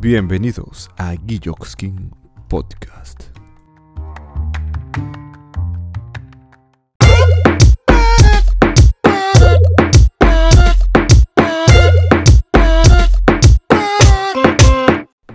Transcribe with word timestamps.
Bienvenidos 0.00 0.88
a 0.96 1.14
Guilloxkin 1.14 2.14
Podcast. 2.46 3.24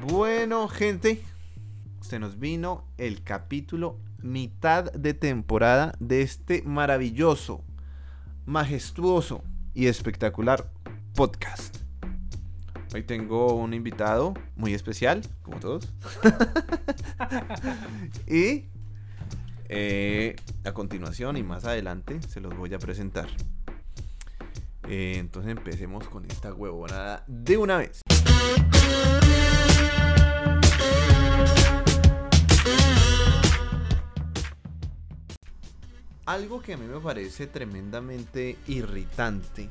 Bueno, 0.07 0.69
gente, 0.69 1.21
se 1.99 2.19
nos 2.19 2.39
vino 2.39 2.85
el 2.97 3.21
capítulo 3.21 3.99
mitad 4.21 4.93
de 4.93 5.13
temporada 5.13 5.93
de 5.99 6.21
este 6.21 6.61
maravilloso, 6.61 7.65
majestuoso 8.45 9.43
y 9.73 9.87
espectacular 9.87 10.71
podcast. 11.15 11.82
Hoy 12.93 13.01
tengo 13.01 13.55
un 13.55 13.73
invitado 13.73 14.35
muy 14.55 14.75
especial, 14.75 15.23
como 15.41 15.59
todos. 15.59 15.91
y 18.27 18.65
eh, 19.67 20.35
a 20.63 20.73
continuación 20.73 21.35
y 21.37 21.41
más 21.41 21.65
adelante 21.65 22.21
se 22.21 22.39
los 22.39 22.55
voy 22.55 22.71
a 22.75 22.77
presentar. 22.77 23.29
Eh, 24.87 25.15
entonces 25.17 25.53
empecemos 25.53 26.07
con 26.07 26.25
esta 26.25 26.53
huevonada 26.53 27.23
de 27.25 27.57
una 27.57 27.77
vez. 27.77 28.01
Algo 36.27 36.61
que 36.61 36.73
a 36.73 36.77
mí 36.77 36.85
me 36.85 36.99
parece 36.99 37.47
tremendamente 37.47 38.55
irritante, 38.67 39.67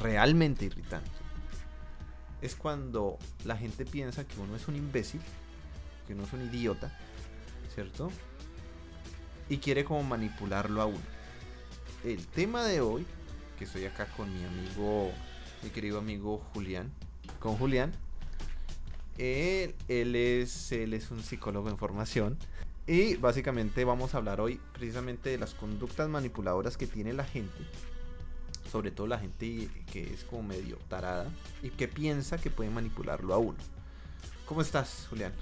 realmente 0.00 0.64
irritante, 0.64 1.19
es 2.42 2.54
cuando 2.54 3.18
la 3.44 3.56
gente 3.56 3.84
piensa 3.84 4.26
que 4.26 4.38
uno 4.40 4.56
es 4.56 4.68
un 4.68 4.76
imbécil, 4.76 5.20
que 6.06 6.14
uno 6.14 6.24
es 6.24 6.32
un 6.32 6.42
idiota, 6.42 6.96
¿cierto? 7.74 8.10
Y 9.48 9.58
quiere 9.58 9.84
como 9.84 10.02
manipularlo 10.02 10.80
a 10.80 10.86
uno. 10.86 11.00
El 12.04 12.26
tema 12.26 12.64
de 12.64 12.80
hoy, 12.80 13.06
que 13.58 13.64
estoy 13.64 13.84
acá 13.84 14.06
con 14.16 14.32
mi 14.32 14.44
amigo, 14.44 15.12
mi 15.62 15.70
querido 15.70 15.98
amigo 15.98 16.38
Julián, 16.54 16.90
con 17.38 17.56
Julián, 17.56 17.92
él, 19.18 19.74
él, 19.88 20.16
es, 20.16 20.72
él 20.72 20.94
es 20.94 21.10
un 21.10 21.22
psicólogo 21.22 21.68
en 21.68 21.76
formación. 21.76 22.38
Y 22.86 23.16
básicamente 23.16 23.84
vamos 23.84 24.14
a 24.14 24.16
hablar 24.16 24.40
hoy 24.40 24.60
precisamente 24.72 25.30
de 25.30 25.38
las 25.38 25.54
conductas 25.54 26.08
manipuladoras 26.08 26.76
que 26.76 26.86
tiene 26.86 27.12
la 27.12 27.24
gente. 27.24 27.58
Sobre 28.70 28.90
todo 28.90 29.06
la 29.06 29.18
gente 29.18 29.68
que 29.90 30.14
es 30.14 30.24
como 30.24 30.44
medio 30.44 30.76
tarada 30.88 31.26
y 31.62 31.70
que 31.70 31.88
piensa 31.88 32.38
que 32.38 32.50
puede 32.50 32.70
manipularlo 32.70 33.34
a 33.34 33.38
uno. 33.38 33.58
¿Cómo 34.46 34.62
estás, 34.62 35.06
Julián? 35.10 35.32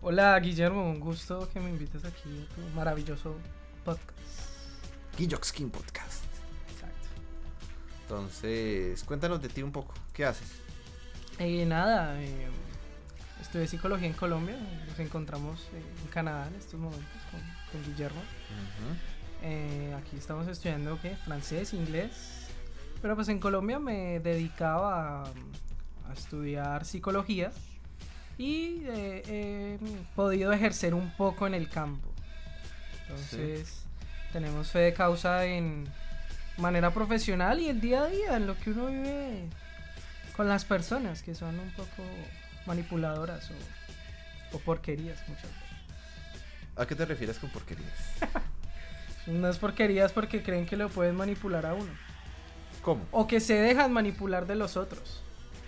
Hola, 0.00 0.38
Guillermo. 0.40 0.88
Un 0.88 0.98
gusto 0.98 1.48
que 1.52 1.60
me 1.60 1.68
invites 1.68 2.04
aquí 2.06 2.46
a 2.50 2.54
tu 2.54 2.62
maravilloso 2.74 3.36
podcast. 3.84 4.18
Guilloxkin 5.18 5.70
Podcast. 5.70 6.24
Exacto. 6.72 7.08
Entonces, 8.02 9.04
cuéntanos 9.04 9.42
de 9.42 9.48
ti 9.50 9.62
un 9.62 9.72
poco. 9.72 9.92
¿Qué 10.14 10.24
haces? 10.24 10.48
Eh, 11.38 11.66
nada, 11.66 12.18
eh, 12.22 12.48
estudié 13.42 13.66
psicología 13.68 14.06
en 14.06 14.14
Colombia. 14.14 14.56
Nos 14.88 14.98
encontramos 14.98 15.60
eh, 15.74 15.82
en 16.02 16.08
Canadá 16.08 16.48
en 16.48 16.54
estos 16.54 16.80
momentos 16.80 17.20
con, 17.30 17.40
con 17.72 17.90
Guillermo. 17.90 18.22
Eh, 19.42 19.94
aquí 19.98 20.16
estamos 20.16 20.48
estudiando 20.48 20.98
¿qué? 21.00 21.16
francés, 21.16 21.74
inglés. 21.74 22.49
Pero 23.02 23.16
pues 23.16 23.28
en 23.28 23.38
Colombia 23.38 23.78
me 23.78 24.20
dedicaba 24.20 25.22
a, 25.22 25.24
a 26.08 26.12
estudiar 26.12 26.84
psicología 26.84 27.50
y 28.40 28.82
eh, 28.86 29.22
he 29.28 29.78
podido 30.16 30.50
ejercer 30.52 30.94
un 30.94 31.10
poco 31.16 31.46
en 31.46 31.54
el 31.54 31.68
campo. 31.68 32.08
Entonces 33.02 33.84
tenemos 34.32 34.70
fe 34.70 34.78
de 34.78 34.94
causa 34.94 35.44
en 35.44 35.86
manera 36.56 36.90
profesional 36.92 37.60
y 37.60 37.68
el 37.68 37.80
día 37.80 38.04
a 38.04 38.06
día, 38.06 38.36
en 38.36 38.46
lo 38.46 38.56
que 38.58 38.70
uno 38.70 38.86
vive 38.86 39.44
con 40.36 40.48
las 40.48 40.64
personas 40.64 41.22
que 41.22 41.34
son 41.34 41.58
un 41.58 41.70
poco 41.72 42.02
manipuladoras 42.66 43.50
o, 43.50 44.56
o 44.56 44.60
porquerías 44.60 45.18
muchas 45.28 45.44
veces. 45.44 45.70
¿A 46.76 46.86
qué 46.86 46.94
te 46.94 47.04
refieres 47.04 47.38
con 47.38 47.50
porquerías? 47.50 47.92
Unas 49.26 49.58
porquerías 49.58 50.12
porque 50.12 50.42
creen 50.42 50.64
que 50.64 50.76
lo 50.76 50.88
pueden 50.88 51.14
manipular 51.14 51.66
a 51.66 51.74
uno. 51.74 51.92
¿Cómo? 52.82 53.04
O 53.12 53.26
que 53.26 53.40
se 53.40 53.54
dejan 53.54 53.92
manipular 53.92 54.46
de 54.46 54.54
los 54.54 54.76
otros. 54.76 55.22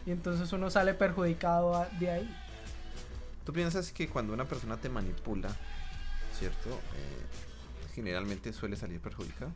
Y 0.06 0.10
entonces 0.10 0.52
uno 0.52 0.70
sale 0.70 0.94
perjudicado 0.94 1.74
a- 1.76 1.86
de 1.88 2.10
ahí. 2.10 2.36
¿Tú 3.44 3.52
piensas 3.52 3.92
que 3.92 4.08
cuando 4.08 4.32
una 4.32 4.44
persona 4.44 4.76
te 4.76 4.88
manipula, 4.88 5.48
¿cierto? 6.38 6.70
Eh, 6.70 7.90
generalmente 7.94 8.52
suele 8.52 8.76
salir 8.76 9.00
perjudicado. 9.00 9.50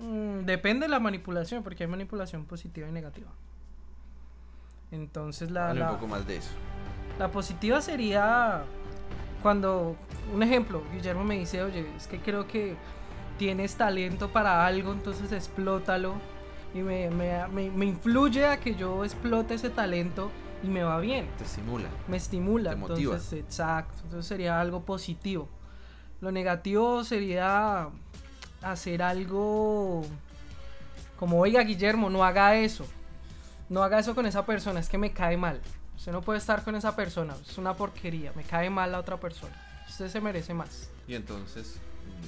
Mm, 0.00 0.44
depende 0.44 0.86
de 0.86 0.90
la 0.90 1.00
manipulación, 1.00 1.62
porque 1.62 1.84
hay 1.84 1.88
manipulación 1.90 2.44
positiva 2.44 2.88
y 2.88 2.92
negativa. 2.92 3.28
Entonces 4.92 5.50
la, 5.50 5.74
la, 5.74 5.90
un 5.90 5.96
poco 5.96 6.06
más 6.06 6.26
de 6.26 6.36
eso. 6.36 6.50
la 7.18 7.30
positiva 7.30 7.80
sería 7.80 8.62
cuando, 9.42 9.96
un 10.32 10.42
ejemplo, 10.42 10.82
Guillermo 10.92 11.24
me 11.24 11.38
dice, 11.38 11.62
oye, 11.62 11.86
es 11.96 12.06
que 12.06 12.20
creo 12.20 12.46
que 12.46 12.76
tienes 13.38 13.74
talento 13.74 14.30
para 14.32 14.64
algo, 14.66 14.92
entonces 14.92 15.30
explótalo. 15.32 16.14
Y 16.76 16.82
me, 16.82 17.08
me, 17.08 17.48
me, 17.48 17.70
me 17.70 17.86
influye 17.86 18.44
a 18.44 18.60
que 18.60 18.74
yo 18.74 19.02
explote 19.02 19.54
ese 19.54 19.70
talento 19.70 20.30
y 20.62 20.66
me 20.66 20.82
va 20.82 21.00
bien. 21.00 21.26
Te 21.38 21.44
estimula. 21.44 21.88
me 22.06 22.18
estimula. 22.18 22.70
Te 22.70 22.76
motiva. 22.76 23.14
Entonces, 23.14 23.40
exacto. 23.40 24.02
Entonces 24.04 24.26
sería 24.26 24.60
algo 24.60 24.82
positivo. 24.84 25.48
Lo 26.20 26.30
negativo 26.30 27.02
sería 27.02 27.88
hacer 28.60 29.02
algo 29.02 30.02
como, 31.18 31.40
oiga, 31.40 31.62
Guillermo, 31.62 32.10
no 32.10 32.24
haga 32.24 32.56
eso. 32.56 32.86
No 33.70 33.82
haga 33.82 33.98
eso 33.98 34.14
con 34.14 34.26
esa 34.26 34.44
persona, 34.44 34.78
es 34.78 34.90
que 34.90 34.98
me 34.98 35.12
cae 35.12 35.38
mal. 35.38 35.62
Usted 35.96 36.12
no 36.12 36.20
puede 36.20 36.38
estar 36.38 36.62
con 36.62 36.76
esa 36.76 36.94
persona, 36.94 37.34
es 37.48 37.56
una 37.58 37.74
porquería, 37.74 38.32
me 38.36 38.44
cae 38.44 38.68
mal 38.68 38.92
la 38.92 39.00
otra 39.00 39.18
persona. 39.18 39.54
Usted 39.88 40.08
se 40.08 40.20
merece 40.20 40.52
más. 40.52 40.90
Y 41.08 41.14
entonces 41.14 41.80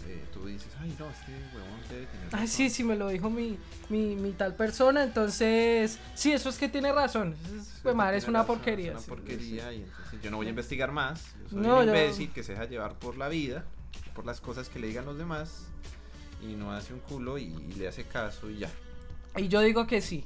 eh, 0.07 0.25
tú 0.33 0.47
dices, 0.47 0.69
ay, 0.81 0.95
no, 0.99 1.09
este 1.11 1.33
huevón 1.55 1.81
debe 1.89 2.07
tener. 2.07 2.31
Razón". 2.33 2.49
sí, 2.49 2.71
sí, 2.71 2.85
me 2.85 2.97
lo 2.97 3.09
dijo 3.09 3.31
mi, 3.31 3.59
mi, 3.89 4.15
mi 4.17 4.33
tal 4.33 4.55
persona, 4.55 5.03
entonces, 5.03 5.99
sí, 6.15 6.33
eso 6.33 6.49
es 6.49 6.59
que 6.59 6.69
tiene 6.69 6.93
razón. 6.93 7.35
Es, 7.57 7.81
pues, 7.83 7.95
madre, 7.95 8.13
tiene 8.19 8.23
es 8.25 8.29
una 8.29 8.39
razón, 8.41 8.57
porquería. 8.57 8.87
Es 8.89 8.93
una 8.93 9.01
sí. 9.03 9.09
porquería 9.09 9.73
y 9.73 9.83
entonces 9.83 10.23
yo 10.23 10.31
no 10.31 10.37
voy 10.39 10.47
a 10.47 10.51
investigar 10.51 10.93
más. 10.93 11.25
Yo 11.45 11.49
soy 11.51 11.59
No, 11.61 11.79
un 11.81 11.87
yo- 11.87 11.91
imbécil 11.95 12.31
que 12.33 12.43
se 12.43 12.53
deja 12.53 12.65
llevar 12.67 12.95
por 12.99 13.17
la 13.17 13.29
vida, 13.29 13.65
por 14.15 14.25
las 14.27 14.41
cosas 14.41 14.69
que 14.69 14.79
le 14.79 14.87
digan 14.89 15.05
los 15.05 15.17
demás 15.19 15.65
y 16.43 16.55
no 16.55 16.73
hace 16.73 16.93
un 16.95 17.01
culo 17.01 17.39
y, 17.39 17.45
y 17.45 17.75
le 17.75 17.89
hace 17.89 18.05
caso 18.05 18.49
y 18.51 18.59
ya. 18.59 18.71
Y 19.37 19.49
yo 19.49 19.61
digo 19.61 19.87
que 19.87 20.01
sí. 20.01 20.25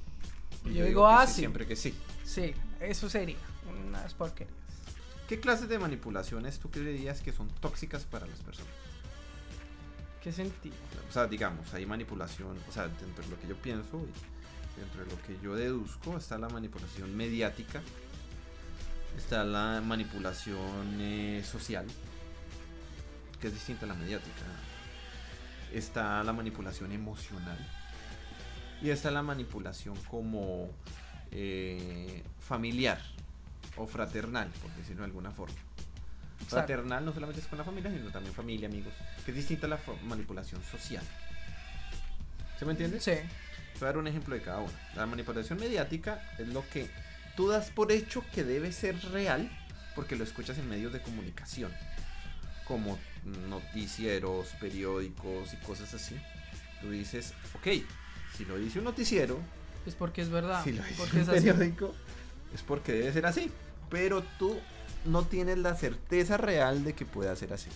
Y 0.65 0.75
Yo 0.75 0.85
digo, 0.87 1.07
que 1.09 1.15
ah, 1.15 1.27
sí, 1.27 1.33
sí. 1.35 1.39
Siempre 1.41 1.67
que 1.67 1.75
sí. 1.77 1.95
Sí, 2.25 2.55
eso 2.81 3.09
sería 3.11 3.37
unas 3.87 4.15
porquerías. 4.15 4.57
¿Qué 5.29 5.41
clases 5.41 5.69
de 5.69 5.79
manipulaciones 5.79 6.59
tú 6.59 6.71
creerías 6.71 7.21
que 7.23 7.33
son 7.33 7.49
tóxicas 7.61 8.05
para 8.05 8.27
las 8.27 8.39
personas? 8.41 8.71
¿Qué 10.23 10.31
sentido? 10.33 10.77
O 11.09 11.13
sea, 11.13 11.27
digamos, 11.27 11.75
hay 11.75 11.85
manipulación, 11.85 12.57
o 12.69 12.73
sea, 12.73 12.87
dentro 12.87 13.25
de 13.25 13.31
lo 13.31 13.41
que 13.41 13.49
yo 13.49 13.57
pienso 13.57 13.99
y 13.99 14.81
dentro 14.81 15.05
de 15.05 15.11
lo 15.11 15.23
que 15.23 15.37
yo 15.43 15.57
deduzco 15.57 16.17
está 16.17 16.39
la 16.39 16.49
manipulación 16.49 17.17
mediática, 17.17 17.83
está 19.17 19.45
la 19.45 19.83
manipulación 19.85 21.01
eh, 21.01 21.43
social, 21.45 21.87
que 23.41 23.49
es 23.49 23.53
distinta 23.53 23.85
a 23.85 23.89
la 23.89 23.95
mediática, 23.95 24.45
está 25.73 26.23
la 26.23 26.33
manipulación 26.33 26.93
emocional 26.93 27.59
y 28.81 28.91
está 28.91 29.11
la 29.11 29.23
manipulación 29.23 29.97
como 30.09 30.71
eh, 31.33 32.23
familiar 32.39 33.01
o 33.77 33.87
fraternal, 33.89 34.49
por 34.63 34.71
decirlo 34.77 35.03
de 35.03 35.07
alguna 35.07 35.33
forma. 35.33 35.57
Fraternal 36.47 37.05
no 37.05 37.13
solamente 37.13 37.41
es 37.41 37.47
con 37.47 37.59
la 37.59 37.65
familia, 37.65 37.91
sino 37.91 38.11
también 38.11 38.35
familia, 38.35 38.69
amigos, 38.69 38.93
que 39.25 39.31
es 39.31 39.37
distinta 39.37 39.67
a 39.67 39.71
la 39.71 39.79
manipulación 40.05 40.61
social. 40.71 41.05
¿Se 42.59 42.65
me 42.65 42.73
entiende? 42.73 43.01
Sí. 43.01 43.13
Voy 43.81 43.83
a 43.83 43.87
dar 43.87 43.99
un 43.99 44.07
ejemplo 44.07 44.35
de 44.35 44.43
cada 44.43 44.59
uno. 44.59 44.73
La 44.95 45.07
manipulación 45.07 45.59
mediática 45.59 46.23
es 46.39 46.47
lo 46.49 46.69
que 46.71 46.89
tú 47.37 47.49
das 47.49 47.71
por 47.71 47.91
hecho 47.93 48.25
que 48.35 48.45
debe 48.45 48.71
ser 48.73 48.97
real 49.11 49.51
porque 49.95 50.17
lo 50.17 50.25
escuchas 50.25 50.57
en 50.59 50.69
medios 50.69 50.93
de 50.93 51.01
comunicación, 51.03 51.73
como 52.65 52.99
noticieros, 53.49 54.49
periódicos 54.61 55.53
y 55.53 55.57
cosas 55.57 55.93
así. 55.95 56.17
Tú 56.81 56.91
dices, 56.91 57.35
ok, 57.55 57.69
si 58.37 58.45
lo 58.45 58.57
dice 58.59 58.79
un 58.79 58.85
noticiero, 58.85 59.41
Es 59.87 59.95
porque 59.95 60.23
es 60.23 60.31
verdad. 60.31 60.63
si 60.65 60.73
lo 60.73 60.83
dice 60.83 60.95
porque 60.97 61.17
un 61.17 61.23
es 61.23 61.29
así. 61.29 61.41
periódico, 61.41 61.95
es 62.55 62.63
porque 62.63 62.93
debe 62.93 63.13
ser 63.13 63.27
así. 63.27 63.51
Pero 63.91 64.23
tú 64.39 64.59
no 65.05 65.25
tienes 65.25 65.59
la 65.59 65.75
certeza 65.75 66.37
real 66.37 66.85
de 66.85 66.95
que 66.95 67.05
pueda 67.05 67.35
ser 67.37 67.53
así. 67.53 67.71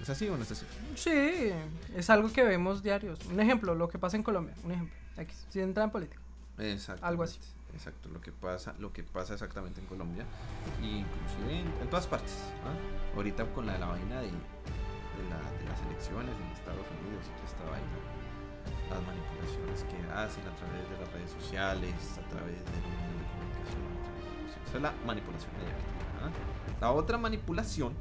¿Es 0.00 0.08
así 0.08 0.28
o 0.28 0.36
no 0.36 0.42
es 0.42 0.50
así? 0.50 0.64
Sí, 0.94 1.52
es 1.94 2.08
algo 2.08 2.32
que 2.32 2.42
vemos 2.42 2.82
diarios. 2.82 3.18
Un 3.26 3.38
ejemplo, 3.38 3.74
lo 3.74 3.88
que 3.88 3.98
pasa 3.98 4.16
en 4.16 4.22
Colombia. 4.22 4.54
Un 4.64 4.72
ejemplo. 4.72 4.96
X, 5.18 5.46
sin 5.50 5.62
entrar 5.62 5.84
en 5.84 5.90
política. 5.90 6.22
Exacto. 6.58 7.04
Algo 7.04 7.22
así. 7.22 7.38
exacto, 7.74 8.08
lo 8.08 8.20
que 8.20 8.32
pasa, 8.32 8.74
lo 8.78 8.92
que 8.92 9.02
pasa 9.02 9.34
exactamente 9.34 9.80
en 9.80 9.86
Colombia 9.86 10.24
y 10.82 11.04
inclusive 11.04 11.60
en, 11.80 11.90
todas 11.90 12.06
partes. 12.06 12.36
¿ah? 12.64 13.16
Ahorita 13.16 13.44
con 13.52 13.66
la, 13.66 13.78
la 13.78 13.86
vaina 13.86 14.20
de, 14.20 14.28
de, 14.28 14.32
la, 15.28 15.38
de, 15.58 15.64
las 15.68 15.80
elecciones 15.82 16.34
en 16.34 16.52
Estados 16.52 16.86
Unidos 17.00 17.24
y 17.28 17.32
toda 17.36 17.48
esta 17.48 17.64
vaina, 17.70 17.96
las 18.88 19.02
manipulaciones 19.04 19.84
que 19.84 19.98
hacen 20.12 20.44
a 20.48 20.56
través 20.56 20.90
de 20.90 20.96
las 21.00 21.12
redes 21.12 21.30
sociales, 21.30 21.94
a 22.16 22.28
través 22.28 22.58
de 22.64 22.76
los 22.80 22.92
medios 22.92 23.20
de 23.20 23.26
comunicación, 23.28 23.82
esa 24.66 24.76
es 24.76 24.82
la 24.82 24.92
manipulación 25.04 25.52
mediática. 25.56 26.09
¿Ah? 26.22 26.30
La 26.80 26.92
otra 26.92 27.18
manipulación 27.18 27.94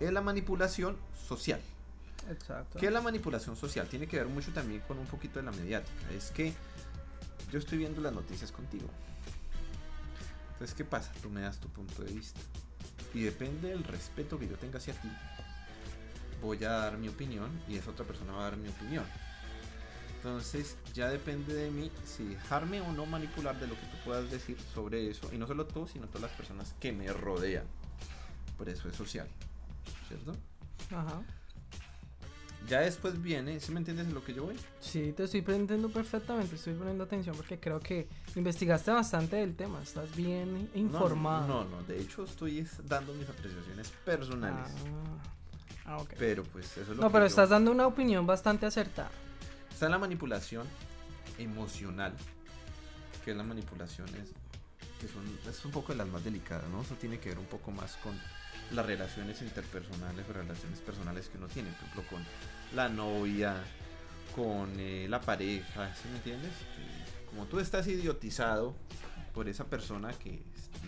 es 0.00 0.12
la 0.12 0.20
manipulación 0.20 0.96
social. 1.28 1.60
Exacto. 2.30 2.78
¿Qué 2.78 2.86
es 2.86 2.92
la 2.92 3.00
manipulación 3.00 3.56
social? 3.56 3.86
Tiene 3.88 4.06
que 4.06 4.16
ver 4.16 4.26
mucho 4.26 4.52
también 4.52 4.80
con 4.82 4.98
un 4.98 5.06
poquito 5.06 5.38
de 5.38 5.44
la 5.44 5.52
mediática. 5.52 6.10
Es 6.16 6.30
que 6.30 6.52
yo 7.52 7.58
estoy 7.58 7.78
viendo 7.78 8.00
las 8.00 8.12
noticias 8.12 8.50
contigo. 8.50 8.88
Entonces, 10.52 10.74
¿qué 10.74 10.84
pasa? 10.84 11.12
Tú 11.22 11.30
me 11.30 11.40
das 11.40 11.58
tu 11.58 11.68
punto 11.68 12.02
de 12.02 12.12
vista. 12.12 12.40
Y 13.12 13.22
depende 13.22 13.68
del 13.68 13.84
respeto 13.84 14.38
que 14.38 14.48
yo 14.48 14.56
tenga 14.56 14.78
hacia 14.78 14.94
ti, 14.94 15.08
voy 16.42 16.62
a 16.64 16.70
dar 16.70 16.98
mi 16.98 17.08
opinión 17.08 17.50
y 17.68 17.76
esa 17.76 17.90
otra 17.90 18.04
persona 18.04 18.32
va 18.32 18.40
a 18.40 18.50
dar 18.50 18.56
mi 18.56 18.68
opinión. 18.68 19.04
Entonces, 20.24 20.78
ya 20.94 21.10
depende 21.10 21.52
de 21.52 21.70
mí 21.70 21.90
si 22.06 22.24
dejarme 22.24 22.80
o 22.80 22.90
no 22.92 23.04
manipular 23.04 23.60
de 23.60 23.66
lo 23.66 23.74
que 23.74 23.82
tú 23.88 23.96
puedas 24.06 24.30
decir 24.30 24.56
sobre 24.74 25.10
eso. 25.10 25.28
Y 25.34 25.36
no 25.36 25.46
solo 25.46 25.66
tú, 25.66 25.86
sino 25.86 26.06
todas 26.06 26.22
las 26.22 26.30
personas 26.30 26.74
que 26.80 26.92
me 26.92 27.12
rodean. 27.12 27.66
Por 28.56 28.70
eso 28.70 28.88
es 28.88 28.96
social. 28.96 29.28
¿Cierto? 30.08 30.34
Ajá. 30.90 31.20
Ya 32.66 32.80
después 32.80 33.20
viene, 33.20 33.60
¿sí 33.60 33.70
me 33.72 33.80
entiendes 33.80 34.06
en 34.06 34.14
lo 34.14 34.24
que 34.24 34.32
yo 34.32 34.44
voy? 34.44 34.56
Sí, 34.80 35.12
te 35.14 35.24
estoy 35.24 35.40
entendiendo 35.40 35.90
perfectamente, 35.90 36.54
estoy 36.54 36.72
poniendo 36.72 37.04
atención 37.04 37.36
porque 37.36 37.60
creo 37.60 37.78
que 37.78 38.08
investigaste 38.34 38.92
bastante 38.92 39.36
del 39.36 39.54
tema, 39.54 39.82
estás 39.82 40.16
bien 40.16 40.70
informado. 40.74 41.46
No, 41.46 41.64
no, 41.64 41.70
no, 41.76 41.82
de 41.82 42.00
hecho 42.00 42.24
estoy 42.24 42.66
dando 42.84 43.12
mis 43.12 43.28
apreciaciones 43.28 43.90
personales. 44.06 44.72
Ah, 45.84 45.84
ah 45.84 45.98
ok. 45.98 46.14
Pero 46.18 46.44
pues 46.44 46.64
eso 46.78 46.80
es 46.80 46.88
lo 46.88 47.02
No, 47.02 47.08
que 47.08 47.12
pero 47.12 47.24
yo- 47.24 47.28
estás 47.28 47.50
dando 47.50 47.70
una 47.70 47.86
opinión 47.86 48.26
bastante 48.26 48.64
acertada. 48.64 49.10
Está 49.74 49.88
la 49.88 49.98
manipulación 49.98 50.68
emocional, 51.36 52.14
que 53.24 53.32
es 53.32 53.36
la 53.36 53.42
manipulación 53.42 54.06
es, 54.10 54.30
que 55.00 55.08
son, 55.08 55.24
es 55.50 55.64
un 55.64 55.72
poco 55.72 55.90
de 55.90 55.98
las 55.98 56.06
más 56.06 56.22
delicadas, 56.22 56.68
¿no? 56.70 56.82
Eso 56.82 56.94
tiene 56.94 57.18
que 57.18 57.30
ver 57.30 57.40
un 57.40 57.46
poco 57.46 57.72
más 57.72 57.96
con 57.96 58.16
las 58.70 58.86
relaciones 58.86 59.42
interpersonales 59.42 60.24
o 60.30 60.32
relaciones 60.32 60.78
personales 60.78 61.28
que 61.28 61.38
uno 61.38 61.48
tiene, 61.48 61.70
por 61.70 61.88
ejemplo, 61.88 62.04
con 62.08 62.24
la 62.76 62.88
novia, 62.88 63.64
con 64.36 64.78
eh, 64.78 65.08
la 65.10 65.20
pareja, 65.20 65.92
¿sí 65.96 66.08
me 66.08 66.18
entiendes? 66.18 66.52
Como 67.28 67.46
tú 67.46 67.58
estás 67.58 67.88
idiotizado 67.88 68.76
por 69.34 69.48
esa 69.48 69.64
persona 69.64 70.12
que, 70.12 70.40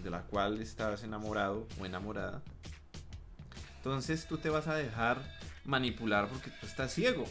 de 0.04 0.10
la 0.10 0.22
cual 0.22 0.60
estás 0.60 1.02
enamorado 1.02 1.66
o 1.80 1.86
enamorada, 1.86 2.40
entonces 3.78 4.28
tú 4.28 4.38
te 4.38 4.48
vas 4.48 4.68
a 4.68 4.76
dejar 4.76 5.20
manipular 5.64 6.28
porque 6.28 6.52
tú 6.60 6.66
estás 6.66 6.94
ciego. 6.94 7.26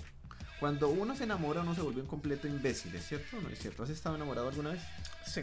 Cuando 0.59 0.89
uno 0.89 1.15
se 1.15 1.25
enamora, 1.25 1.61
uno 1.61 1.75
se 1.75 1.81
vuelve 1.81 2.01
un 2.01 2.07
completo 2.07 2.47
imbécil, 2.47 2.95
¿es 2.95 3.07
cierto 3.07 3.37
o 3.37 3.41
no 3.41 3.49
es 3.49 3.59
cierto? 3.59 3.83
¿Has 3.83 3.89
estado 3.89 4.15
enamorado 4.15 4.47
alguna 4.47 4.71
vez? 4.71 4.81
Sí. 5.25 5.41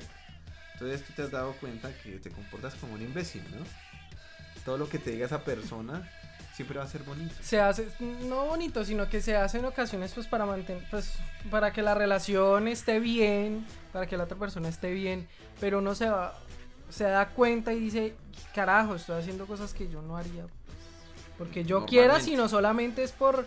Entonces 0.74 1.04
tú 1.06 1.12
te 1.14 1.22
has 1.22 1.30
dado 1.30 1.52
cuenta 1.54 1.90
que 2.02 2.12
te 2.18 2.30
comportas 2.30 2.74
como 2.74 2.94
un 2.94 3.02
imbécil, 3.02 3.42
¿no? 3.50 3.64
Todo 4.64 4.78
lo 4.78 4.88
que 4.88 4.98
te 4.98 5.10
diga 5.10 5.26
esa 5.26 5.44
persona 5.44 6.10
siempre 6.54 6.78
va 6.78 6.84
a 6.84 6.88
ser 6.88 7.02
bonito. 7.02 7.34
Se 7.42 7.60
hace, 7.60 7.88
no 8.00 8.46
bonito, 8.46 8.84
sino 8.84 9.08
que 9.08 9.20
se 9.20 9.36
hace 9.36 9.58
en 9.58 9.64
ocasiones 9.64 10.12
pues 10.12 10.26
para 10.26 10.46
mantener, 10.46 10.84
pues 10.90 11.14
para 11.50 11.72
que 11.72 11.82
la 11.82 11.94
relación 11.94 12.68
esté 12.68 13.00
bien, 13.00 13.66
para 13.92 14.06
que 14.06 14.16
la 14.16 14.24
otra 14.24 14.38
persona 14.38 14.68
esté 14.68 14.92
bien, 14.92 15.28
pero 15.60 15.78
uno 15.78 15.94
se 15.94 16.08
va, 16.08 16.38
se 16.88 17.04
da 17.04 17.30
cuenta 17.30 17.72
y 17.72 17.80
dice, 17.80 18.14
carajo, 18.54 18.94
estoy 18.94 19.20
haciendo 19.20 19.46
cosas 19.46 19.74
que 19.74 19.88
yo 19.88 20.02
no 20.02 20.16
haría. 20.16 20.42
pues, 20.42 20.78
porque 21.38 21.64
yo 21.64 21.86
quiera, 21.86 22.20
sino 22.20 22.48
solamente 22.48 23.02
es 23.02 23.12
por, 23.12 23.46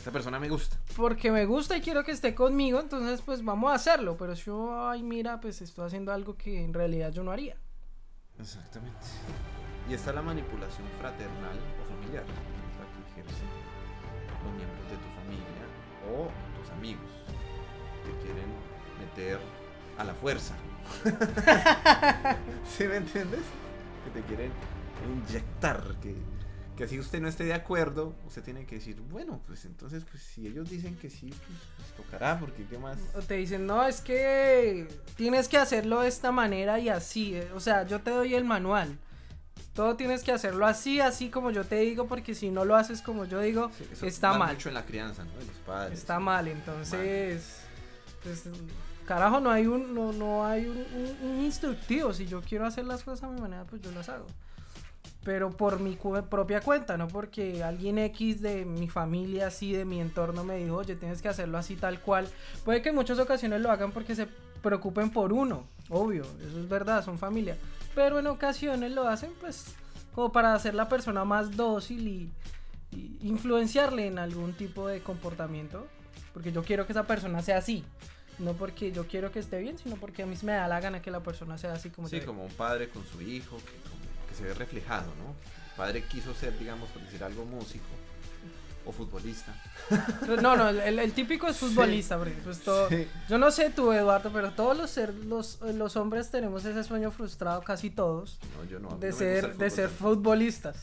Esa 0.00 0.10
persona 0.10 0.38
me 0.38 0.48
gusta. 0.48 0.76
porque 0.96 1.30
me 1.30 1.44
gusta 1.44 1.76
y 1.76 1.80
quiero 1.80 2.04
que 2.04 2.12
esté 2.12 2.34
conmigo, 2.34 2.80
entonces 2.80 3.20
pues 3.22 3.44
vamos 3.44 3.70
a 3.70 3.74
hacerlo. 3.74 4.16
Pero 4.16 4.34
si 4.34 4.44
yo, 4.44 4.88
ay, 4.88 5.02
mira, 5.02 5.40
pues 5.40 5.60
estoy 5.60 5.86
haciendo 5.86 6.12
algo 6.12 6.36
que 6.36 6.62
en 6.64 6.72
realidad 6.72 7.12
yo 7.12 7.22
no 7.22 7.32
haría. 7.32 7.56
Exactamente. 8.38 9.06
Y 9.88 9.94
está 9.94 10.12
la 10.12 10.22
manipulación 10.22 10.86
fraternal 10.98 11.58
o 11.80 11.94
familiar, 11.94 12.24
la 12.24 13.14
que 13.14 13.20
ejercen 13.20 13.48
los 14.44 14.52
miembros 14.54 14.90
de 14.90 14.96
tu 14.96 15.08
familia 15.20 15.64
o 16.10 16.30
tus 16.60 16.70
amigos. 16.72 17.10
Te 18.04 18.24
quieren 18.24 18.48
meter 18.98 19.38
a 19.98 20.04
la 20.04 20.14
fuerza. 20.14 20.54
¿Sí 22.66 22.84
me 22.84 22.96
entiendes? 22.96 23.40
Que 24.04 24.20
te 24.20 24.26
quieren 24.26 24.50
inyectar, 25.06 25.82
que, 26.00 26.16
que 26.80 26.86
así 26.86 26.98
usted 26.98 27.20
no 27.20 27.28
esté 27.28 27.44
de 27.44 27.52
acuerdo, 27.52 28.14
usted 28.26 28.42
tiene 28.42 28.64
que 28.64 28.76
decir, 28.76 28.96
bueno, 29.10 29.38
pues 29.46 29.66
entonces, 29.66 30.02
pues 30.10 30.22
si 30.22 30.46
ellos 30.46 30.70
dicen 30.70 30.96
que 30.96 31.10
sí, 31.10 31.28
pues, 31.28 31.58
pues 31.76 31.88
tocará, 31.94 32.40
porque 32.40 32.64
qué 32.64 32.78
más. 32.78 32.96
O 33.14 33.20
te 33.20 33.34
dicen, 33.34 33.66
no, 33.66 33.86
es 33.86 34.00
que 34.00 34.88
tienes 35.16 35.46
que 35.48 35.58
hacerlo 35.58 36.00
de 36.00 36.08
esta 36.08 36.32
manera 36.32 36.78
y 36.78 36.88
así. 36.88 37.34
eh, 37.34 37.50
O 37.54 37.60
sea, 37.60 37.86
yo 37.86 38.00
te 38.00 38.10
doy 38.10 38.34
el 38.34 38.44
manual. 38.44 38.96
Todo 39.74 39.94
tienes 39.96 40.24
que 40.24 40.32
hacerlo 40.32 40.64
así, 40.64 41.00
así 41.00 41.28
como 41.28 41.50
yo 41.50 41.64
te 41.64 41.76
digo, 41.76 42.06
porque 42.08 42.34
si 42.34 42.50
no 42.50 42.64
lo 42.64 42.76
haces 42.76 43.02
como 43.02 43.26
yo 43.26 43.40
digo, 43.40 43.70
Sí, 43.76 43.84
eso 43.92 44.06
está 44.06 44.32
mal. 44.38 44.54
mucho 44.54 44.68
en 44.70 44.74
la 44.74 44.86
crianza, 44.86 45.22
¿no? 45.24 45.32
De 45.38 45.44
los 45.44 45.56
padres. 45.66 45.98
Está 45.98 46.18
mal, 46.18 46.48
entonces, 46.48 47.58
pues, 48.22 48.44
carajo, 49.06 49.38
no 49.40 49.50
hay 49.50 49.66
un, 49.66 49.94
no, 49.94 50.12
no 50.12 50.46
hay 50.46 50.66
un, 50.66 50.78
un- 50.78 51.30
un 51.30 51.40
instructivo. 51.44 52.12
Si 52.14 52.26
yo 52.26 52.40
quiero 52.40 52.64
hacer 52.66 52.84
las 52.86 53.02
cosas 53.04 53.24
a 53.24 53.28
mi 53.32 53.38
manera, 53.40 53.64
pues 53.64 53.82
yo 53.82 53.90
las 53.92 54.08
hago. 54.08 54.26
Pero 55.24 55.50
por 55.50 55.80
mi 55.80 55.96
cu- 55.96 56.22
propia 56.30 56.60
cuenta, 56.62 56.96
no 56.96 57.06
porque 57.08 57.62
alguien 57.62 57.98
X 57.98 58.40
de 58.40 58.64
mi 58.64 58.88
familia, 58.88 59.48
así 59.48 59.72
de 59.72 59.84
mi 59.84 60.00
entorno 60.00 60.44
me 60.44 60.56
dijo, 60.56 60.76
oye, 60.76 60.96
tienes 60.96 61.20
que 61.20 61.28
hacerlo 61.28 61.58
así 61.58 61.76
tal 61.76 62.00
cual. 62.00 62.26
Puede 62.64 62.80
que 62.80 62.88
en 62.88 62.94
muchas 62.94 63.18
ocasiones 63.18 63.60
lo 63.60 63.70
hagan 63.70 63.92
porque 63.92 64.14
se 64.14 64.26
preocupen 64.62 65.10
por 65.10 65.32
uno, 65.32 65.64
obvio, 65.90 66.22
eso 66.22 66.58
es 66.60 66.68
verdad, 66.68 67.04
son 67.04 67.18
familia. 67.18 67.56
Pero 67.94 68.18
en 68.18 68.26
ocasiones 68.28 68.92
lo 68.92 69.06
hacen 69.08 69.32
pues 69.40 69.74
como 70.14 70.32
para 70.32 70.54
hacer 70.54 70.74
la 70.74 70.88
persona 70.88 71.24
más 71.24 71.54
dócil 71.56 72.08
y, 72.08 72.32
y 72.96 73.18
influenciarle 73.22 74.06
en 74.06 74.18
algún 74.18 74.54
tipo 74.54 74.88
de 74.88 75.00
comportamiento. 75.00 75.86
Porque 76.32 76.50
yo 76.52 76.62
quiero 76.62 76.86
que 76.86 76.92
esa 76.92 77.06
persona 77.06 77.42
sea 77.42 77.58
así. 77.58 77.84
No 78.38 78.54
porque 78.54 78.90
yo 78.92 79.06
quiero 79.06 79.32
que 79.32 79.38
esté 79.40 79.58
bien, 79.60 79.76
sino 79.76 79.96
porque 79.96 80.22
a 80.22 80.26
mí 80.26 80.34
me 80.42 80.52
da 80.52 80.66
la 80.68 80.80
gana 80.80 81.02
que 81.02 81.10
la 81.10 81.20
persona 81.20 81.58
sea 81.58 81.72
así 81.74 81.90
como 81.90 82.08
Sí, 82.08 82.20
como 82.22 82.44
un 82.44 82.52
padre 82.52 82.88
con 82.88 83.04
su 83.04 83.20
hijo, 83.20 83.56
que, 83.58 83.99
que 84.30 84.34
se 84.36 84.44
ve 84.44 84.54
reflejado, 84.54 85.06
¿no? 85.18 85.34
El 85.70 85.76
padre 85.76 86.02
quiso 86.04 86.32
ser, 86.34 86.58
digamos, 86.58 86.88
por 86.90 87.02
decir 87.02 87.22
algo, 87.22 87.44
músico 87.44 87.84
o 88.86 88.92
futbolista. 88.92 89.52
Pues 90.26 90.40
No, 90.40 90.56
no, 90.56 90.70
el, 90.70 90.98
el 90.98 91.12
típico 91.12 91.46
es 91.48 91.58
futbolista, 91.58 92.16
porque 92.16 92.32
pues 92.42 92.60
todo... 92.60 92.88
Sí. 92.88 93.06
Yo 93.28 93.36
no 93.38 93.50
sé 93.50 93.68
tú, 93.70 93.92
Eduardo, 93.92 94.30
pero 94.32 94.52
todos 94.52 94.76
los, 94.76 94.90
ser, 94.90 95.12
los, 95.14 95.60
los 95.74 95.96
hombres 95.96 96.30
tenemos 96.30 96.64
ese 96.64 96.82
sueño 96.82 97.10
frustrado, 97.10 97.60
casi 97.62 97.90
todos, 97.90 98.38
No, 98.56 98.64
yo 98.70 98.78
no. 98.78 98.96
de 98.96 99.10
no 99.10 99.16
ser, 99.16 99.56
de 99.56 99.70
ser 99.70 99.88
futbolistas. 99.90 100.76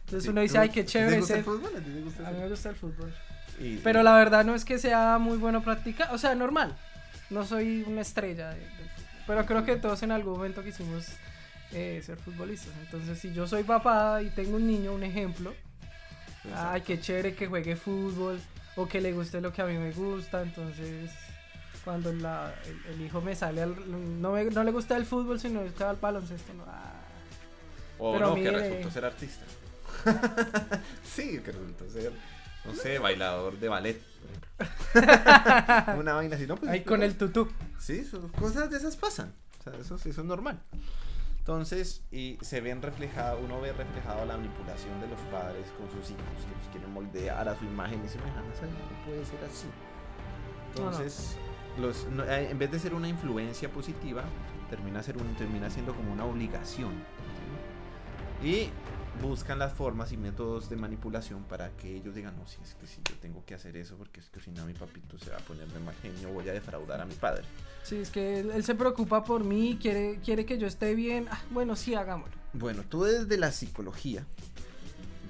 Entonces 0.00 0.24
Sí, 0.24 0.30
uno 0.30 0.40
dice, 0.40 0.54
¿tú- 0.54 0.60
ay, 0.62 0.68
qué 0.70 0.80
¿a 0.80 0.82
ti 0.84 0.86
¿Te 0.86 0.92
chévere 0.92 1.18
gusta 1.20 1.36
el 1.38 1.44
fútbol? 1.44 1.70
¿A 1.76 1.80
te 1.80 2.00
gusta 2.00 2.30
mí 2.32 2.38
me 2.38 2.48
gusta 2.48 2.68
el 2.70 2.76
fútbol. 2.76 3.14
Y- 3.60 3.76
Pero 3.78 4.02
la 4.02 4.14
verdad 4.16 4.44
no 4.44 4.54
es 4.54 4.64
que 4.64 4.78
sea 4.78 5.18
muy 5.18 5.36
bueno 5.38 5.62
practicar, 5.62 6.12
o 6.14 6.18
sea, 6.18 6.34
normal. 6.34 6.76
No 7.30 7.44
soy 7.46 7.84
una 7.86 8.00
estrella 8.00 8.50
de- 8.50 8.60
fútbol. 8.60 8.88
Pero 9.26 9.46
creo 9.46 9.64
que 9.64 9.76
todos 9.76 10.02
en 10.02 10.10
algún 10.12 10.32
momento 10.34 10.64
quisimos 10.64 11.06
eh, 11.72 12.00
ser 12.04 12.16
futbolistas. 12.18 12.72
Entonces, 12.80 13.18
si 13.18 13.32
yo 13.32 13.46
soy 13.46 13.62
papá 13.64 14.22
y 14.22 14.30
tengo 14.30 14.56
un 14.56 14.66
niño, 14.66 14.92
un 14.92 15.02
ejemplo, 15.02 15.54
Exacto. 16.44 16.68
ay, 16.72 16.80
qué 16.82 17.00
chévere 17.00 17.34
que 17.34 17.46
juegue 17.46 17.76
fútbol 17.76 18.40
o 18.76 18.86
que 18.86 19.00
le 19.00 19.12
guste 19.12 19.40
lo 19.40 19.52
que 19.52 19.62
a 19.62 19.66
mí 19.66 19.74
me 19.76 19.92
gusta. 19.92 20.42
Entonces, 20.42 21.10
cuando 21.84 22.12
la- 22.12 22.54
el, 22.66 22.94
el 22.94 23.00
hijo 23.02 23.20
me 23.20 23.34
sale, 23.34 23.62
al- 23.62 24.20
no, 24.20 24.32
me- 24.32 24.44
no 24.44 24.64
le 24.64 24.70
gusta 24.72 24.96
el 24.96 25.04
fútbol, 25.06 25.38
sino 25.40 25.62
que 25.74 25.84
al 25.84 25.96
baloncesto. 25.96 26.52
No, 26.54 26.64
ah. 26.66 26.94
O 27.98 28.12
pero 28.14 28.28
no, 28.28 28.34
que 28.36 28.40
mire. 28.42 28.58
resultó 28.58 28.90
ser 28.90 29.04
artista. 29.04 29.44
sí, 31.04 31.40
que 31.40 31.50
resultó 31.52 31.88
ser, 31.90 32.12
no 32.64 32.74
sé, 32.74 32.98
bailador 32.98 33.58
de 33.58 33.68
ballet. 33.68 34.00
Una 35.98 36.14
vaina 36.14 36.36
así, 36.36 36.46
¿no? 36.46 36.56
Pues, 36.56 36.70
Ahí 36.70 36.82
con 36.82 37.02
el 37.02 37.16
tutú. 37.16 37.48
Sí, 37.78 38.08
cosas 38.38 38.70
de 38.70 38.76
esas 38.78 38.96
pasan. 38.96 39.32
O 39.60 39.62
sea, 39.64 39.80
eso, 39.80 39.98
sí, 39.98 40.10
eso 40.10 40.20
es 40.20 40.26
normal. 40.26 40.60
Entonces, 41.48 42.02
y 42.10 42.36
se 42.42 42.60
ven 42.60 42.82
reflejado, 42.82 43.40
uno 43.42 43.58
ve 43.58 43.72
reflejado 43.72 44.26
la 44.26 44.36
manipulación 44.36 45.00
de 45.00 45.08
los 45.08 45.18
padres 45.32 45.66
con 45.78 45.88
sus 45.88 46.10
hijos, 46.10 46.44
que 46.46 46.54
los 46.54 46.68
quieren 46.70 46.92
moldear 46.92 47.48
a 47.48 47.58
su 47.58 47.64
imagen 47.64 48.04
y 48.04 48.08
semejanza, 48.08 48.66
no 48.66 49.06
puede 49.06 49.24
ser 49.24 49.42
así. 49.44 49.66
No, 50.76 50.82
no. 50.82 50.90
Entonces, 50.90 51.38
los, 51.78 52.06
no, 52.10 52.24
eh, 52.24 52.50
en 52.50 52.58
vez 52.58 52.70
de 52.70 52.78
ser 52.78 52.92
una 52.92 53.08
influencia 53.08 53.70
positiva, 53.70 54.24
termina, 54.68 55.02
ser 55.02 55.16
un, 55.16 55.34
termina 55.36 55.70
siendo 55.70 55.94
como 55.94 56.12
una 56.12 56.26
obligación. 56.26 56.92
¿sí? 58.42 58.46
Y 58.46 58.70
buscan 59.22 59.58
las 59.58 59.72
formas 59.72 60.12
y 60.12 60.16
métodos 60.16 60.68
de 60.70 60.76
manipulación 60.76 61.42
para 61.44 61.70
que 61.70 61.96
ellos 61.96 62.14
digan, 62.14 62.36
no, 62.36 62.46
si 62.46 62.60
es 62.62 62.74
que 62.74 62.86
si 62.86 62.96
yo 63.08 63.14
tengo 63.20 63.44
que 63.44 63.54
hacer 63.54 63.76
eso, 63.76 63.96
porque 63.96 64.20
es 64.20 64.28
que 64.30 64.40
si 64.40 64.50
no 64.50 64.64
mi 64.64 64.74
papito 64.74 65.18
se 65.18 65.30
va 65.30 65.36
a 65.38 65.40
poner 65.40 65.66
de 65.68 65.80
mal 65.80 65.94
genio, 66.00 66.28
voy 66.30 66.48
a 66.48 66.52
defraudar 66.52 67.00
a 67.00 67.04
mi 67.04 67.14
padre. 67.14 67.44
Sí, 67.82 67.96
es 67.96 68.10
que 68.10 68.40
él, 68.40 68.50
él 68.52 68.64
se 68.64 68.74
preocupa 68.74 69.24
por 69.24 69.42
mí, 69.44 69.78
quiere, 69.80 70.20
quiere 70.24 70.46
que 70.46 70.58
yo 70.58 70.66
esté 70.66 70.94
bien. 70.94 71.26
Ah, 71.30 71.40
bueno, 71.50 71.74
sí, 71.76 71.94
hagámoslo. 71.94 72.36
Bueno, 72.52 72.84
tú 72.88 73.04
desde 73.04 73.36
la 73.38 73.50
psicología, 73.52 74.24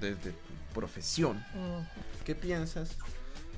desde 0.01 0.33
tu 0.33 0.75
profesión, 0.75 1.39
Mm. 1.55 2.25
¿qué 2.25 2.35
piensas 2.35 2.91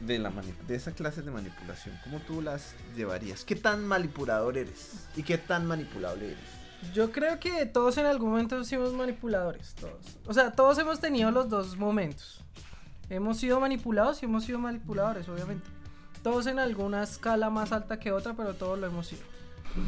de, 0.06 0.18
la 0.18 0.32
de 0.66 0.74
esas 0.74 0.94
clases 0.94 1.24
de 1.24 1.30
manipulación? 1.30 1.98
¿Cómo 2.04 2.18
tú 2.20 2.40
las 2.40 2.74
llevarías? 2.96 3.44
¿Qué 3.44 3.56
tan 3.56 3.84
manipulador 3.86 4.56
eres? 4.56 5.06
¿Y 5.16 5.22
qué 5.22 5.38
tan 5.38 5.66
manipulable 5.66 6.26
eres? 6.32 6.59
Yo 6.94 7.12
creo 7.12 7.38
que 7.38 7.66
todos 7.66 7.98
en 7.98 8.06
algún 8.06 8.30
momento 8.30 8.62
somos 8.64 8.92
manipuladores, 8.92 9.74
todos. 9.74 10.18
O 10.26 10.34
sea, 10.34 10.52
todos 10.52 10.78
hemos 10.78 11.00
tenido 11.00 11.30
los 11.30 11.48
dos 11.48 11.76
momentos. 11.76 12.42
Hemos 13.08 13.38
sido 13.38 13.60
manipulados 13.60 14.22
y 14.22 14.26
hemos 14.26 14.44
sido 14.44 14.58
manipuladores, 14.58 15.28
obviamente. 15.28 15.68
Todos 16.22 16.46
en 16.46 16.58
alguna 16.58 17.02
escala 17.02 17.50
más 17.50 17.72
alta 17.72 17.98
que 17.98 18.12
otra, 18.12 18.34
pero 18.34 18.54
todos 18.54 18.78
lo 18.78 18.86
hemos 18.86 19.08
sido. 19.08 19.22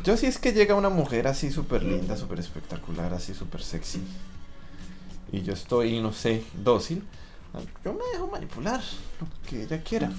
Yo 0.05 0.17
sí 0.17 0.27
es 0.27 0.39
que 0.39 0.53
llega 0.53 0.75
una 0.75 0.89
mujer 0.89 1.27
así 1.27 1.51
súper 1.51 1.83
linda, 1.83 2.17
súper 2.17 2.39
espectacular, 2.39 3.13
así 3.15 3.35
súper 3.35 3.63
sexy. 3.63 4.03
Y 5.33 5.43
yo 5.43 5.55
estoy, 5.55 6.01
no 6.01 6.13
sé, 6.13 6.45
dócil. 6.63 7.05
Yo 7.85 7.93
me 7.93 8.05
dejo 8.13 8.29
manipular, 8.29 8.81
lo 9.21 9.27
que 9.49 9.63
ella 9.63 9.83
quiera. 9.83 10.11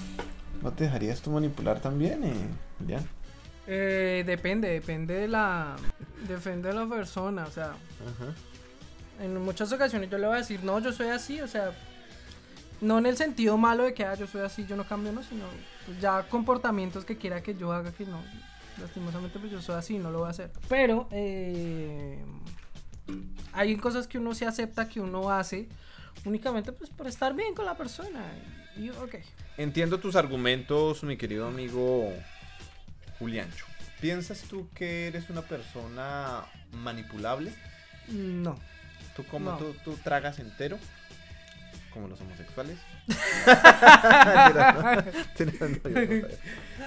¿No 0.62 0.72
te 0.72 0.84
dejarías 0.84 1.20
tú 1.20 1.30
manipular 1.30 1.80
también, 1.80 2.24
eh, 2.24 2.48
Julián? 2.78 3.06
Eh, 3.66 4.24
depende, 4.26 4.68
depende 4.68 5.14
de 5.14 5.28
la, 5.28 5.76
depende 6.28 6.68
de 6.68 6.74
la 6.74 6.86
persona, 6.86 7.44
o 7.46 7.50
sea, 7.50 7.70
Ajá. 7.70 9.24
en 9.24 9.42
muchas 9.42 9.72
ocasiones 9.72 10.10
yo 10.10 10.18
le 10.18 10.26
voy 10.26 10.36
a 10.36 10.38
decir, 10.40 10.62
no, 10.62 10.78
yo 10.80 10.92
soy 10.92 11.08
así, 11.08 11.40
o 11.40 11.48
sea, 11.48 11.72
no 12.82 12.98
en 12.98 13.06
el 13.06 13.16
sentido 13.16 13.56
malo 13.56 13.84
de 13.84 13.94
que 13.94 14.04
ah, 14.04 14.14
yo 14.14 14.26
soy 14.26 14.42
así, 14.42 14.66
yo 14.66 14.76
no 14.76 14.84
cambio, 14.84 15.12
no, 15.12 15.22
sino 15.22 15.44
ya 16.00 16.24
comportamientos 16.28 17.04
que 17.04 17.16
quiera 17.16 17.42
que 17.42 17.54
yo 17.54 17.72
haga 17.72 17.92
que 17.92 18.04
no, 18.04 18.22
lastimosamente 18.80 19.38
pues 19.38 19.50
yo 19.50 19.62
soy 19.62 19.76
así, 19.76 19.98
no 19.98 20.10
lo 20.10 20.18
voy 20.18 20.28
a 20.28 20.30
hacer. 20.30 20.50
Pero 20.68 21.08
eh, 21.10 22.22
hay 23.52 23.76
cosas 23.76 24.06
que 24.06 24.18
uno 24.18 24.34
se 24.34 24.46
acepta, 24.46 24.88
que 24.88 25.00
uno 25.00 25.30
hace 25.30 25.68
únicamente 26.24 26.72
pues 26.72 26.90
por 26.90 27.06
estar 27.06 27.34
bien 27.34 27.54
con 27.54 27.64
la 27.64 27.76
persona. 27.76 28.20
Y, 28.76 28.90
ok. 28.90 29.16
Entiendo 29.56 29.98
tus 30.00 30.16
argumentos, 30.16 31.02
mi 31.04 31.16
querido 31.16 31.46
amigo 31.46 32.12
Juliancho. 33.18 33.64
¿Piensas 34.00 34.42
tú 34.42 34.68
que 34.74 35.06
eres 35.08 35.30
una 35.30 35.42
persona 35.42 36.42
manipulable? 36.72 37.52
No. 38.08 38.58
¿Tú 39.16 39.24
como 39.24 39.52
No. 39.52 39.56
tú, 39.58 39.74
tú 39.84 39.96
tragas 40.02 40.38
entero? 40.38 40.78
Como 41.92 42.08
los 42.08 42.20
homosexuales. 42.20 42.78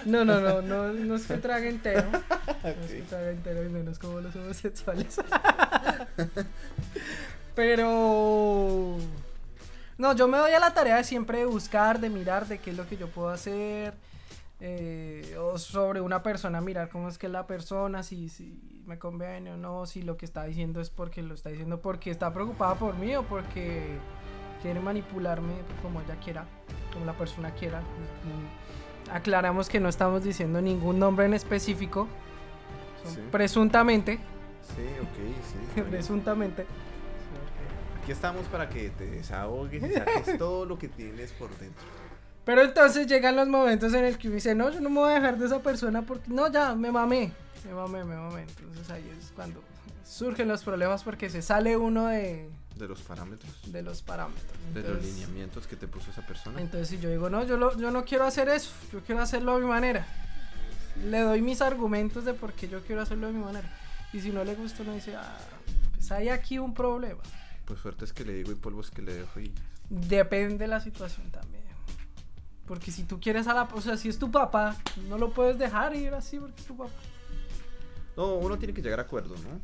No, 0.06 0.24
no, 0.26 0.40
no, 0.40 0.62
no, 0.62 0.94
no 0.94 1.16
es 1.16 1.26
que 1.26 1.38
trague 1.38 1.70
entero. 1.70 2.10
No 2.64 2.70
es 2.70 2.92
que 2.92 3.02
trague 3.04 3.32
entero 3.32 3.64
y 3.66 3.70
menos 3.70 4.00
como 4.00 4.20
los 4.22 4.36
homosexuales. 4.36 5.16
Pero. 7.56 8.98
No, 9.98 10.16
yo 10.16 10.28
me 10.28 10.38
doy 10.38 10.52
a 10.52 10.60
la 10.60 10.74
tarea 10.74 10.98
de 10.98 11.04
siempre 11.04 11.40
de 11.40 11.46
buscar, 11.46 12.00
de 12.00 12.10
mirar 12.10 12.48
de 12.48 12.60
qué 12.60 12.72
es 12.72 12.78
lo 12.78 12.88
que 12.88 12.98
yo 12.98 13.08
puedo 13.10 13.30
hacer. 13.30 13.94
Eh, 14.60 15.36
o 15.40 15.58
sobre 15.58 16.02
una 16.02 16.24
persona, 16.24 16.62
mirar 16.62 16.90
cómo 16.90 17.08
es 17.10 17.18
que 17.18 17.28
es 17.28 17.32
la 17.32 17.46
persona, 17.48 18.02
si, 18.04 18.28
si 18.30 18.84
me 18.86 18.98
conviene 18.98 19.52
o 19.54 19.58
no, 19.58 19.86
si 19.86 20.02
lo 20.02 20.18
que 20.18 20.26
está 20.26 20.44
diciendo 20.46 20.82
es 20.82 20.90
porque 20.90 21.22
lo 21.22 21.34
está 21.36 21.50
diciendo 21.50 21.80
porque 21.82 22.10
está 22.10 22.34
preocupada 22.34 22.76
por 22.76 22.96
mí 22.96 23.16
o 23.16 23.24
porque 23.24 23.98
quiere 24.62 24.80
manipularme 24.80 25.54
como 25.84 26.02
ella 26.02 26.16
quiera, 26.24 26.46
como 26.94 27.06
la 27.06 27.14
persona 27.14 27.52
quiera. 27.52 27.82
Mm, 27.82 29.12
Aclaramos 29.12 29.70
que 29.70 29.80
no 29.80 29.88
estamos 29.88 30.24
diciendo 30.24 30.62
ningún 30.62 31.00
nombre 31.00 31.26
en 31.26 31.34
específico, 31.34 32.08
Sí. 33.06 33.20
presuntamente, 33.32 34.20
Sí, 34.76 34.84
ok, 35.02 35.76
sí. 35.76 35.82
presuntamente. 35.90 36.66
Aquí 38.02 38.12
estamos 38.12 38.46
para 38.48 38.68
que 38.68 38.90
te 38.90 39.06
desahogues 39.06 39.82
y 39.84 39.94
saques 39.94 40.38
todo 40.38 40.66
lo 40.66 40.78
que 40.78 40.88
tienes 40.90 41.32
por 41.34 41.50
dentro. 41.58 41.86
Pero 42.48 42.64
entonces 42.64 43.06
llegan 43.08 43.36
los 43.36 43.48
momentos 43.48 43.94
en 43.94 44.06
el 44.06 44.18
que 44.18 44.28
uno 44.30 44.36
dice, 44.36 44.56
no, 44.56 44.72
yo 44.72 44.80
no 44.80 44.90
me 44.90 45.00
voy 45.02 45.12
a 45.12 45.16
dejar 45.16 45.38
de 45.38 45.46
esa 45.46 45.60
persona 45.62 46.02
porque, 46.02 46.30
no, 46.32 46.52
ya, 46.52 46.74
me 46.74 46.92
mamé, 46.92 47.32
me 47.66 47.74
mamé, 47.74 48.04
me 48.06 48.16
mamé. 48.16 48.42
Entonces 48.44 48.90
ahí 48.90 49.04
es 49.20 49.32
cuando 49.36 49.62
surgen 50.06 50.48
los 50.48 50.64
problemas 50.64 51.04
porque 51.04 51.30
se 51.30 51.42
sale 51.42 51.76
uno 51.76 52.08
de, 52.08 52.50
De 52.78 52.88
los 52.88 53.02
parámetros, 53.02 53.52
de 53.72 53.82
los 53.84 54.02
parámetros. 54.02 54.46
de 54.74 54.82
los 54.82 55.04
lineamientos 55.04 55.68
que 55.68 55.76
te 55.76 55.88
puso 55.90 56.10
esa 56.10 56.26
persona. 56.26 56.62
Entonces 56.62 56.88
si 56.88 56.98
yo 57.00 57.10
digo, 57.10 57.30
no, 57.30 57.44
yo, 57.44 57.58
lo- 57.58 57.78
yo 57.78 57.92
no 57.92 58.06
quiero 58.06 58.24
hacer 58.26 58.48
eso, 58.48 58.72
yo 58.94 59.02
quiero 59.02 59.22
hacerlo 59.22 59.54
a 59.56 59.60
mi 59.60 59.66
manera. 59.66 60.08
Le 61.04 61.20
doy 61.20 61.42
mis 61.42 61.62
argumentos 61.62 62.24
de 62.26 62.34
por 62.34 62.54
qué 62.54 62.68
yo 62.70 62.82
quiero 62.82 63.02
hacerlo 63.02 63.28
de 63.28 63.34
mi 63.34 63.44
manera. 63.44 63.70
Y 64.14 64.22
si 64.22 64.32
no 64.32 64.44
le 64.46 64.56
gusta, 64.56 64.84
uno 64.84 64.94
dice, 64.94 65.16
ah, 65.18 65.38
pues 65.96 66.10
hay 66.14 66.30
aquí 66.30 66.58
un 66.60 66.74
problema. 66.74 67.22
Pues 67.66 67.82
suerte 67.82 68.06
es 68.06 68.14
que 68.14 68.24
le 68.24 68.32
digo 68.34 68.54
y 68.54 68.56
polvo 68.56 68.80
es 68.80 68.90
que 68.90 69.02
le 69.02 69.14
dejo 69.14 69.40
y... 69.42 69.54
Depende 69.90 70.60
de 70.60 70.68
la 70.68 70.80
situación 70.80 71.30
también. 71.30 71.67
Porque 72.68 72.92
si 72.92 73.04
tú 73.04 73.20
quieres 73.20 73.48
a 73.48 73.54
la... 73.54 73.64
O 73.64 73.82
sea, 73.82 73.96
si 73.96 74.10
es 74.10 74.20
tu 74.20 74.30
papá, 74.30 74.76
no 75.08 75.18
lo 75.18 75.32
puedes 75.32 75.58
dejar 75.58 75.96
ir 75.96 76.14
así 76.14 76.38
porque 76.38 76.60
es 76.60 76.68
tu 76.68 76.76
papá. 76.76 76.92
No, 78.18 78.36
uno 78.36 78.58
tiene 78.58 78.74
que 78.74 78.82
llegar 78.82 79.00
a 79.00 79.04
acuerdos, 79.04 79.40
¿no? 79.42 79.60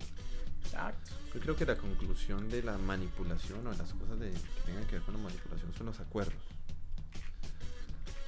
Exacto. 0.63 1.11
Yo 1.33 1.39
creo 1.41 1.55
que 1.55 1.65
la 1.65 1.75
conclusión 1.75 2.47
de 2.49 2.63
la 2.63 2.77
manipulación 2.77 3.65
o 3.67 3.71
de 3.71 3.77
las 3.77 3.93
cosas 3.93 4.19
de, 4.19 4.31
que 4.31 4.61
tengan 4.65 4.85
que 4.85 4.93
ver 4.93 5.01
con 5.01 5.15
la 5.15 5.23
manipulación 5.23 5.73
son 5.73 5.87
los 5.87 5.99
acuerdos. 5.99 6.41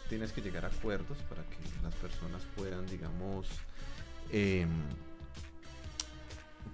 Tienes 0.10 0.32
que 0.34 0.41
llegar 0.41 0.65
a 0.65 0.67
acuerdos 0.67 1.17
para 1.29 1.44
que 1.44 1.58
las 1.84 1.94
personas 1.96 2.41
puedan, 2.55 2.86
digamos, 2.88 3.48
em, 4.32 4.70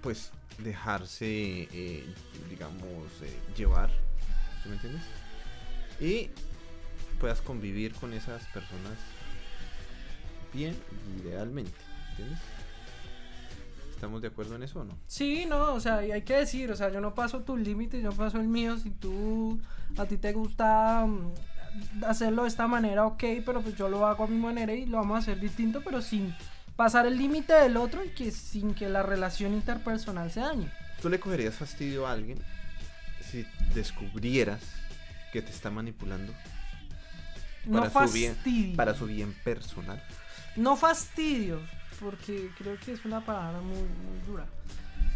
pues 0.02 0.32
dejarse, 0.58 1.68
eh, 1.72 2.14
digamos, 2.48 3.06
eh, 3.22 3.38
llevar. 3.56 3.90
¿Sí 4.62 4.68
me 4.68 4.74
entiendes? 4.74 5.02
Y 6.00 6.30
puedas 7.22 7.40
convivir 7.40 7.94
con 7.94 8.12
esas 8.14 8.42
personas 8.48 8.98
bien 10.52 10.76
idealmente. 11.20 11.78
¿Entiendes? 12.10 12.40
¿Estamos 13.94 14.20
de 14.20 14.26
acuerdo 14.26 14.56
en 14.56 14.64
eso 14.64 14.80
o 14.80 14.84
no? 14.84 14.98
Sí, 15.06 15.46
no, 15.48 15.72
o 15.72 15.78
sea, 15.78 16.04
y 16.04 16.10
hay 16.10 16.22
que 16.22 16.34
decir, 16.34 16.72
o 16.72 16.74
sea, 16.74 16.90
yo 16.90 17.00
no 17.00 17.14
paso 17.14 17.42
tus 17.42 17.60
límites, 17.60 18.02
yo 18.02 18.10
paso 18.10 18.38
el 18.38 18.48
mío. 18.48 18.76
Si 18.76 18.90
tú, 18.90 19.60
a 19.96 20.04
ti 20.06 20.16
te 20.16 20.32
gusta 20.32 21.06
mm, 21.06 22.04
hacerlo 22.06 22.42
de 22.42 22.48
esta 22.48 22.66
manera, 22.66 23.06
ok, 23.06 23.22
pero 23.46 23.60
pues 23.60 23.76
yo 23.76 23.88
lo 23.88 24.04
hago 24.04 24.24
a 24.24 24.26
mi 24.26 24.38
manera 24.38 24.74
y 24.74 24.86
lo 24.86 24.96
vamos 24.96 25.14
a 25.14 25.18
hacer 25.20 25.38
distinto, 25.38 25.80
pero 25.84 26.02
sin 26.02 26.34
pasar 26.74 27.06
el 27.06 27.16
límite 27.16 27.52
del 27.52 27.76
otro 27.76 28.04
y 28.04 28.08
que 28.08 28.32
sin 28.32 28.74
que 28.74 28.88
la 28.88 29.04
relación 29.04 29.54
interpersonal 29.54 30.32
se 30.32 30.40
dañe. 30.40 30.72
¿Tú 31.00 31.08
le 31.08 31.20
cogerías 31.20 31.54
fastidio 31.54 32.04
a 32.04 32.10
alguien 32.14 32.40
si 33.20 33.46
descubrieras 33.76 34.60
que 35.32 35.40
te 35.40 35.52
está 35.52 35.70
manipulando 35.70 36.32
No 37.66 37.78
Para 37.90 38.06
su 38.08 38.12
bien- 38.12 38.34
fastidio. 38.34 38.76
para 38.76 38.94
su 38.94 39.06
bien 39.06 39.32
personal? 39.44 40.02
No 40.56 40.76
fastidio, 40.76 41.60
porque 42.00 42.50
creo 42.58 42.76
que 42.78 42.92
es 42.92 43.04
una 43.04 43.24
palabra 43.24 43.60
muy, 43.60 43.76
muy 43.78 44.18
dura. 44.26 44.46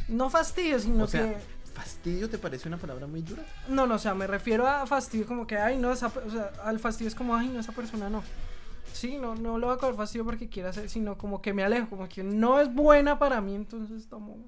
No 0.09 0.31
fastidio, 0.31 0.79
sino 0.79 1.05
O 1.05 1.07
sea, 1.09 1.23
que... 1.23 1.37
¿fastidio 1.75 2.31
te 2.31 2.39
parece 2.39 2.69
una 2.69 2.79
palabra 2.79 3.07
muy 3.07 3.23
dura? 3.23 3.45
No, 3.69 3.87
no, 3.87 3.97
o 3.97 3.99
sea, 3.99 4.15
me 4.15 4.27
refiero 4.27 4.67
a 4.67 4.87
fastidio 4.87 5.27
como 5.27 5.47
que, 5.47 5.59
ay, 5.59 5.77
no, 5.77 5.93
esa, 5.93 6.07
o 6.07 6.31
sea, 6.31 6.53
al 6.65 6.79
fastidio 6.79 7.09
es 7.09 7.15
como, 7.15 7.35
ay, 7.35 7.49
no, 7.49 7.59
esa 7.61 7.73
persona 7.73 8.09
no. 8.09 8.23
Sí, 8.93 9.19
no, 9.19 9.35
no 9.35 9.59
le 9.59 9.67
voy 9.67 9.75
a 9.75 9.79
coger 9.79 9.95
fastidio 9.97 10.25
porque 10.25 10.49
quiera 10.49 10.71
hacer, 10.71 10.89
sino 10.89 11.19
como 11.19 11.43
que 11.43 11.53
me 11.53 11.65
alejo, 11.65 11.89
como 11.91 12.09
que 12.09 12.23
no 12.23 12.61
es 12.61 12.73
buena 12.73 13.19
para 13.19 13.41
mí, 13.43 13.55
entonces 13.55 14.09
tomo 14.09 14.39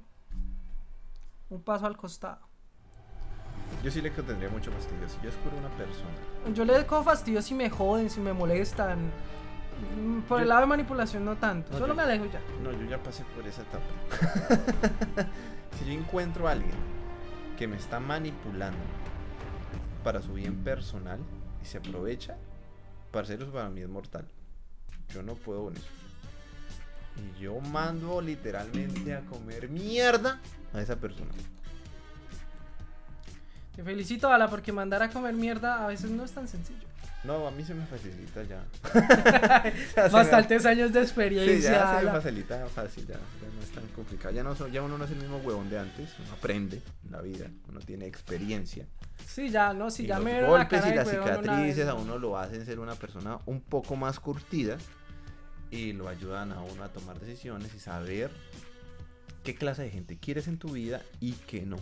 un 1.50 1.62
paso 1.62 1.84
al 1.86 1.96
costado. 1.96 2.47
Yo 3.82 3.90
sí 3.90 4.00
le 4.00 4.10
tendría 4.10 4.48
mucho 4.48 4.70
fastidio. 4.72 5.08
Si 5.08 5.16
yo 5.18 5.24
descubro 5.30 5.56
una 5.58 5.68
persona. 5.70 6.54
Yo 6.54 6.64
le 6.64 6.84
cojo 6.86 7.04
fastidio 7.04 7.42
si 7.42 7.54
me 7.54 7.70
joden, 7.70 8.10
si 8.10 8.20
me 8.20 8.32
molestan. 8.32 9.10
Mm, 9.96 10.20
Por 10.22 10.40
el 10.40 10.48
lado 10.48 10.62
de 10.62 10.66
manipulación 10.66 11.24
no 11.24 11.36
tanto, 11.36 11.70
No, 11.72 11.78
solo 11.78 11.88
yo- 11.88 11.94
me 11.94 12.02
alejo 12.02 12.24
ya. 12.26 12.40
No, 12.62 12.72
yo 12.72 12.84
ya 12.86 13.00
pasé 13.02 13.24
por 13.36 13.46
esa 13.46 13.62
etapa. 13.62 13.84
si 15.78 15.84
yo 15.86 15.92
encuentro 15.92 16.48
a 16.48 16.52
alguien 16.52 16.72
que 17.56 17.68
me 17.68 17.76
está 17.76 18.00
manipulando 18.00 18.78
para 20.02 20.20
su 20.22 20.32
bien 20.34 20.56
personal 20.64 21.20
y 21.62 21.66
se 21.66 21.78
aprovecha, 21.78 22.36
parcero, 23.12 23.44
eso 23.44 23.52
para 23.52 23.68
mí 23.70 23.80
es 23.80 23.88
mortal. 23.88 24.26
Yo 25.14 25.22
no 25.22 25.34
puedo 25.34 25.64
con 25.64 25.76
eso. 25.76 25.86
Y 27.16 27.40
yo 27.40 27.58
mando 27.60 28.20
literalmente 28.20 29.14
a 29.14 29.20
comer 29.22 29.68
mierda 29.68 30.40
a 30.72 30.80
esa 30.80 30.96
persona. 30.96 31.30
Te 33.78 33.84
felicito, 33.84 34.28
Ala, 34.32 34.50
porque 34.50 34.72
mandar 34.72 35.04
a 35.04 35.08
comer 35.08 35.34
mierda 35.34 35.84
a 35.84 35.86
veces 35.86 36.10
no 36.10 36.24
es 36.24 36.32
tan 36.32 36.48
sencillo. 36.48 36.84
No, 37.22 37.46
a 37.46 37.52
mí 37.52 37.64
se 37.64 37.74
me 37.74 37.86
facilita 37.86 38.42
ya. 38.42 38.64
Bastantes 40.10 40.66
años 40.66 40.92
de 40.92 40.98
Sí, 40.98 41.04
experiencia. 41.04 41.70
ya 41.70 42.00
se 42.00 42.04
me 42.06 42.10
facilita 42.10 42.66
fácil, 42.66 43.06
ya, 43.06 43.14
ya 43.14 43.54
no 43.54 43.62
es 43.62 43.70
tan 43.70 43.86
complicado. 43.94 44.34
Ya, 44.34 44.42
no 44.42 44.52
ya 44.66 44.82
uno 44.82 44.98
no 44.98 45.04
es 45.04 45.12
el 45.12 45.18
mismo 45.18 45.36
huevón 45.36 45.70
de 45.70 45.78
antes, 45.78 46.10
uno 46.18 46.32
aprende 46.32 46.82
en 47.04 47.12
la 47.12 47.20
vida, 47.22 47.46
uno 47.68 47.78
tiene 47.78 48.06
experiencia. 48.06 48.84
Sí, 49.24 49.48
ya, 49.48 49.72
no, 49.72 49.92
si 49.92 50.02
y 50.02 50.06
ya 50.08 50.16
los 50.16 50.24
me 50.24 50.42
golpes 50.42 50.72
la 50.72 50.80
cara 50.80 50.92
y 50.92 50.96
las 50.96 51.08
cicatrices 51.10 51.76
vez, 51.76 51.86
a 51.86 51.90
¿no? 51.92 52.00
uno 52.02 52.18
lo 52.18 52.36
hacen 52.36 52.66
ser 52.66 52.80
una 52.80 52.96
persona 52.96 53.38
un 53.46 53.60
poco 53.60 53.94
más 53.94 54.18
curtida 54.18 54.76
y 55.70 55.92
lo 55.92 56.08
ayudan 56.08 56.50
a 56.50 56.62
uno 56.62 56.82
a 56.82 56.88
tomar 56.88 57.20
decisiones 57.20 57.72
y 57.76 57.78
saber 57.78 58.32
qué 59.44 59.54
clase 59.54 59.82
de 59.82 59.90
gente 59.90 60.18
quieres 60.18 60.48
en 60.48 60.58
tu 60.58 60.72
vida 60.72 61.00
y 61.20 61.34
qué 61.34 61.64
no. 61.64 61.76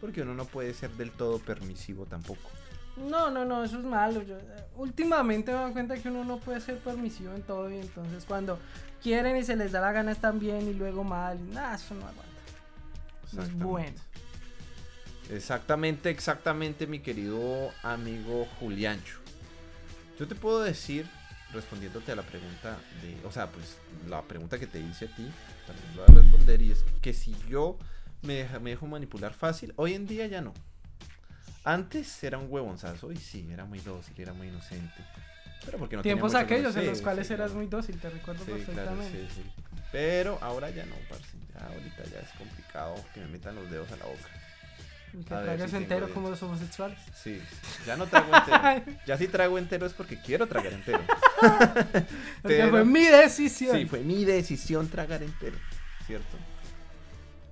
Porque 0.00 0.22
uno 0.22 0.34
no 0.34 0.44
puede 0.46 0.74
ser 0.74 0.90
del 0.92 1.10
todo 1.10 1.38
permisivo 1.38 2.06
tampoco. 2.06 2.50
No, 2.96 3.30
no, 3.30 3.44
no, 3.44 3.64
eso 3.64 3.78
es 3.78 3.84
malo. 3.84 4.22
Yo, 4.22 4.36
eh, 4.36 4.64
últimamente 4.76 5.52
me 5.52 5.58
doy 5.58 5.72
cuenta 5.72 5.96
que 5.96 6.08
uno 6.08 6.24
no 6.24 6.38
puede 6.38 6.60
ser 6.60 6.78
permisivo 6.78 7.34
en 7.34 7.42
todo 7.42 7.70
y 7.70 7.78
entonces 7.78 8.24
cuando 8.24 8.58
quieren 9.02 9.36
y 9.36 9.44
se 9.44 9.56
les 9.56 9.72
da 9.72 9.80
la 9.80 9.92
gana 9.92 10.12
están 10.12 10.38
bien 10.38 10.68
y 10.68 10.74
luego 10.74 11.04
mal, 11.04 11.38
nada, 11.52 11.76
eso 11.76 11.94
no 11.94 12.06
aguanta. 12.06 12.24
No 13.32 13.42
es 13.42 13.58
bueno. 13.58 13.96
Exactamente, 15.30 16.10
exactamente, 16.10 16.86
mi 16.86 16.98
querido 16.98 17.70
amigo 17.82 18.46
Juliancho. 18.58 19.18
Yo 20.18 20.26
te 20.26 20.34
puedo 20.34 20.60
decir, 20.60 21.06
respondiéndote 21.52 22.12
a 22.12 22.16
la 22.16 22.22
pregunta 22.22 22.76
de, 23.00 23.16
o 23.24 23.30
sea, 23.30 23.46
pues 23.46 23.78
la 24.08 24.22
pregunta 24.22 24.58
que 24.58 24.66
te 24.66 24.80
hice 24.80 25.04
a 25.04 25.14
ti, 25.14 25.30
también 25.66 25.96
lo 25.96 26.04
voy 26.04 26.16
a 26.16 26.20
responder 26.22 26.62
y 26.62 26.72
es 26.72 26.84
que 27.00 27.14
si 27.14 27.34
yo 27.48 27.78
me, 28.22 28.34
deja- 28.34 28.58
me 28.60 28.70
dejo 28.70 28.86
manipular 28.86 29.32
fácil, 29.34 29.72
hoy 29.76 29.94
en 29.94 30.06
día 30.06 30.26
ya 30.26 30.40
no. 30.40 30.52
Antes 31.64 32.22
era 32.24 32.38
un 32.38 32.46
huevonzazo 32.50 33.12
y 33.12 33.16
sí, 33.16 33.46
era 33.52 33.64
muy 33.64 33.80
dócil, 33.80 34.14
era 34.18 34.32
muy 34.32 34.48
inocente. 34.48 35.04
Pero 35.64 35.76
porque 35.78 35.96
no 35.96 36.02
Tiempos 36.02 36.34
aquellos 36.34 36.74
en 36.76 36.86
los 36.86 37.02
cuales 37.02 37.26
sí, 37.26 37.34
eras 37.34 37.52
muy 37.52 37.66
dócil, 37.66 37.98
te 37.98 38.08
recuerdo 38.08 38.44
Sí, 38.46 38.52
perfectamente. 38.52 39.28
sí, 39.28 39.42
sí. 39.42 39.50
Pero 39.92 40.38
ahora 40.40 40.70
ya 40.70 40.86
no, 40.86 40.94
parce. 41.08 41.36
Ya 41.52 41.66
ahorita 41.66 42.04
ya 42.04 42.20
es 42.20 42.30
complicado 42.38 42.94
que 43.12 43.20
me 43.20 43.26
metan 43.26 43.54
los 43.56 43.70
dedos 43.70 43.90
a 43.92 43.96
la 43.96 44.04
boca. 44.06 44.28
Que 45.12 45.18
tragas 45.24 45.70
si 45.70 45.76
entero 45.76 46.08
como 46.14 46.30
los 46.30 46.42
homosexuales. 46.42 46.96
Sí, 47.14 47.42
ya 47.84 47.96
no 47.96 48.06
trago 48.06 48.34
entero. 48.34 48.96
Ya 49.06 49.18
si 49.18 49.26
trago 49.28 49.58
entero 49.58 49.84
es 49.84 49.92
porque 49.92 50.18
quiero 50.22 50.46
tragar 50.46 50.72
entero. 50.72 51.00
Porque 52.42 52.66
fue 52.70 52.84
mi 52.84 53.04
decisión. 53.04 53.76
Sí, 53.76 53.86
fue 53.86 54.00
mi 54.00 54.24
decisión 54.24 54.88
tragar 54.88 55.22
entero, 55.22 55.56
¿cierto? 56.06 56.38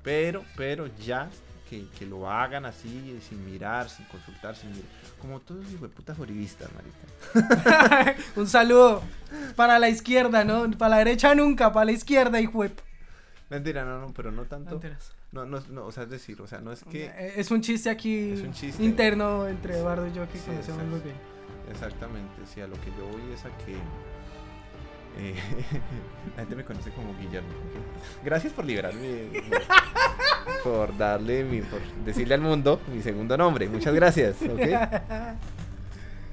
Pero, 0.08 0.42
pero 0.56 0.86
ya 1.04 1.28
que, 1.68 1.84
que 1.98 2.06
lo 2.06 2.30
hagan 2.30 2.64
así, 2.64 3.20
sin 3.28 3.44
mirar, 3.44 3.90
sin 3.90 4.06
consultar, 4.06 4.56
sin 4.56 4.70
mirar. 4.70 4.86
Como 5.20 5.38
todos 5.40 5.62
los 5.64 5.72
hijueputas 5.74 6.16
joribistas, 6.16 6.70
marica. 6.72 8.16
Un 8.36 8.46
saludo 8.48 9.02
para 9.54 9.78
la 9.78 9.90
izquierda, 9.90 10.44
¿no? 10.44 10.70
Para 10.78 10.90
la 10.92 10.98
derecha 10.98 11.34
nunca, 11.34 11.70
para 11.74 11.84
la 11.84 11.92
izquierda, 11.92 12.40
hijo 12.40 12.64
Mentira, 13.50 13.84
no, 13.84 14.00
no, 14.00 14.14
pero 14.14 14.32
no 14.32 14.44
tanto. 14.46 14.70
Mentiras. 14.70 15.12
No, 15.30 15.44
no, 15.44 15.60
no, 15.68 15.84
o 15.84 15.92
sea, 15.92 16.04
es 16.04 16.10
decir, 16.10 16.40
o 16.40 16.46
sea, 16.46 16.60
no 16.62 16.72
es 16.72 16.84
que... 16.84 17.04
Eh, 17.04 17.34
Es 17.36 17.50
un 17.50 17.60
chiste 17.60 17.90
aquí 17.90 18.30
Es 18.30 18.40
un 18.40 18.54
chiste. 18.54 18.82
interno 18.82 19.46
entre 19.46 19.74
Eduardo 19.76 20.06
y 20.06 20.12
yo 20.14 20.26
que 20.32 20.38
Sí, 20.38 20.46
conocemos 20.46 20.84
muy 20.84 21.00
bien. 21.00 21.16
Exactamente, 21.70 22.32
sí, 22.46 22.62
a 22.62 22.66
lo 22.66 22.80
que 22.80 22.90
yo 22.96 23.06
voy 23.12 23.30
es 23.34 23.44
a 23.44 23.50
que 23.58 23.76
eh, 25.18 25.34
la 26.36 26.42
gente 26.42 26.56
me 26.56 26.64
conoce 26.64 26.90
como 26.90 27.16
Guillermo. 27.18 27.48
Gracias 28.24 28.52
por 28.52 28.64
liberarme, 28.64 29.28
por, 30.64 30.96
darle 30.96 31.44
mi, 31.44 31.60
por 31.60 31.80
decirle 32.04 32.34
al 32.34 32.40
mundo 32.40 32.80
mi 32.92 33.02
segundo 33.02 33.36
nombre. 33.36 33.68
Muchas 33.68 33.94
gracias. 33.94 34.36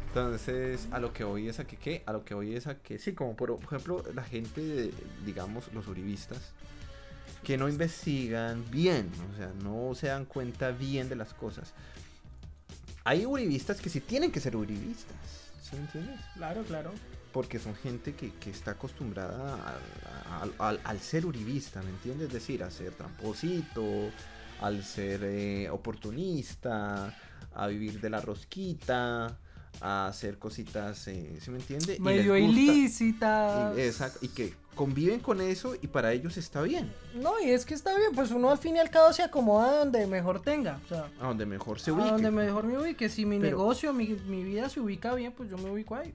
Entonces, 0.08 0.88
a 0.92 1.00
lo 1.00 1.12
que 1.12 1.24
voy 1.24 1.50
es 1.50 1.60
a 1.60 1.66
que, 1.66 1.76
¿qué? 1.76 2.04
A 2.06 2.14
lo 2.14 2.24
que 2.24 2.34
voy 2.34 2.56
es 2.56 2.68
a 2.68 2.76
que, 2.76 3.00
sí, 3.00 3.14
como 3.14 3.36
por 3.36 3.60
ejemplo, 3.62 4.04
la 4.14 4.24
gente, 4.24 4.62
de, 4.62 4.94
digamos, 5.26 5.74
los 5.74 5.88
uribistas, 5.88 6.54
que 7.44 7.58
no 7.58 7.68
investigan 7.68 8.64
bien, 8.72 9.10
o 9.34 9.38
sea, 9.38 9.52
no 9.62 9.94
se 9.94 10.08
dan 10.08 10.26
cuenta 10.26 10.72
bien 10.72 11.10
de 11.10 11.16
las 11.16 11.34
cosas. 11.34 11.74
Hay 13.04 13.26
uribistas 13.26 13.82
que 13.82 13.90
sí 13.90 14.00
tienen 14.00 14.32
que 14.32 14.40
ser 14.40 14.56
uribistas, 14.56 15.18
¿sí 15.62 15.76
me 15.76 15.82
entiendes? 15.82 16.20
Claro, 16.36 16.64
claro. 16.64 16.92
Porque 17.36 17.60
son 17.60 17.76
gente 17.76 18.14
que, 18.16 18.32
que 18.40 18.50
está 18.50 18.72
acostumbrada 18.72 19.56
al, 20.42 20.54
al- 20.58 20.80
al- 20.86 21.00
ser 21.02 21.26
uribista, 21.26 21.82
¿me 21.82 21.90
entiendes? 21.90 22.28
Es 22.28 22.34
decir, 22.34 22.64
a 22.64 22.72
ser 22.72 22.94
tramposito, 22.94 23.84
al 24.62 24.84
ser 24.86 25.20
eh, 25.26 25.70
oportunista, 25.70 27.14
a 27.54 27.68
vivir 27.68 28.00
de 28.00 28.10
la 28.10 28.22
rosquita, 28.22 29.38
a 29.82 30.08
hacer 30.08 30.38
cositas, 30.40 31.08
eh, 31.10 31.38
¿sí 31.42 31.52
me 31.52 31.58
entiende? 31.58 31.96
Y 31.98 32.00
Medio 32.00 32.36
les 32.36 32.46
gusta- 32.46 32.62
ilícita. 32.62 33.74
y, 33.76 33.82
exacto, 33.82 34.20
y 34.22 34.30
que 34.30 34.54
conviven 34.76 35.20
con 35.20 35.42
eso 35.42 35.76
y 35.82 35.88
para 35.88 36.14
ellos 36.14 36.38
está 36.38 36.62
bien, 36.62 36.94
No, 37.16 37.40
y 37.42 37.50
es 37.50 37.66
que 37.66 37.74
está 37.74 37.98
bien, 37.98 38.12
pues 38.16 38.32
uno 38.32 38.50
al 38.50 38.58
fin 38.58 38.78
y 38.78 38.80
al 38.80 38.90
cabo 38.90 39.12
se 39.14 39.24
acomoda 39.24 39.80
donde 39.80 40.06
mejor 40.08 40.42
tenga. 40.42 40.80
O 40.86 40.88
sea, 40.88 41.10
a 41.20 41.28
donde 41.28 41.46
mejor 41.46 41.80
se 41.82 41.92
a 41.92 41.94
ubique. 41.94 42.10
donde 42.12 42.32
mejor 42.32 42.64
me 42.66 42.78
ubique. 42.78 43.10
Si 43.10 43.26
mi 43.26 43.38
Pero- 43.40 43.58
negocio, 43.58 43.92
mi, 43.94 44.08
mi 44.28 44.44
vida 44.44 44.70
se 44.70 44.80
ubica 44.80 45.14
bien, 45.16 45.34
pues 45.34 45.50
yo 45.50 45.58
me 45.58 45.70
ubico 45.72 45.96
ahí. 45.96 46.14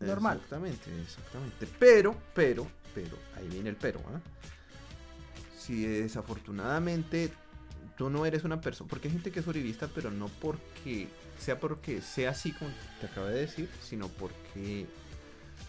Normal. 0.00 0.36
Exactamente, 0.36 1.02
exactamente. 1.02 1.68
Pero, 1.78 2.16
pero, 2.34 2.66
pero, 2.94 3.16
ahí 3.36 3.48
viene 3.48 3.70
el 3.70 3.76
pero, 3.76 4.00
¿ah? 4.08 4.20
Si 5.58 5.86
desafortunadamente 5.86 7.32
tú 7.96 8.10
no 8.10 8.26
eres 8.26 8.44
una 8.44 8.60
persona, 8.60 8.88
porque 8.88 9.08
hay 9.08 9.12
gente 9.12 9.30
que 9.30 9.40
es 9.40 9.46
uribista, 9.46 9.88
pero 9.88 10.10
no 10.10 10.28
porque 10.28 11.08
sea 11.38 11.58
porque 11.58 12.00
sea 12.00 12.30
así 12.30 12.52
como 12.52 12.70
te 13.00 13.06
acabo 13.06 13.26
de 13.26 13.40
decir, 13.40 13.68
sino 13.82 14.08
porque, 14.08 14.86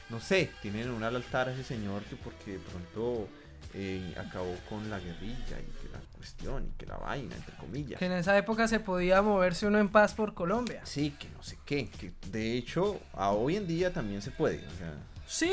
no 0.10 0.20
sé, 0.20 0.52
tienen 0.62 0.90
un 0.92 1.04
altar 1.04 1.50
a 1.50 1.54
ese 1.54 1.64
señor 1.64 2.04
que 2.04 2.16
porque 2.16 2.54
de 2.54 2.60
pronto 2.60 3.28
eh, 3.74 4.14
acabó 4.18 4.56
con 4.70 4.90
la 4.90 5.00
guerrilla 5.00 5.60
y 5.60 5.82
que 5.82 5.90
la 5.92 6.00
cuestión 6.16 6.66
y 6.68 6.78
que 6.78 6.86
la 6.86 6.98
vaina, 6.98 7.36
entre 7.36 7.56
comillas. 7.58 8.00
Que 8.00 8.06
en 8.06 8.14
esa 8.14 8.38
época 8.38 8.68
se 8.68 8.80
podía 8.80 9.22
moverse 9.22 9.68
uno 9.68 9.80
en 9.80 9.90
paz 9.90 10.14
por 10.14 10.34
Colombia. 10.34 10.82
Sí, 10.86 11.12
que 11.20 11.28
no 11.30 11.44
sé 11.44 11.58
qué, 11.66 11.90
que 11.90 12.14
de 12.30 12.54
hecho 12.58 13.00
a 13.14 13.32
hoy 13.32 13.56
en 13.58 13.68
día 13.68 13.92
también 13.92 14.22
se 14.22 14.32
puede, 14.32 14.58
o 14.58 14.78
sea, 14.78 14.94
Sí, 15.28 15.52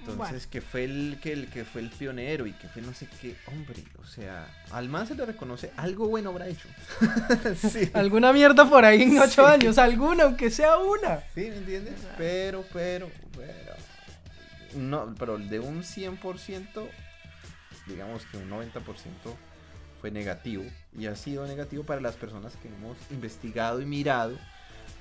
Entonces, 0.00 0.16
bueno. 0.16 0.38
que 0.50 0.60
fue 0.62 0.84
el 0.84 1.18
que, 1.22 1.32
el 1.34 1.48
que 1.50 1.66
fue 1.66 1.82
el 1.82 1.90
pionero 1.90 2.46
y 2.46 2.52
que 2.54 2.66
fue 2.68 2.80
no 2.80 2.94
sé 2.94 3.06
qué, 3.20 3.36
hombre, 3.46 3.84
o 4.02 4.06
sea, 4.06 4.48
al 4.70 4.88
man 4.88 5.06
se 5.06 5.14
le 5.14 5.26
reconoce 5.26 5.70
algo 5.76 6.08
bueno 6.08 6.30
habrá 6.30 6.48
hecho. 6.48 6.66
sí. 7.56 7.90
Alguna 7.92 8.32
mierda 8.32 8.68
por 8.68 8.84
ahí 8.86 9.02
en 9.02 9.18
ocho 9.18 9.46
Sí. 9.46 9.52
años, 9.52 9.76
alguna, 9.78 10.24
aunque 10.24 10.50
sea 10.50 10.78
una. 10.78 11.20
¿Sí? 11.34 11.42
¿Me 11.42 11.56
entiendes? 11.58 11.94
Pero, 12.16 12.64
pero, 12.72 13.10
pero. 13.40 14.80
No, 14.80 15.14
pero 15.18 15.38
de 15.38 15.58
un 15.58 15.82
100%, 15.82 16.88
digamos 17.86 18.24
que 18.26 18.36
un 18.36 18.50
90% 18.50 18.72
fue 20.00 20.10
negativo. 20.10 20.64
Y 20.96 21.06
ha 21.06 21.16
sido 21.16 21.46
negativo 21.46 21.84
para 21.84 22.00
las 22.00 22.16
personas 22.16 22.56
que 22.56 22.68
hemos 22.68 22.96
investigado 23.10 23.80
y 23.80 23.86
mirado 23.86 24.38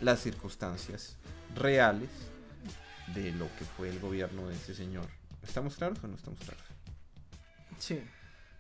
las 0.02 0.20
circunstancias 0.20 1.18
reales 1.56 2.10
de 3.14 3.32
lo 3.32 3.46
que 3.58 3.66
fue 3.66 3.90
el 3.90 4.00
gobierno 4.00 4.48
de 4.48 4.56
ese 4.56 4.76
señor. 4.76 5.08
¿Estamos 5.44 5.76
claros 5.76 6.04
o 6.04 6.08
no 6.08 6.16
estamos 6.16 6.40
claros? 6.40 6.64
Sí. 7.80 8.02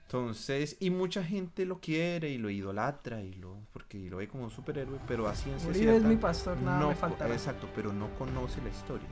Entonces, 0.04 0.78
y 0.80 0.90
mucha 0.90 1.24
gente 1.24 1.66
lo 1.66 1.80
quiere 1.80 2.30
y 2.30 2.40
lo 2.40 2.50
idolatra 2.50 3.22
y 3.22 3.34
lo 3.34 3.58
porque 3.72 4.10
lo 4.10 4.18
ve 4.18 4.28
como 4.28 4.46
un 4.46 4.50
superhéroe, 4.50 5.00
pero 5.08 5.28
a 5.28 5.36
ciencia 5.36 5.70
Uribe 5.70 5.86
es 5.86 5.92
cierta 5.92 6.08
mi 6.08 6.16
pastor, 6.16 6.60
nada 6.62 6.80
no 6.80 6.90
me 6.90 6.96
faltará. 6.96 7.32
Exacto, 7.32 7.70
pero 7.76 7.94
no 7.94 8.10
conoce 8.18 8.60
la 8.64 8.70
historia. 8.70 9.08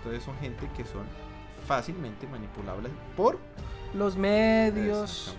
Entonces 0.00 0.22
son 0.24 0.36
gente 0.38 0.68
que 0.76 0.84
son 0.84 1.04
fácilmente 1.66 2.26
manipulables 2.26 2.90
por 3.16 3.38
Los 3.94 4.16
medios, 4.16 5.34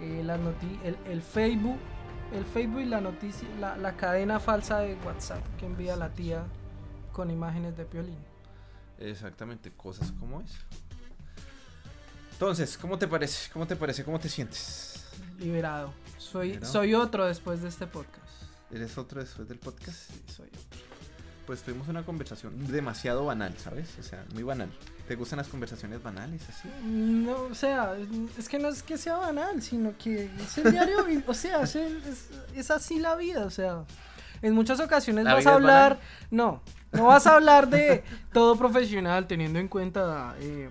eh, 0.00 0.22
noti- 0.24 0.80
el, 0.82 0.96
el 1.06 1.22
Facebook, 1.22 1.78
el 2.32 2.44
Facebook 2.44 2.80
y 2.80 2.86
la 2.86 3.00
noticia, 3.00 3.46
la, 3.60 3.76
la 3.76 3.96
cadena 3.96 4.40
falsa 4.40 4.78
de 4.78 4.94
WhatsApp 5.04 5.42
que 5.58 5.66
envía 5.66 5.94
la 5.96 6.10
tía 6.10 6.44
con 7.12 7.30
imágenes 7.30 7.76
de 7.76 7.84
Piolín. 7.84 8.18
Exactamente, 8.98 9.70
cosas 9.72 10.10
como 10.12 10.40
esa. 10.40 10.58
Entonces, 12.32 12.76
¿cómo 12.78 12.98
te 12.98 13.06
parece? 13.08 13.50
¿Cómo 13.52 13.66
te 13.66 13.76
parece? 13.76 14.04
¿Cómo 14.04 14.18
te 14.18 14.28
sientes? 14.28 15.06
Liberado. 15.38 15.92
Soy, 16.18 16.48
Liberado. 16.48 16.72
soy 16.72 16.94
otro 16.94 17.24
después 17.26 17.62
de 17.62 17.68
este 17.68 17.86
podcast. 17.86 18.26
¿Eres 18.70 18.98
otro 18.98 19.20
después 19.20 19.48
del 19.48 19.58
podcast? 19.58 20.10
Sí, 20.10 20.22
soy 20.34 20.46
otro. 20.48 20.95
Pues 21.46 21.62
tuvimos 21.62 21.86
una 21.88 22.02
conversación 22.04 22.66
demasiado 22.66 23.24
banal, 23.24 23.54
¿sabes? 23.58 23.88
O 24.00 24.02
sea, 24.02 24.24
muy 24.34 24.42
banal. 24.42 24.68
¿Te 25.06 25.14
gustan 25.14 25.36
las 25.36 25.46
conversaciones 25.46 26.02
banales 26.02 26.42
así? 26.48 26.68
No, 26.84 27.42
o 27.42 27.54
sea, 27.54 27.92
es 28.36 28.48
que 28.48 28.58
no 28.58 28.68
es 28.68 28.82
que 28.82 28.98
sea 28.98 29.16
banal, 29.16 29.62
sino 29.62 29.96
que 29.96 30.28
es 30.40 30.58
el 30.58 30.72
diario, 30.72 30.96
o 31.26 31.34
sea, 31.34 31.62
es, 31.62 31.76
el- 31.76 32.02
es- 32.04 32.30
es 32.56 32.70
así 32.72 32.98
la 32.98 33.14
vida, 33.14 33.44
o 33.44 33.50
sea, 33.50 33.84
en 34.42 34.54
muchas 34.54 34.80
ocasiones 34.80 35.24
¿La 35.24 35.34
vas 35.34 35.46
a 35.46 35.54
hablar, 35.54 36.00
no, 36.32 36.62
no 36.92 37.06
vas 37.06 37.26
a 37.28 37.36
hablar 37.36 37.68
de 37.68 38.02
todo 38.32 38.56
profesional 38.56 39.28
teniendo 39.28 39.60
en 39.60 39.68
cuenta 39.68 40.34
eh, 40.40 40.68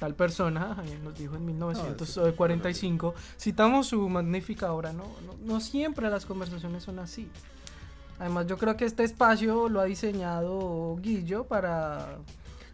tal 0.00 0.16
persona, 0.16 0.76
eh, 0.84 0.98
nos 1.04 1.16
dijo 1.16 1.36
en 1.36 1.46
1945, 1.46 3.14
citamos 3.38 3.86
su 3.86 4.08
magnífica 4.08 4.72
obra, 4.72 4.92
¿no? 4.92 5.04
No, 5.24 5.34
no 5.40 5.60
siempre 5.60 6.10
las 6.10 6.26
conversaciones 6.26 6.82
son 6.82 6.98
así. 6.98 7.30
Además, 8.22 8.46
yo 8.46 8.56
creo 8.56 8.76
que 8.76 8.84
este 8.84 9.02
espacio 9.02 9.68
lo 9.68 9.80
ha 9.80 9.84
diseñado 9.84 10.96
Guillo 11.00 11.42
para 11.42 12.18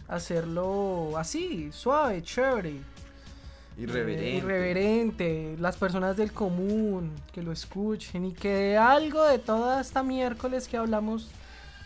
hacerlo 0.06 1.16
así, 1.16 1.72
suave, 1.72 2.22
chévere. 2.22 2.82
Irreverente. 3.78 4.28
eh, 4.28 4.36
irreverente, 4.36 5.56
las 5.58 5.78
personas 5.78 6.18
del 6.18 6.32
común 6.32 7.14
que 7.32 7.42
lo 7.42 7.50
escuchen 7.50 8.26
y 8.26 8.34
que 8.34 8.52
de 8.52 8.76
algo 8.76 9.24
de 9.24 9.38
toda 9.38 9.80
esta 9.80 10.02
miércoles 10.02 10.68
que 10.68 10.76
hablamos, 10.76 11.30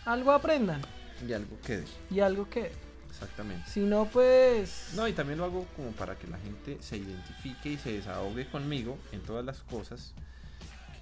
algo 0.03 0.33
aprendan 0.33 0.81
Y 1.25 1.31
algo 1.31 1.57
que... 1.65 1.85
y 2.11 2.19
algo 2.19 2.49
que... 2.49 2.69
Exactamente. 3.09 3.63
Si 3.69 3.79
no, 3.79 4.09
pues... 4.11 4.89
No, 4.93 5.07
y 5.07 5.13
también 5.13 5.39
lo 5.39 5.45
hago 5.45 5.65
como 5.77 5.91
para 5.91 6.17
que 6.17 6.27
la 6.27 6.37
gente 6.39 6.79
se 6.81 6.97
identifique 6.97 7.69
y 7.69 7.77
se 7.77 7.93
desahogue 7.93 8.45
conmigo 8.49 8.97
en 9.13 9.21
todas 9.21 9.45
las 9.45 9.59
cosas 9.59 10.13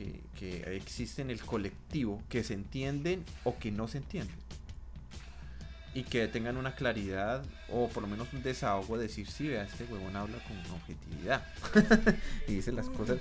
que, 0.02 0.22
que 0.64 0.76
existen 0.76 1.30
en 1.30 1.38
el 1.40 1.46
colectivo, 1.46 2.22
que 2.30 2.44
se 2.44 2.54
entienden 2.54 3.24
o 3.44 3.58
que 3.58 3.72
no 3.72 3.88
se 3.88 3.98
entienden. 4.00 4.36
Y 5.94 6.04
que 6.04 6.28
tengan 6.30 6.56
una 6.56 6.74
claridad 6.74 7.44
o 7.70 7.90
por 7.90 8.02
lo 8.04 8.08
menos 8.08 8.32
un 8.34 8.42
desahogo 8.44 8.98
de 8.98 9.04
decir, 9.08 9.28
sí, 9.30 9.48
vea, 9.50 9.64
este 9.64 9.84
huevón 9.86 10.16
habla 10.16 10.38
con 10.46 10.58
objetividad. 10.76 11.44
y 12.48 12.54
dice 12.56 12.72
las 12.72 12.88
cosas. 12.88 13.18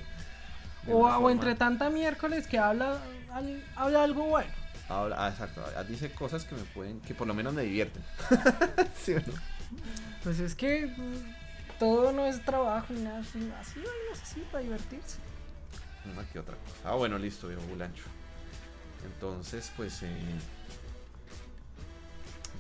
de 0.87 0.93
O, 0.93 0.99
o 1.07 1.31
entre 1.31 1.55
tanta 1.57 1.91
miércoles 1.91 2.47
que 2.47 2.59
habla, 2.59 3.01
al- 3.33 3.65
habla 3.75 4.05
algo 4.05 4.25
bueno. 4.27 4.51
Habla- 4.89 5.17
ah, 5.27 5.29
exacto, 5.31 5.65
ah, 5.77 5.83
dice 5.85 6.11
cosas 6.13 6.45
que 6.45 6.55
me 6.55 6.63
pueden, 6.63 7.01
que 7.01 7.13
por 7.15 7.27
lo 7.27 7.35
menos 7.35 7.53
me 7.55 7.63
divierten. 7.63 8.03
¿Sí 9.03 9.15
o 9.15 9.17
no? 9.21 9.33
Pues 10.23 10.39
es 10.39 10.55
que 10.55 10.87
mm, 10.87 11.79
todo 11.81 12.13
no 12.13 12.25
es 12.27 12.41
trabajo 12.45 12.93
ni 12.93 13.03
nada 13.03 13.19
así. 13.19 13.51
Así 13.61 13.81
hay 13.81 14.11
necesita 14.13 14.59
divertirse. 14.59 15.19
Una 16.05 16.25
que 16.29 16.39
otra 16.39 16.57
cosa. 16.57 16.77
Ah, 16.91 16.95
bueno, 16.95 17.19
listo, 17.19 17.49
viejo 17.49 17.63
Bulancho. 17.69 18.05
Entonces, 19.05 19.73
pues, 19.77 20.03
eh, 20.03 20.09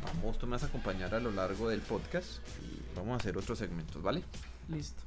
vamos, 0.05 0.39
tú 0.39 0.47
me 0.47 0.53
vas 0.53 0.63
a 0.63 0.67
acompañar 0.67 1.15
a 1.15 1.21
lo 1.21 1.31
largo 1.31 1.69
del 1.69 1.81
podcast 1.81 2.39
y 2.63 2.83
vamos 2.97 3.15
a 3.15 3.17
hacer 3.17 3.37
otros 3.37 3.59
segmentos, 3.59 4.03
¿vale? 4.03 4.23
Listo. 4.69 5.03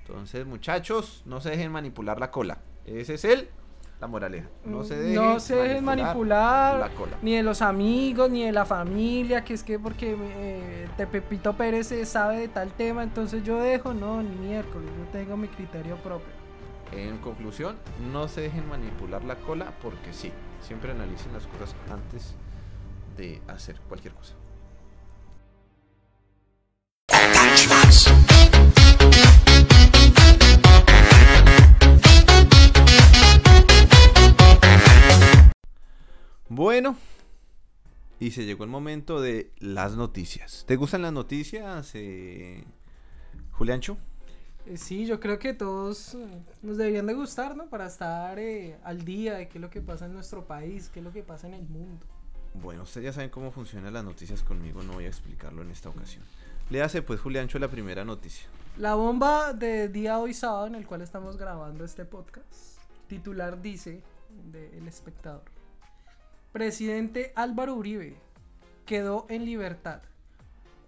Entonces, 0.00 0.46
muchachos, 0.46 1.22
no 1.24 1.40
se 1.40 1.50
dejen 1.50 1.72
manipular 1.72 2.20
la 2.20 2.30
cola. 2.30 2.58
Ese 2.84 3.14
es 3.14 3.24
el, 3.24 3.48
la 4.00 4.06
moraleja. 4.06 4.48
No 4.64 4.84
se 4.84 4.96
dejen, 4.96 5.14
No 5.16 5.40
se 5.40 5.56
dejen 5.56 5.84
manipular, 5.84 6.78
la 6.78 6.88
cola. 6.90 7.16
ni 7.22 7.34
de 7.34 7.42
los 7.42 7.60
amigos, 7.62 8.30
ni 8.30 8.44
de 8.44 8.52
la 8.52 8.64
familia, 8.64 9.42
que 9.44 9.54
es 9.54 9.64
que 9.64 9.78
porque 9.80 10.16
eh, 10.18 10.88
te 10.96 11.08
Pepito 11.08 11.56
Pérez 11.56 11.92
sabe 12.08 12.38
de 12.38 12.48
tal 12.48 12.70
tema, 12.72 13.02
entonces 13.02 13.42
yo 13.42 13.58
dejo, 13.60 13.94
no, 13.94 14.22
ni 14.22 14.36
miércoles, 14.36 14.88
yo 14.96 15.04
tengo 15.10 15.36
mi 15.36 15.48
criterio 15.48 15.96
propio. 15.96 16.35
En 16.92 17.18
conclusión, 17.18 17.76
no 18.12 18.28
se 18.28 18.42
dejen 18.42 18.68
manipular 18.68 19.24
la 19.24 19.36
cola 19.36 19.72
porque 19.82 20.12
sí, 20.12 20.32
siempre 20.60 20.92
analicen 20.92 21.32
las 21.32 21.46
cosas 21.46 21.74
antes 21.90 22.34
de 23.16 23.42
hacer 23.48 23.80
cualquier 23.88 24.14
cosa. 24.14 24.34
Bueno, 36.48 36.96
y 38.18 38.30
se 38.30 38.46
llegó 38.46 38.64
el 38.64 38.70
momento 38.70 39.20
de 39.20 39.52
las 39.58 39.96
noticias. 39.96 40.64
¿Te 40.66 40.76
gustan 40.76 41.02
las 41.02 41.12
noticias, 41.12 41.90
eh, 41.94 42.64
Juliancho? 43.50 43.98
Eh, 44.66 44.76
sí, 44.76 45.06
yo 45.06 45.20
creo 45.20 45.38
que 45.38 45.54
todos 45.54 46.14
eh, 46.14 46.26
nos 46.62 46.76
deberían 46.76 47.06
de 47.06 47.14
gustar, 47.14 47.56
¿no? 47.56 47.66
Para 47.66 47.86
estar 47.86 48.38
eh, 48.38 48.76
al 48.82 49.04
día 49.04 49.34
de 49.34 49.48
qué 49.48 49.58
es 49.58 49.62
lo 49.62 49.70
que 49.70 49.80
pasa 49.80 50.06
en 50.06 50.14
nuestro 50.14 50.44
país, 50.46 50.90
qué 50.92 50.98
es 50.98 51.04
lo 51.04 51.12
que 51.12 51.22
pasa 51.22 51.46
en 51.46 51.54
el 51.54 51.68
mundo. 51.68 52.04
Bueno, 52.54 52.82
ustedes 52.82 53.04
ya 53.04 53.12
saben 53.12 53.30
cómo 53.30 53.52
funcionan 53.52 53.92
las 53.92 54.04
noticias 54.04 54.42
conmigo, 54.42 54.82
no 54.82 54.94
voy 54.94 55.04
a 55.04 55.08
explicarlo 55.08 55.62
en 55.62 55.70
esta 55.70 55.88
ocasión. 55.88 56.24
Le 56.70 56.82
hace 56.82 57.02
pues 57.02 57.20
Juliancho 57.20 57.58
la 57.58 57.68
primera 57.68 58.04
noticia. 58.04 58.48
La 58.76 58.94
bomba 58.94 59.52
de 59.52 59.88
día 59.88 60.18
hoy 60.18 60.34
sábado 60.34 60.66
en 60.66 60.74
el 60.74 60.86
cual 60.86 61.02
estamos 61.02 61.36
grabando 61.36 61.84
este 61.84 62.04
podcast, 62.04 62.80
titular 63.06 63.62
dice 63.62 64.02
de 64.50 64.76
El 64.76 64.88
Espectador. 64.88 65.44
Presidente 66.52 67.32
Álvaro 67.36 67.74
Uribe 67.74 68.16
quedó 68.84 69.26
en 69.28 69.44
libertad. 69.44 70.00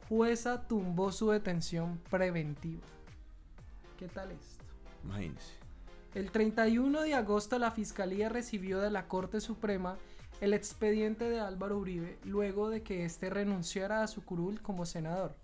Jueza 0.08 0.66
tumbó 0.66 1.12
su 1.12 1.30
detención 1.30 2.00
preventiva. 2.10 2.82
¿Qué 3.98 4.06
tal 4.06 4.30
esto? 4.30 4.64
Imagínense. 5.02 5.54
El 6.14 6.30
31 6.30 7.02
de 7.02 7.14
agosto 7.14 7.58
la 7.58 7.72
Fiscalía 7.72 8.28
recibió 8.28 8.80
de 8.80 8.92
la 8.92 9.08
Corte 9.08 9.40
Suprema 9.40 9.98
el 10.40 10.54
expediente 10.54 11.28
de 11.28 11.40
Álvaro 11.40 11.78
Uribe 11.78 12.16
luego 12.24 12.70
de 12.70 12.84
que 12.84 13.04
éste 13.04 13.28
renunciara 13.28 14.04
a 14.04 14.06
su 14.06 14.24
curul 14.24 14.62
como 14.62 14.86
senador. 14.86 15.34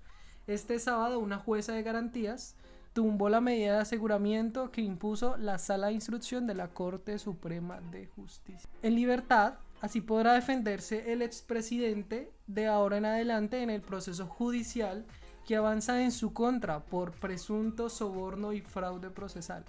Este 0.46 0.78
sábado 0.78 1.18
una 1.18 1.38
jueza 1.38 1.72
de 1.72 1.82
garantías 1.82 2.54
tumbó 2.92 3.28
la 3.28 3.40
medida 3.40 3.72
de 3.72 3.80
aseguramiento 3.80 4.70
que 4.70 4.82
impuso 4.82 5.36
la 5.36 5.58
Sala 5.58 5.88
de 5.88 5.94
Instrucción 5.94 6.46
de 6.46 6.54
la 6.54 6.68
Corte 6.68 7.18
Suprema 7.18 7.80
de 7.90 8.06
Justicia. 8.06 8.70
En 8.82 8.94
libertad, 8.94 9.54
así 9.80 10.00
podrá 10.00 10.34
defenderse 10.34 11.12
el 11.12 11.22
expresidente 11.22 12.30
de 12.46 12.68
ahora 12.68 12.98
en 12.98 13.06
adelante 13.06 13.62
en 13.62 13.70
el 13.70 13.80
proceso 13.80 14.26
judicial 14.26 15.06
que 15.46 15.56
avanza 15.56 16.02
en 16.02 16.12
su 16.12 16.32
contra 16.32 16.80
por 16.80 17.12
presunto 17.12 17.88
soborno 17.88 18.52
y 18.52 18.60
fraude 18.60 19.10
procesal 19.10 19.64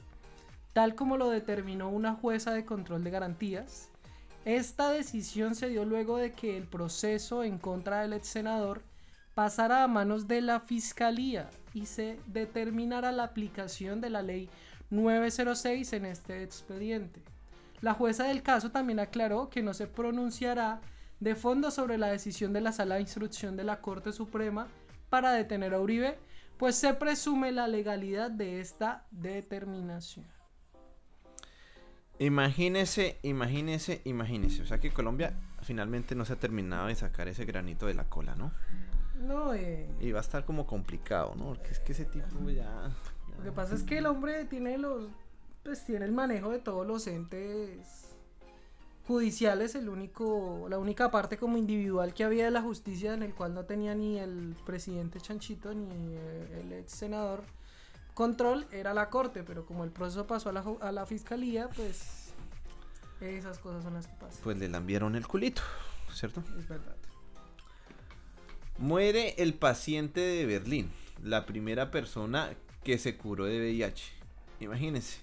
tal 0.75 0.93
como 0.93 1.15
lo 1.15 1.29
determinó 1.29 1.88
una 1.88 2.15
jueza 2.15 2.51
de 2.51 2.65
control 2.65 3.01
de 3.05 3.09
garantías. 3.09 3.88
Esta 4.43 4.89
decisión 4.89 5.55
se 5.55 5.69
dio 5.69 5.85
luego 5.85 6.17
de 6.17 6.33
que 6.33 6.57
el 6.57 6.67
proceso 6.67 7.45
en 7.45 7.59
contra 7.59 8.01
del 8.01 8.11
ex 8.11 8.27
senador 8.27 8.81
pasara 9.35 9.85
a 9.85 9.88
manos 9.88 10.27
de 10.27 10.41
la 10.41 10.59
Fiscalía 10.59 11.49
y 11.73 11.85
se 11.85 12.19
determinara 12.27 13.13
la 13.13 13.23
aplicación 13.23 14.01
de 14.01 14.09
la 14.09 14.21
ley 14.21 14.49
906 14.89 15.93
en 15.93 16.07
este 16.07 16.43
expediente. 16.43 17.21
La 17.79 17.93
jueza 17.93 18.25
del 18.25 18.43
caso 18.43 18.69
también 18.69 18.99
aclaró 18.99 19.49
que 19.49 19.63
no 19.63 19.73
se 19.73 19.88
pronunciará 19.88 20.81
de 21.21 21.35
fondo 21.35 21.71
sobre 21.71 21.97
la 21.97 22.07
decisión 22.07 22.51
de 22.51 22.59
la 22.59 22.73
sala 22.73 22.95
de 22.95 23.01
instrucción 23.01 23.55
de 23.55 23.63
la 23.63 23.79
Corte 23.79 24.11
Suprema 24.11 24.67
para 25.15 25.32
detener 25.32 25.73
a 25.73 25.80
Uribe, 25.80 26.17
pues 26.58 26.75
se 26.75 26.93
presume 26.93 27.54
la 27.54 27.69
legalidad 27.69 28.30
de 28.30 28.60
esta 28.60 29.06
determinación. 29.12 30.25
Imagínese, 32.19 33.17
imagínese, 33.21 34.01
imagínese. 34.04 34.63
O 34.63 34.65
sea 34.65 34.82
que 34.82 34.91
Colombia 34.91 35.32
finalmente 35.62 36.15
no 36.15 36.25
se 36.25 36.34
ha 36.34 36.36
terminado 36.36 36.88
de 36.88 36.95
sacar 36.95 37.30
ese 37.30 37.45
granito 37.45 37.86
de 37.86 37.93
la 37.93 38.10
cola, 38.10 38.36
¿no? 38.36 38.51
No, 39.21 39.54
eh, 39.54 39.89
Y 40.01 40.12
va 40.12 40.19
a 40.19 40.21
estar 40.21 40.43
como 40.43 40.67
complicado, 40.67 41.34
¿no? 41.38 41.45
Porque 41.45 41.69
es 41.71 41.80
que 41.80 41.93
ese 41.93 42.04
tipo 42.04 42.49
ya... 42.49 42.93
lo 43.38 43.41
que 43.41 43.54
pasa 43.54 43.73
es 43.73 43.84
que 43.84 43.99
el 43.99 44.08
hombre 44.08 44.43
tiene 44.43 44.78
los, 44.78 45.08
pues 45.63 45.86
tiene 45.86 46.04
el 46.04 46.12
manejo 46.12 46.49
de 46.49 46.60
todos 46.60 46.86
los 46.86 47.08
entes 47.08 48.14
judiciales, 49.08 49.76
el 49.76 49.89
único, 49.89 50.68
la 50.70 50.80
única 50.80 51.12
parte 51.12 51.38
como 51.38 51.58
individual 51.58 52.13
que 52.13 52.24
había 52.24 52.46
de 52.46 52.52
la 52.52 52.62
justicia 52.62 53.13
en 53.13 53.24
el 53.24 53.34
cual 53.34 53.54
no 53.54 53.65
tenía 53.65 53.94
ni 53.94 54.18
el 54.18 54.56
presidente 54.65 55.22
Chanchito 55.22 55.74
ni 55.74 56.15
eh, 56.15 56.62
el 56.62 56.74
ex 56.74 56.91
senador 56.91 57.44
control 58.15 58.65
era 58.72 58.94
la 58.94 59.10
corte, 59.10 59.44
pero 59.44 59.65
como 59.65 59.84
el 59.84 59.91
proceso 59.91 60.26
pasó 60.26 60.50
a 60.50 60.54
la, 60.54 60.63
a 60.82 60.91
la 60.91 61.06
fiscalía, 61.06 61.70
pues 61.76 62.34
esas 63.22 63.60
cosas 63.60 63.84
son 63.84 63.94
las 63.94 64.08
que 64.08 64.13
pasan. 64.13 64.39
Pues 64.44 64.58
le 64.58 64.70
lambieron 64.70 65.15
el 65.15 65.28
culito, 65.28 65.62
¿cierto? 66.12 66.44
Es 66.58 66.68
verdad. 66.68 66.96
Muere 68.78 69.36
el 69.38 69.54
paciente 69.54 70.20
de 70.20 70.46
Berlín, 70.46 70.91
la 71.24 71.46
primera 71.46 71.91
persona 71.91 72.50
que 72.84 72.98
se 72.98 73.18
curó 73.18 73.46
de 73.46 73.60
VIH. 73.60 74.13
Imagínense. 74.62 75.20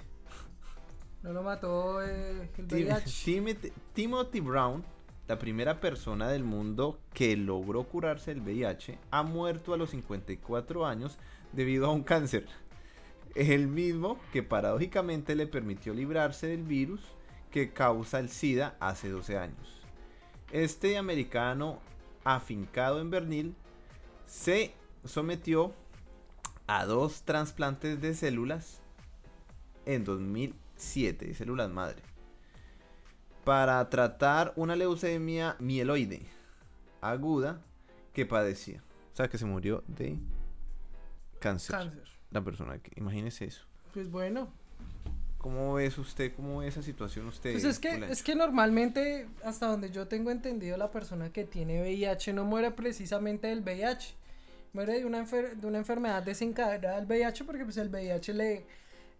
No 1.22 1.32
lo 1.32 1.42
mató 1.42 2.02
eh, 2.02 2.50
el 2.58 2.68
Tim, 3.24 3.46
Timothy, 3.92 4.40
Brown, 4.40 4.84
la 5.28 5.38
primera 5.38 5.80
persona 5.80 6.28
del 6.28 6.42
mundo 6.42 6.98
que 7.14 7.36
logró 7.36 7.84
curarse 7.84 8.34
del 8.34 8.42
VIH, 8.42 8.98
ha 9.10 9.22
muerto 9.22 9.72
a 9.72 9.76
los 9.76 9.90
54 9.90 10.84
años 10.84 11.18
debido 11.52 11.86
a 11.86 11.92
un 11.92 12.02
cáncer. 12.02 12.46
El 13.36 13.68
mismo 13.68 14.18
que 14.32 14.42
paradójicamente 14.42 15.36
le 15.36 15.46
permitió 15.46 15.94
librarse 15.94 16.48
del 16.48 16.64
virus 16.64 17.00
que 17.50 17.72
causa 17.72 18.18
el 18.18 18.28
SIDA 18.28 18.76
hace 18.80 19.08
12 19.08 19.38
años. 19.38 19.80
Este 20.50 20.98
americano 20.98 21.78
afincado 22.24 23.00
en 23.00 23.10
Bernil 23.10 23.54
se 24.26 24.74
sometió 25.04 25.72
a 26.66 26.84
dos 26.84 27.22
trasplantes 27.22 28.00
de 28.00 28.14
células 28.14 28.80
en 29.86 30.04
2000 30.04 30.54
7, 30.82 31.26
de 31.26 31.34
células 31.34 31.70
madre. 31.70 32.02
Para 33.44 33.88
tratar 33.88 34.52
una 34.56 34.76
leucemia 34.76 35.56
mieloide 35.58 36.26
aguda 37.00 37.60
que 38.12 38.26
padecía. 38.26 38.82
O 39.12 39.16
sea, 39.16 39.28
que 39.28 39.38
se 39.38 39.44
murió 39.44 39.82
de 39.86 40.18
cáncer. 41.38 41.92
La 42.30 42.42
persona, 42.42 42.78
que, 42.78 42.92
imagínese 42.96 43.44
eso. 43.44 43.64
Pues 43.92 44.10
bueno. 44.10 44.48
¿Cómo 45.38 45.74
ves 45.74 45.98
usted, 45.98 46.32
cómo 46.36 46.60
ve 46.60 46.68
esa 46.68 46.82
situación 46.82 47.26
usted? 47.26 47.52
Pues 47.52 47.64
es 47.64 47.80
que, 47.80 48.06
es 48.08 48.22
que 48.22 48.36
normalmente, 48.36 49.28
hasta 49.44 49.66
donde 49.66 49.90
yo 49.90 50.06
tengo 50.06 50.30
entendido, 50.30 50.76
la 50.76 50.92
persona 50.92 51.32
que 51.32 51.44
tiene 51.44 51.82
VIH 51.82 52.32
no 52.32 52.44
muere 52.44 52.70
precisamente 52.70 53.48
del 53.48 53.60
VIH. 53.60 54.14
Muere 54.72 55.00
de 55.00 55.04
una, 55.04 55.24
de 55.24 55.66
una 55.66 55.78
enfermedad 55.78 56.22
desencadenada 56.22 56.96
del 56.96 57.06
VIH 57.06 57.44
porque 57.44 57.64
pues 57.64 57.76
el 57.76 57.88
VIH 57.88 58.32
le, 58.34 58.66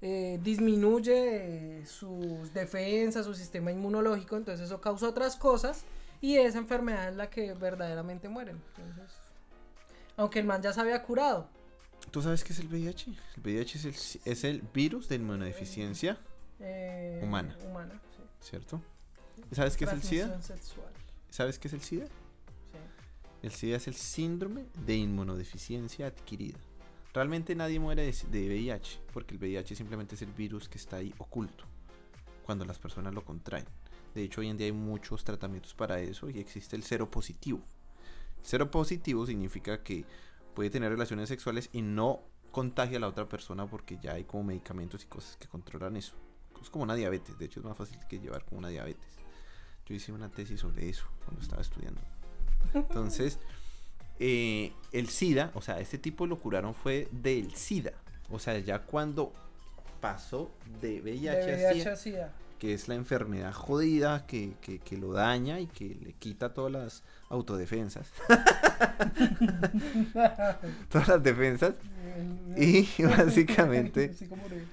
eh, 0.05 0.41
disminuye 0.43 1.81
eh, 1.81 1.87
sus 1.87 2.53
defensas, 2.53 3.25
su 3.25 3.35
sistema 3.35 3.71
inmunológico, 3.71 4.37
entonces 4.37 4.67
eso 4.67 4.81
causa 4.81 5.09
otras 5.09 5.37
cosas 5.37 5.85
y 6.21 6.37
esa 6.37 6.59
enfermedad 6.59 7.09
es 7.09 7.17
la 7.17 7.31
que 7.31 7.55
verdaderamente 7.55 8.29
mueren. 8.29 8.61
Entonces, 8.77 9.17
Aunque 10.17 10.41
el 10.41 10.45
man 10.45 10.61
ya 10.61 10.73
se 10.73 10.81
había 10.81 11.03
curado. 11.03 11.49
¿Tú 12.11 12.21
sabes 12.21 12.43
qué 12.45 12.53
es 12.53 12.59
el 12.59 12.67
VIH? 12.67 13.11
El 13.37 13.43
VIH 13.43 13.79
es 13.79 13.85
el, 13.85 14.33
es 14.33 14.45
el 14.45 14.63
virus 14.75 15.09
de 15.09 15.15
inmunodeficiencia, 15.15 16.19
eh, 16.59 17.21
Humana. 17.23 17.57
Humana, 17.65 18.01
sí. 18.17 18.23
¿cierto? 18.51 18.83
¿Y 19.51 19.55
sabes 19.55 19.77
qué 19.77 19.85
es 19.85 19.93
el 19.93 20.03
SIDA? 20.03 20.43
Sexual, 20.43 20.93
¿Sabes 21.31 21.59
qué 21.59 21.69
es 21.69 21.75
el 21.75 21.81
SIDA? 21.81 22.07
sí. 22.07 22.13
El 23.43 23.53
SIDA 23.53 23.77
es 23.77 23.87
el 23.87 23.95
síndrome 23.95 24.67
de 24.85 24.97
inmunodeficiencia 24.97 26.09
adquirida. 26.09 26.59
Realmente 27.15 27.55
nadie 27.55 27.79
muere 27.79 28.03
de, 28.05 28.13
de 28.31 28.49
VIH, 28.49 29.01
porque 29.13 29.35
el 29.35 29.41
VIH 29.41 29.77
simplemente 29.77 30.15
es 30.15 30.23
el 30.23 30.33
virus 30.33 30.69
que 30.69 30.79
está 30.79 30.97
ahí 30.97 31.15
oculto 31.19 31.65
cuando 32.45 32.65
las 32.65 32.79
personas 32.79 33.15
lo 33.15 33.25
contraen. 33.25 33.67
De 34.15 34.23
hecho, 34.23 34.41
hoy 34.41 34.49
en 34.49 34.57
día 34.57 34.67
hay 34.67 34.73
muchos 34.73 35.25
tratamientos 35.25 35.75
para 35.75 36.01
eso 36.01 36.29
y 36.29 36.39
existe 36.39 36.77
el 36.77 36.83
cero 36.83 37.11
positivo. 37.11 37.61
Cero 38.43 38.71
positivo 38.71 39.27
significa 39.27 39.83
que 39.83 40.05
puede 40.55 40.71
tener 40.71 40.91
relaciones 40.91 41.29
sexuales 41.29 41.71
y 41.73 41.83
no 41.83 42.21
contagia 42.51 42.99
a 42.99 43.01
la 43.01 43.09
otra 43.09 43.29
persona 43.29 43.67
porque 43.67 43.99
ya 44.03 44.13
hay 44.13 44.25
como 44.25 44.45
medicamentos 44.45 45.05
y 45.05 45.07
cosas 45.07 45.37
que 45.37 45.49
controlan 45.49 45.97
eso. 45.97 46.15
Es 46.61 46.71
como 46.71 46.85
una 46.85 46.95
diabetes, 46.95 47.39
de 47.39 47.47
hecho 47.47 47.61
es 47.61 47.67
más 47.67 47.77
fácil 47.77 47.99
que 48.09 48.21
llevar 48.21 48.45
como 48.45 48.59
una 48.59 48.69
diabetes. 48.69 49.11
Yo 49.87 49.95
hice 49.95 50.13
una 50.13 50.31
tesis 50.31 50.61
sobre 50.61 50.89
eso 50.89 51.07
cuando 51.25 51.43
estaba 51.43 51.63
estudiando. 51.63 52.01
Entonces, 52.75 53.39
eh, 54.19 54.73
el 54.93 55.09
SIDA, 55.09 55.51
o 55.55 55.63
sea, 55.63 55.81
este 55.81 55.99
tipo 55.99 56.27
lo 56.27 56.39
curaron 56.39 56.75
fue 56.75 57.09
del 57.11 57.55
SIDA. 57.55 57.93
O 58.31 58.39
sea, 58.39 58.59
ya 58.59 58.81
cuando 58.81 59.33
pasó 60.01 60.51
de 60.81 61.01
VIH, 61.01 61.57
De 61.57 61.67
a 61.67 61.73
SIDA, 61.75 61.93
a 61.93 61.97
SIDA. 61.97 62.33
que 62.59 62.75
es 62.75 62.89
la 62.89 62.95
enfermedad 62.95 63.53
jodida 63.53 64.27
que, 64.27 64.55
que- 64.61 64.79
que 64.79 64.97
lo 64.97 65.13
daña 65.13 65.61
y 65.61 65.67
que 65.67 65.97
le 66.03 66.13
quita 66.15 66.53
todas 66.55 66.73
las 66.73 67.03
autodefensas. 67.29 68.09
todas 70.91 71.09
las 71.09 71.23
defensas. 71.23 71.75
Y 72.57 72.87
básicamente, 73.05 74.13
Sí, 74.19 74.27
como 74.27 74.43
de- 74.49 74.65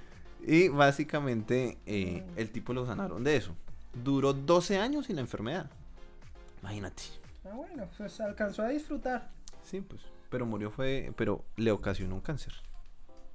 y 0.45 0.67
básicamente 0.69 1.77
eh, 1.85 2.23
el 2.37 2.49
tipo 2.49 2.73
lo 2.73 2.85
sanaron 2.85 3.23
de 3.23 3.35
eso. 3.35 3.55
Duró 4.03 4.33
12 4.33 4.77
años 4.79 5.05
sin 5.07 5.15
la 5.15 5.21
enfermedad. 5.21 5.69
Imagínate. 6.61 7.03
Ah, 7.45 7.53
bueno, 7.55 7.89
pues 7.97 8.19
alcanzó 8.21 8.63
a 8.63 8.69
disfrutar. 8.69 9.29
Sí, 9.63 9.81
pues. 9.81 10.01
Pero 10.29 10.45
murió 10.45 10.71
fue. 10.71 11.13
Pero 11.15 11.45
le 11.55 11.71
ocasionó 11.71 12.15
un 12.15 12.21
cáncer. 12.21 12.53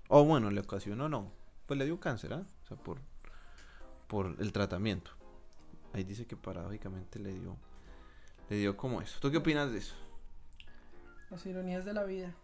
O 0.09 0.25
bueno, 0.25 0.51
le 0.51 0.61
ocasionó 0.61 1.09
no. 1.09 1.33
Pues 1.67 1.79
le 1.79 1.87
dio 1.87 1.99
cáncer, 1.99 2.35
¿ah? 2.35 2.45
O 2.62 2.67
sea, 2.67 2.77
por, 2.77 2.99
por 4.07 4.37
el 4.38 4.53
tratamiento. 4.53 5.11
Ahí 5.93 6.05
dice 6.05 6.27
que 6.27 6.37
paradójicamente 6.37 7.19
le 7.19 7.33
dio. 7.33 7.57
Le 8.51 8.57
dio 8.57 8.77
como 8.77 9.01
eso. 9.01 9.19
¿Tú 9.21 9.31
qué 9.31 9.38
opinas 9.38 9.73
de 9.73 9.79
eso? 9.79 9.95
Las 11.31 11.47
ironías 11.47 11.85
de 11.85 11.95
la 11.95 12.05
vida. 12.05 12.35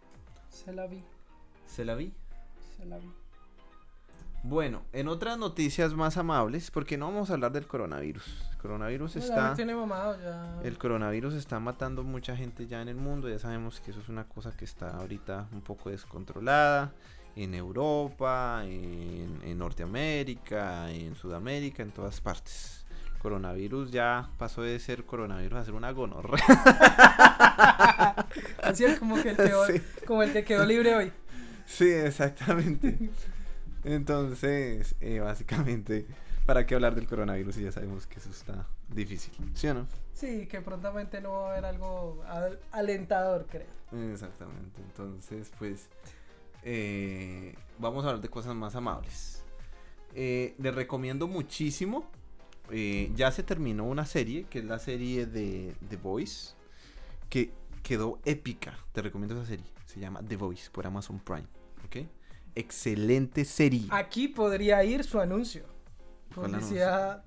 Se 0.49 0.73
la 0.73 0.87
vi, 0.87 1.03
¿Se 1.65 1.85
la 1.85 1.95
vi? 1.95 2.13
se 2.75 2.85
la 2.85 2.97
vi. 2.97 3.09
Bueno, 4.43 4.81
en 4.91 5.07
otras 5.07 5.37
noticias 5.37 5.93
más 5.93 6.17
amables, 6.17 6.71
porque 6.71 6.97
no 6.97 7.05
vamos 7.11 7.29
a 7.29 7.33
hablar 7.33 7.51
del 7.51 7.67
coronavirus. 7.67 8.25
El 8.51 8.57
coronavirus 8.57 9.15
No, 9.17 9.21
está. 9.21 9.49
me 9.51 9.55
tiene 9.55 9.75
mamado, 9.75 10.17
ya. 10.19 10.59
El 10.63 10.77
coronavirus 10.79 11.35
está 11.35 11.59
matando 11.59 12.03
mucha 12.03 12.35
gente 12.35 12.65
ya 12.65 12.81
en 12.81 12.87
el 12.87 12.95
mundo. 12.95 13.29
Ya 13.29 13.37
sabemos 13.37 13.79
que 13.79 13.91
eso 13.91 13.99
es 13.99 14.09
una 14.09 14.23
cosa 14.23 14.51
que 14.57 14.65
está 14.65 14.97
ahorita 14.97 15.47
un 15.51 15.61
poco 15.61 15.89
descontrolada. 15.91 16.91
En 17.35 17.53
Europa, 17.53 18.61
en, 18.65 19.39
en 19.43 19.57
Norteamérica, 19.57 20.91
en 20.91 21.15
Sudamérica, 21.15 21.83
en 21.83 21.91
todas 21.91 22.19
partes. 22.19 22.83
Coronavirus 23.21 23.91
ya 23.91 24.27
pasó 24.39 24.63
de 24.63 24.79
ser 24.79 25.05
coronavirus 25.05 25.59
a 25.59 25.65
ser 25.65 25.75
una 25.75 25.91
gonorrea. 25.91 26.43
Así 28.63 28.83
es 28.85 28.97
como 28.99 29.21
que 29.21 29.29
el 29.29 29.37
quedó, 29.37 29.65
Sí. 29.67 29.81
como 30.07 30.23
el 30.23 30.33
que 30.33 30.43
quedó 30.43 30.65
libre 30.65 30.95
hoy. 30.95 31.11
Sí, 31.67 31.87
exactamente. 31.89 33.11
Entonces, 33.83 34.95
eh, 35.01 35.19
básicamente, 35.19 36.05
¿para 36.45 36.65
qué 36.65 36.75
hablar 36.75 36.95
del 36.95 37.07
coronavirus 37.07 37.55
si 37.55 37.63
ya 37.63 37.71
sabemos 37.71 38.07
que 38.07 38.19
eso 38.19 38.29
está 38.29 38.67
difícil? 38.89 39.33
¿Sí 39.53 39.67
o 39.67 39.73
no? 39.73 39.87
Sí, 40.13 40.45
que 40.47 40.61
prontamente 40.61 41.19
no 41.21 41.31
va 41.31 41.47
a 41.49 41.51
haber 41.53 41.65
algo 41.65 42.23
al- 42.27 42.59
alentador, 42.71 43.47
creo. 43.49 43.67
Exactamente. 44.11 44.81
Entonces, 44.81 45.51
pues, 45.57 45.87
eh, 46.63 47.55
vamos 47.79 48.05
a 48.05 48.09
hablar 48.09 48.21
de 48.21 48.29
cosas 48.29 48.53
más 48.55 48.75
amables. 48.75 49.43
Eh, 50.13 50.55
les 50.59 50.75
recomiendo 50.75 51.27
muchísimo. 51.27 52.09
eh, 52.73 53.11
ya 53.15 53.31
se 53.31 53.43
terminó 53.43 53.83
una 53.83 54.05
serie, 54.05 54.45
que 54.49 54.59
es 54.59 54.65
la 54.65 54.79
serie 54.79 55.25
de 55.25 55.75
The 55.89 55.97
Voice, 55.97 56.53
que 57.29 57.51
quedó 57.83 58.19
épica. 58.23 58.77
Te 58.93 59.01
recomiendo 59.01 59.35
esa 59.35 59.45
serie. 59.45 59.65
Se 59.87 59.99
llama 59.99 60.21
The 60.25 60.37
Voice 60.37 60.69
por 60.71 60.87
Amazon 60.87 61.19
Prime. 61.19 61.47
¿Ok? 61.85 62.07
Excelente 62.55 63.45
serie. 63.45 63.87
Aquí 63.91 64.27
podría 64.27 64.83
ir 64.83 65.03
su 65.03 65.19
anuncio. 65.19 65.63
¿Cuál 66.35 66.51
Publicidad 66.51 67.23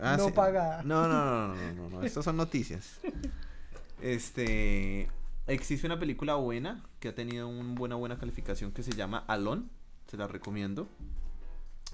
Ah, 0.00 0.16
no 0.16 0.26
sí. 0.26 0.32
pagada. 0.32 0.82
No, 0.84 1.08
no, 1.08 1.24
no, 1.24 1.48
no, 1.48 1.54
no, 1.56 1.72
no, 1.74 1.90
no, 1.90 2.02
Estas 2.04 2.24
son 2.24 2.36
noticias. 2.36 3.00
Este. 4.00 5.08
Existe 5.46 5.86
una 5.86 5.98
película 5.98 6.34
buena 6.34 6.84
que 7.00 7.08
ha 7.08 7.14
tenido 7.14 7.48
una 7.48 7.74
buena, 7.74 7.94
buena 7.96 8.18
calificación 8.18 8.70
que 8.72 8.82
se 8.82 8.92
llama 8.92 9.24
Alone. 9.26 9.64
Se 10.08 10.16
la 10.16 10.26
recomiendo. 10.28 10.86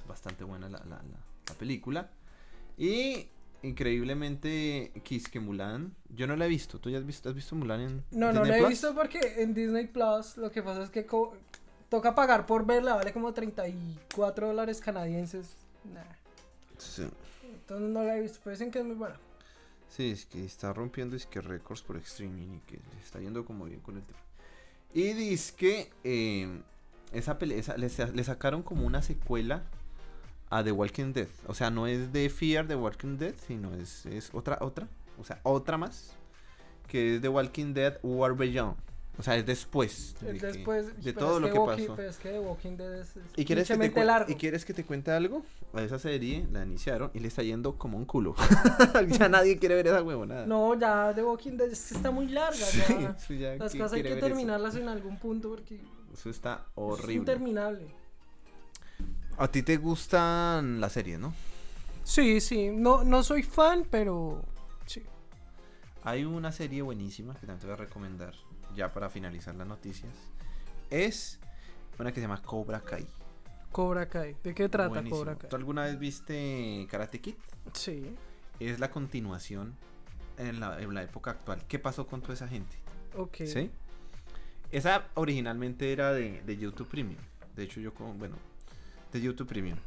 Bastante 0.09 0.45
buena 0.45 0.69
la, 0.69 0.79
la, 0.81 0.97
la- 0.97 1.25
la 1.49 1.55
película. 1.55 2.11
Y 2.77 3.29
increíblemente, 3.63 4.93
Kiske 5.05 5.41
Mulan. 5.41 5.95
Yo 6.11 6.27
no 6.27 6.37
la 6.37 6.47
he 6.47 6.49
visto. 6.49 6.79
¿Tú 6.81 6.91
ya 6.91 6.99
has 6.99 7.07
visto, 7.07 7.29
has 7.29 7.35
visto 7.35 7.55
Mulan 7.55 7.81
en 7.81 8.05
No, 8.11 8.33
no 8.33 8.41
Disney 8.43 8.51
la 8.51 8.57
he 8.57 8.61
Plus? 8.61 8.71
visto 8.71 8.95
porque 8.95 9.21
en 9.43 9.55
Disney 9.55 9.87
Plus 9.87 10.37
lo 10.37 10.51
que 10.51 10.63
pasa 10.63 10.83
es 10.83 10.91
que 10.91 11.07
toca 11.97 12.15
pagar 12.15 12.47
por 12.47 12.67
verla, 12.67 12.95
vale 12.95 13.13
como 13.13 13.33
34 13.33 14.49
dólares 14.49 14.81
canadienses. 14.81 15.55
Nah. 15.93 16.01
Sí. 16.79 17.09
Entonces 17.45 17.89
no 17.91 18.03
la 18.03 18.17
he 18.17 18.21
visto, 18.21 18.39
pero 18.43 18.55
dicen 18.57 18.71
que 18.71 18.81
es 18.81 18.85
muy 18.85 18.97
buena. 18.97 19.17
Sí, 19.89 20.11
es 20.11 20.27
que 20.27 20.45
está 20.45 20.73
rompiendo 20.73 21.15
es 21.15 21.25
que 21.27 21.41
récords 21.41 21.83
por 21.83 21.97
streaming 21.99 22.57
y 22.57 22.59
que 22.67 22.81
está 23.03 23.21
yendo 23.21 23.45
como 23.45 23.65
bien 23.67 23.81
con 23.81 23.97
el 23.97 24.03
tema. 24.03 24.19
Y 24.93 25.13
dice 25.13 25.55
que 25.57 25.91
eh, 26.03 26.61
esa 27.13 27.39
esa- 27.41 27.77
le, 27.77 27.89
le 27.89 28.25
sacaron 28.25 28.63
como 28.63 28.85
una 28.87 29.03
secuela 29.03 29.63
a 30.51 30.63
The 30.65 30.73
Walking 30.73 31.13
Dead. 31.13 31.29
O 31.47 31.55
sea, 31.55 31.71
no 31.71 31.87
es 31.87 32.13
de 32.13 32.29
Fear 32.29 32.67
The 32.67 32.75
Walking 32.77 33.19
Dead, 33.19 33.35
sino 33.47 33.73
es, 33.75 34.05
es 34.07 34.31
otra, 34.35 34.59
otra. 34.61 34.89
O 35.21 35.25
sea, 35.25 35.39
otra 35.45 35.79
más. 35.79 36.13
Que 36.89 37.17
es 37.17 37.23
The 37.23 37.29
Walking 37.29 37.73
Dead 37.73 37.99
War 38.03 38.35
Beyond. 38.35 38.77
O 39.17 39.23
sea, 39.23 39.37
es 39.37 39.47
después. 39.47 40.17
de 40.21 40.37
Es 40.37 40.43
que- 40.43 40.65
de 41.03 41.13
todo 41.13 41.37
es 41.37 41.43
lo 41.43 41.53
que 41.53 41.59
Walking- 41.59 41.83
pasó. 41.87 41.97
pero 41.97 42.11
es 42.11 42.17
que 42.17 42.31
The 42.31 42.41
Walking 42.41 42.77
Dead 42.77 42.95
es, 43.01 43.17
es 43.17 43.23
¿Y 43.37 43.45
quieres, 43.45 43.69
que 43.69 43.89
te 43.89 44.05
largo. 44.05 44.31
¿Y 44.33 44.35
quieres 44.35 44.65
que 44.65 44.75
te 44.75 44.85
cuente 44.85 45.13
algo? 45.13 45.45
A 45.73 45.83
esa 45.83 45.99
serie 46.01 46.47
la 46.51 46.65
iniciaron 46.65 47.11
y 47.15 47.21
le 47.21 47.29
está 47.29 47.43
yendo 47.45 47.79
como 47.79 47.97
un 47.97 48.07
culo. 48.07 48.35
ya 49.19 49.29
nadie 49.29 49.57
quiere 49.59 49.77
ver 49.77 49.87
esa 49.87 50.03
huevonada. 50.03 50.47
No, 50.47 50.79
ya 50.79 51.13
The 51.15 51.23
Walking 51.23 51.57
Dead 51.57 51.69
es 51.71 51.89
que 51.91 51.95
está 51.95 52.11
muy 52.11 52.27
larga. 52.27 52.57
Sí, 52.67 52.79
ya. 52.89 52.97
ya, 53.39 53.57
Las 53.57 53.71
¿quién 53.73 53.83
cosas 53.85 53.93
hay 53.93 54.03
que 54.03 54.11
eso? 54.19 54.21
terminarlas 54.27 54.75
en 54.75 54.89
algún 54.89 55.17
punto 55.19 55.51
porque 55.51 55.81
Eso 56.13 56.29
está 56.31 56.65
es 56.67 56.73
horrible. 56.75 57.15
interminable. 57.15 57.87
A 59.37 59.49
ti 59.49 59.63
te 59.63 59.77
gustan 59.77 60.81
las 60.81 60.93
series, 60.93 61.19
¿no? 61.21 61.35
Sí, 62.05 62.41
sí, 62.41 62.69
no, 62.71 63.03
no 63.05 63.23
soy 63.23 63.43
fan, 63.43 63.87
pero 63.91 64.43
sí. 64.87 65.03
Hay 66.03 66.25
una 66.25 66.53
serie 66.53 66.83
buenísima 66.83 67.35
que 67.35 67.47
también 67.47 67.59
te 67.61 67.67
voy 67.67 67.73
a 67.75 67.77
recomendar 67.77 68.35
ya 68.75 68.93
para 68.93 69.09
finalizar 69.11 69.55
las 69.55 69.67
noticias. 69.67 70.13
Es 70.91 71.39
una 71.99 72.11
que 72.11 72.17
se 72.17 72.23
llama 72.23 72.43
Cobra 72.43 72.81
Kai. 72.81 73.07
Cobra 73.73 74.09
Kai. 74.09 74.37
¿De 74.43 74.55
qué 74.55 74.69
trata 74.69 74.89
Buenísimo. 74.89 75.19
Cobra 75.19 75.37
Kai? 75.37 75.51
¿Tú 75.51 75.57
alguna 75.57 75.85
vez 75.85 75.99
viste 75.99 76.87
Karate 76.91 77.21
Kid? 77.21 77.35
Sí, 77.73 78.15
Es 78.61 78.79
la 78.79 78.91
continuación 78.91 79.75
en 80.39 80.61
la, 80.61 80.81
en 80.81 80.95
la 80.95 81.03
época 81.03 81.33
actual. 81.33 81.63
¿Qué 81.67 81.79
pasó 81.79 82.07
con 82.07 82.21
toda 82.21 82.35
esa 82.35 82.49
gente? 82.49 82.77
ok. 83.17 83.37
¿Sí? 83.47 83.71
Esa 84.71 85.07
originalmente 85.15 85.93
era 85.93 86.13
de, 86.13 86.43
de 86.43 86.57
YouTube 86.57 86.89
Premium. 86.89 87.21
De 87.55 87.63
hecho, 87.63 87.81
yo 87.81 87.95
con, 87.95 88.19
bueno, 88.19 88.37
de 89.13 89.21
YouTube 89.21 89.47
Premium. 89.47 89.79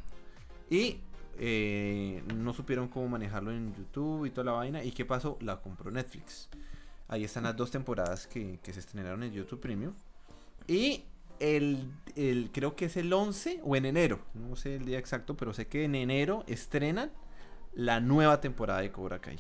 Y 0.69 1.01
eh, 1.39 2.23
no 2.35 2.53
supieron 2.53 2.87
cómo 2.87 3.07
manejarlo 3.09 3.51
en 3.51 3.75
YouTube 3.75 4.25
y 4.25 4.31
toda 4.31 4.45
la 4.45 4.51
vaina. 4.53 4.83
¿Y 4.83 4.91
qué 4.91 5.05
pasó? 5.05 5.37
La 5.41 5.61
compró 5.61 5.91
Netflix. 5.91 6.49
Ahí 7.07 7.23
están 7.23 7.43
las 7.43 7.55
dos 7.55 7.71
temporadas 7.71 8.27
que, 8.27 8.59
que 8.61 8.73
se 8.73 8.79
estrenaron 8.79 9.23
en 9.23 9.31
YouTube 9.31 9.59
Premium. 9.61 9.93
Y 10.67 11.05
el, 11.39 11.89
el- 12.15 12.49
creo 12.53 12.75
que 12.75 12.85
es 12.85 12.97
el 12.97 13.11
11 13.13 13.61
o 13.63 13.75
en 13.75 13.85
enero. 13.85 14.19
No 14.33 14.55
sé 14.55 14.75
el 14.75 14.85
día 14.85 14.99
exacto, 14.99 15.35
pero 15.37 15.53
sé 15.53 15.67
que 15.67 15.85
en 15.85 15.95
enero 15.95 16.43
estrenan 16.47 17.11
la 17.73 17.99
nueva 17.99 18.41
temporada 18.41 18.81
de 18.81 18.91
Cobra 18.91 19.19
Kai. 19.19 19.39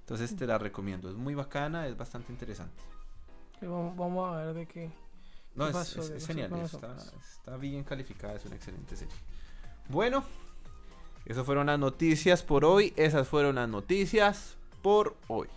Entonces 0.00 0.34
te 0.36 0.46
la 0.46 0.58
recomiendo. 0.58 1.08
Es 1.08 1.16
muy 1.16 1.34
bacana, 1.34 1.86
es 1.86 1.96
bastante 1.96 2.32
interesante. 2.32 2.82
Vamos, 3.60 3.96
vamos 3.96 4.34
a 4.34 4.36
ver 4.44 4.54
de 4.54 4.66
qué. 4.66 4.90
No, 5.54 5.64
¿Qué 5.64 5.70
es, 5.70 5.76
pasó? 5.76 6.00
es- 6.00 6.10
¿Qué 6.10 6.16
es 6.16 6.26
pasó 6.26 6.26
genial, 6.40 6.64
está, 6.64 6.96
está 7.20 7.56
bien 7.56 7.84
calificada, 7.84 8.34
es 8.34 8.44
una 8.44 8.56
excelente 8.56 8.96
serie. 8.96 9.14
Bueno, 9.88 10.24
esas 11.26 11.46
fueron 11.46 11.66
las 11.66 11.78
noticias 11.78 12.42
por 12.42 12.64
hoy, 12.64 12.92
esas 12.96 13.28
fueron 13.28 13.54
las 13.54 13.68
noticias 13.68 14.56
por 14.82 15.16
hoy 15.28 15.48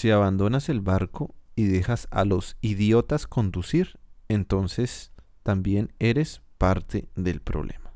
si 0.00 0.10
abandonas 0.10 0.70
el 0.70 0.80
barco 0.80 1.34
y 1.54 1.66
dejas 1.66 2.08
a 2.10 2.24
los 2.24 2.56
idiotas 2.62 3.26
conducir, 3.26 3.98
entonces 4.30 5.12
también 5.42 5.92
eres 5.98 6.40
parte 6.56 7.10
del 7.16 7.42
problema. 7.42 7.92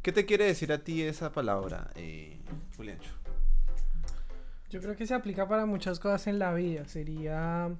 ¿Qué 0.00 0.12
te 0.12 0.24
quiere 0.24 0.46
decir 0.46 0.72
a 0.72 0.82
ti 0.82 1.02
esa 1.02 1.30
palabra, 1.30 1.90
eh, 1.94 2.40
Juliancho? 2.74 3.19
Yo 4.70 4.80
creo 4.80 4.94
que 4.94 5.06
se 5.06 5.14
aplica 5.14 5.48
para 5.48 5.66
muchas 5.66 5.98
cosas 5.98 6.28
en 6.28 6.38
la 6.38 6.54
vida. 6.54 6.86
Sería 6.86 7.76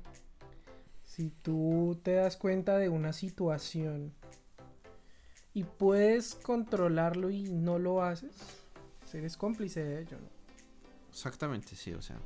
si 1.05 1.31
tú 1.31 2.00
te 2.03 2.14
das 2.14 2.37
cuenta 2.37 2.79
de 2.79 2.88
una 2.88 3.12
situación 3.12 4.12
y 5.55 5.64
puedes 5.64 6.35
controlarlo 6.35 7.31
y 7.31 7.44
no 7.44 7.79
lo 7.79 8.03
haces, 8.03 8.37
eres 9.12 9.37
cómplice 9.37 9.83
de 9.83 10.03
ello, 10.03 10.18
¿no? 10.18 10.29
Exactamente, 11.11 11.74
sí, 11.74 11.92
o 11.92 12.03
sea. 12.03 12.18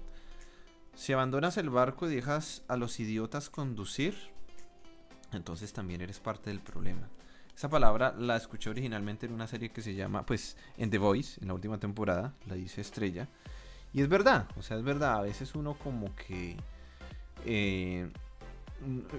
Si 0.94 1.12
abandonas 1.12 1.56
el 1.56 1.70
barco 1.70 2.08
y 2.08 2.14
dejas 2.14 2.62
a 2.68 2.76
los 2.76 3.00
idiotas 3.00 3.50
conducir, 3.50 4.14
entonces 5.32 5.72
también 5.72 6.00
eres 6.02 6.20
parte 6.20 6.50
del 6.50 6.60
problema. 6.60 7.08
Esa 7.56 7.68
palabra 7.68 8.14
la 8.16 8.36
escuché 8.36 8.70
originalmente 8.70 9.26
en 9.26 9.32
una 9.32 9.46
serie 9.46 9.70
que 9.70 9.82
se 9.82 9.94
llama, 9.94 10.26
pues, 10.26 10.56
en 10.76 10.90
The 10.90 10.98
Voice, 10.98 11.40
en 11.40 11.48
la 11.48 11.54
última 11.54 11.78
temporada, 11.78 12.34
la 12.46 12.54
dice 12.54 12.80
Estrella. 12.80 13.28
Y 13.94 14.02
es 14.02 14.08
verdad, 14.08 14.48
o 14.56 14.62
sea, 14.62 14.76
es 14.76 14.82
verdad, 14.82 15.18
a 15.18 15.22
veces 15.22 15.54
uno 15.54 15.74
como 15.74 16.14
que 16.16 16.56
eh, 17.46 18.10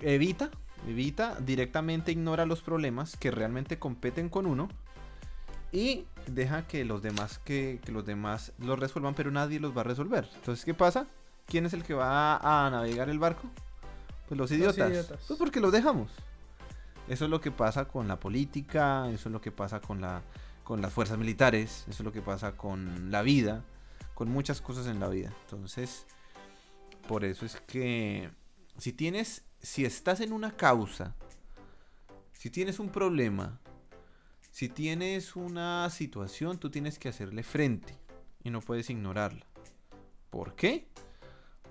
evita, 0.01 0.51
evita, 0.85 1.39
directamente 1.39 2.11
ignora 2.11 2.45
los 2.45 2.61
problemas 2.61 3.15
que 3.15 3.31
realmente 3.31 3.79
competen 3.79 4.27
con 4.27 4.45
uno 4.45 4.67
y 5.71 6.05
deja 6.27 6.67
que 6.67 6.83
los 6.83 7.01
demás 7.01 7.39
que, 7.39 7.79
que 7.85 7.93
los 7.93 8.05
demás 8.05 8.51
los 8.59 8.77
resuelvan, 8.77 9.15
pero 9.15 9.31
nadie 9.31 9.61
los 9.61 9.75
va 9.75 9.81
a 9.81 9.85
resolver. 9.85 10.29
Entonces, 10.35 10.65
¿qué 10.65 10.73
pasa? 10.73 11.07
¿Quién 11.47 11.65
es 11.65 11.73
el 11.73 11.83
que 11.83 11.93
va 11.93 12.37
a 12.37 12.69
navegar 12.69 13.09
el 13.09 13.17
barco? 13.17 13.49
Pues 14.27 14.37
los 14.37 14.51
idiotas. 14.51 14.89
idiotas. 14.89 15.19
Pues 15.25 15.39
porque 15.39 15.61
los 15.61 15.71
dejamos. 15.71 16.11
Eso 17.07 17.25
es 17.25 17.31
lo 17.31 17.39
que 17.39 17.51
pasa 17.51 17.85
con 17.85 18.09
la 18.09 18.19
política, 18.19 19.09
eso 19.09 19.29
es 19.29 19.33
lo 19.33 19.39
que 19.39 19.51
pasa 19.51 19.79
con, 19.79 20.01
la, 20.01 20.21
con 20.63 20.81
las 20.81 20.91
fuerzas 20.91 21.17
militares, 21.17 21.85
eso 21.87 22.01
es 22.01 22.05
lo 22.05 22.11
que 22.11 22.21
pasa 22.21 22.57
con 22.57 23.11
la 23.11 23.21
vida, 23.21 23.63
con 24.15 24.31
muchas 24.31 24.61
cosas 24.61 24.87
en 24.87 24.99
la 24.99 25.09
vida. 25.09 25.31
Entonces, 25.41 26.07
por 27.07 27.23
eso 27.23 27.45
es 27.45 27.57
que 27.67 28.31
si 28.79 28.93
tienes, 28.93 29.43
si 29.61 29.85
estás 29.85 30.21
en 30.21 30.33
una 30.33 30.55
causa, 30.57 31.13
si 32.31 32.49
tienes 32.49 32.79
un 32.79 32.89
problema, 32.89 33.59
si 34.51 34.69
tienes 34.69 35.35
una 35.35 35.87
situación, 35.91 36.57
tú 36.57 36.71
tienes 36.71 36.97
que 36.97 37.09
hacerle 37.09 37.43
frente 37.43 37.95
y 38.43 38.49
no 38.49 38.61
puedes 38.61 38.89
ignorarla. 38.89 39.45
¿Por 40.29 40.55
qué? 40.55 40.87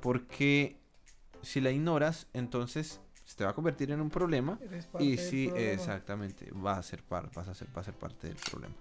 Porque 0.01 0.79
si 1.43 1.61
la 1.61 1.71
ignoras, 1.71 2.27
entonces 2.35 3.01
se 3.25 3.37
te 3.37 3.45
va 3.45 3.51
a 3.51 3.55
convertir 3.55 3.91
en 3.91 4.03
un 4.03 4.11
problema 4.11 4.59
y 4.99 5.17
sí, 5.17 5.47
problema. 5.47 5.73
exactamente, 5.73 6.51
va 6.53 6.77
a 6.77 6.83
ser 6.83 7.03
par, 7.03 7.31
vas 7.35 7.49
a 7.49 7.55
ser, 7.55 7.75
va 7.75 7.81
a 7.81 7.85
ser 7.85 7.95
parte 7.95 8.29
del 8.29 8.37
problema. 8.37 8.75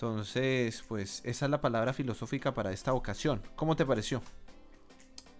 Entonces, 0.00 0.82
pues 0.88 1.20
esa 1.26 1.44
es 1.44 1.50
la 1.50 1.60
palabra 1.60 1.92
filosófica 1.92 2.54
para 2.54 2.72
esta 2.72 2.94
ocasión. 2.94 3.42
¿Cómo 3.54 3.76
te 3.76 3.84
pareció? 3.84 4.22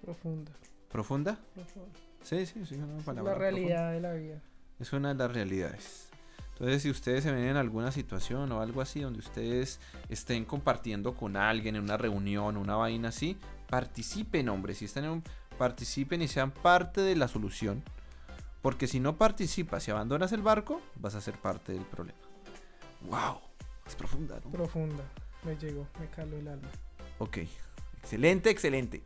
Profunda. 0.02 0.52
¿Profunda? 0.90 1.38
profunda. 1.54 1.98
Sí, 2.22 2.44
sí, 2.44 2.66
sí, 2.66 2.74
es 2.74 2.80
una 2.82 2.98
Es 2.98 3.04
palabra 3.04 3.32
la 3.32 3.38
profunda. 3.38 3.38
realidad 3.38 3.92
de 3.92 4.00
la 4.02 4.12
vida. 4.12 4.42
Es 4.78 4.92
una 4.92 5.08
de 5.08 5.14
las 5.14 5.32
realidades. 5.32 6.10
Entonces, 6.52 6.82
si 6.82 6.90
ustedes 6.90 7.24
se 7.24 7.32
ven 7.32 7.44
en 7.44 7.56
alguna 7.56 7.90
situación 7.90 8.52
o 8.52 8.60
algo 8.60 8.82
así, 8.82 9.00
donde 9.00 9.20
ustedes 9.20 9.80
estén 10.10 10.44
compartiendo 10.44 11.14
con 11.14 11.38
alguien 11.38 11.76
en 11.76 11.84
una 11.84 11.96
reunión, 11.96 12.58
una 12.58 12.76
vaina 12.76 13.08
así, 13.08 13.38
participen, 13.66 14.50
hombre. 14.50 14.74
Si 14.74 14.84
están 14.84 15.04
en 15.04 15.10
un, 15.10 15.24
participen 15.56 16.20
y 16.20 16.28
sean 16.28 16.50
parte 16.50 17.00
de 17.00 17.16
la 17.16 17.28
solución. 17.28 17.82
Porque 18.60 18.86
si 18.86 19.00
no 19.00 19.16
participas 19.16 19.88
y 19.88 19.90
abandonas 19.90 20.32
el 20.32 20.42
barco, 20.42 20.82
vas 20.96 21.14
a 21.14 21.22
ser 21.22 21.38
parte 21.38 21.72
del 21.72 21.86
problema. 21.86 22.18
¡Wow! 23.08 23.49
Es 23.90 23.96
profunda, 23.96 24.38
¿no? 24.44 24.52
Profunda. 24.52 25.02
Me 25.42 25.56
llegó, 25.56 25.84
me 25.98 26.06
caló 26.06 26.36
el 26.36 26.46
alma. 26.46 26.68
Ok. 27.18 27.38
Excelente, 27.98 28.48
excelente. 28.48 29.02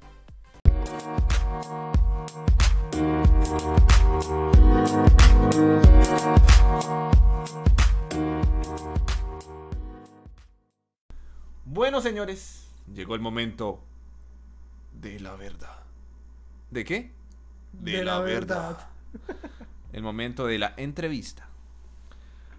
Bueno, 11.64 12.02
señores, 12.02 12.68
llegó 12.92 13.14
el 13.14 13.22
momento 13.22 13.82
de 14.92 15.18
la 15.18 15.34
verdad. 15.36 15.82
¿De 16.70 16.84
qué? 16.84 17.10
De 17.72 18.04
la 18.04 18.18
verdad. 18.18 18.86
El 19.94 20.02
momento 20.02 20.44
de 20.44 20.58
la 20.58 20.74
entrevista. 20.76 21.48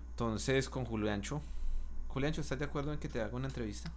Entonces, 0.09 0.69
con 0.69 0.85
Juliancho. 0.85 1.43
Juliancho, 2.15 2.39
¿estás 2.39 2.58
de 2.58 2.63
acuerdo 2.63 2.93
en 2.93 2.99
que 2.99 3.10
te 3.10 3.21
haga 3.21 3.36
una 3.36 3.47
entrevista? 3.47 3.91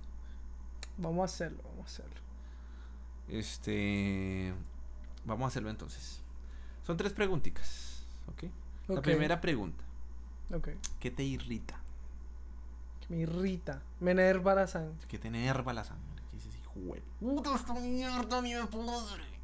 Vamos 0.96 1.22
a 1.22 1.24
hacerlo, 1.26 1.62
vamos 1.62 1.84
a 1.84 1.86
hacerlo. 1.86 2.16
Este. 3.28 4.52
Vamos 5.24 5.44
a 5.44 5.46
hacerlo 5.46 5.70
entonces. 5.70 6.20
Son 6.84 6.96
tres 6.96 7.12
preguntitas. 7.12 8.02
¿Ok? 8.26 8.50
La 8.88 9.00
primera 9.02 9.40
pregunta: 9.40 9.84
Ok. 10.52 10.70
¿Qué 10.98 11.12
te 11.12 11.22
irrita? 11.22 11.78
Que 13.06 13.14
me 13.14 13.20
irrita. 13.20 13.82
Me 14.00 14.10
enerva 14.10 14.52
la 14.52 14.66
sangre. 14.66 15.06
¿Qué 15.06 15.20
te 15.20 15.28
enerva 15.28 15.72
la 15.72 15.84
sangre? 15.84 16.20
¿Qué 16.32 16.38
dices, 16.38 16.56
hijo 16.56 16.94
de 16.94 17.02
puta, 17.20 17.54
esta 17.54 17.74
mierda 17.74 18.42
ni 18.42 18.52
me 18.52 18.66
podre"? 18.66 19.37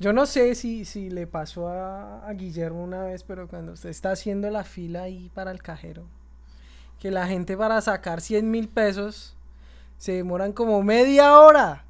Yo 0.00 0.12
no 0.12 0.26
sé 0.26 0.54
si, 0.56 0.84
si 0.84 1.10
le 1.10 1.26
pasó 1.28 1.68
a, 1.68 2.26
a 2.26 2.32
Guillermo 2.34 2.82
una 2.82 3.04
vez, 3.04 3.22
pero 3.22 3.48
cuando 3.48 3.72
usted 3.72 3.90
está 3.90 4.12
haciendo 4.12 4.50
la 4.50 4.64
fila 4.64 5.04
ahí 5.04 5.30
para 5.34 5.52
el 5.52 5.62
cajero, 5.62 6.06
que 7.00 7.10
la 7.10 7.26
gente 7.28 7.56
para 7.56 7.80
sacar 7.82 8.20
100 8.20 8.50
mil 8.50 8.68
pesos 8.68 9.36
se 9.98 10.12
demoran 10.12 10.52
como 10.52 10.82
media 10.82 11.38
hora. 11.40 11.84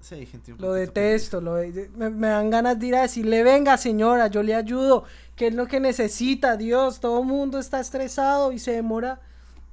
Sí, 0.00 0.14
hay 0.14 0.26
gente 0.26 0.52
un 0.52 0.58
Lo 0.58 0.72
detesto, 0.74 1.40
lo 1.40 1.54
de- 1.54 1.90
me, 1.96 2.10
me 2.10 2.28
dan 2.28 2.50
ganas 2.50 2.78
de 2.78 2.86
ir 2.86 2.94
a 2.96 3.02
decirle, 3.02 3.42
venga 3.42 3.76
señora, 3.78 4.26
yo 4.28 4.42
le 4.42 4.54
ayudo, 4.54 5.04
¿qué 5.36 5.46
es 5.48 5.54
lo 5.54 5.66
que 5.66 5.80
necesita? 5.80 6.56
Dios, 6.56 7.00
todo 7.00 7.20
el 7.20 7.26
mundo 7.26 7.58
está 7.58 7.80
estresado 7.80 8.52
y 8.52 8.58
se 8.58 8.72
demora 8.72 9.20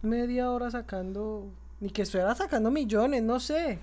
media 0.02 0.50
hora 0.52 0.72
sacando, 0.72 1.52
ni 1.82 1.90
que 1.90 2.04
estuviera 2.04 2.36
sacando 2.36 2.72
millones, 2.72 3.24
no 3.24 3.40
sé. 3.40 3.80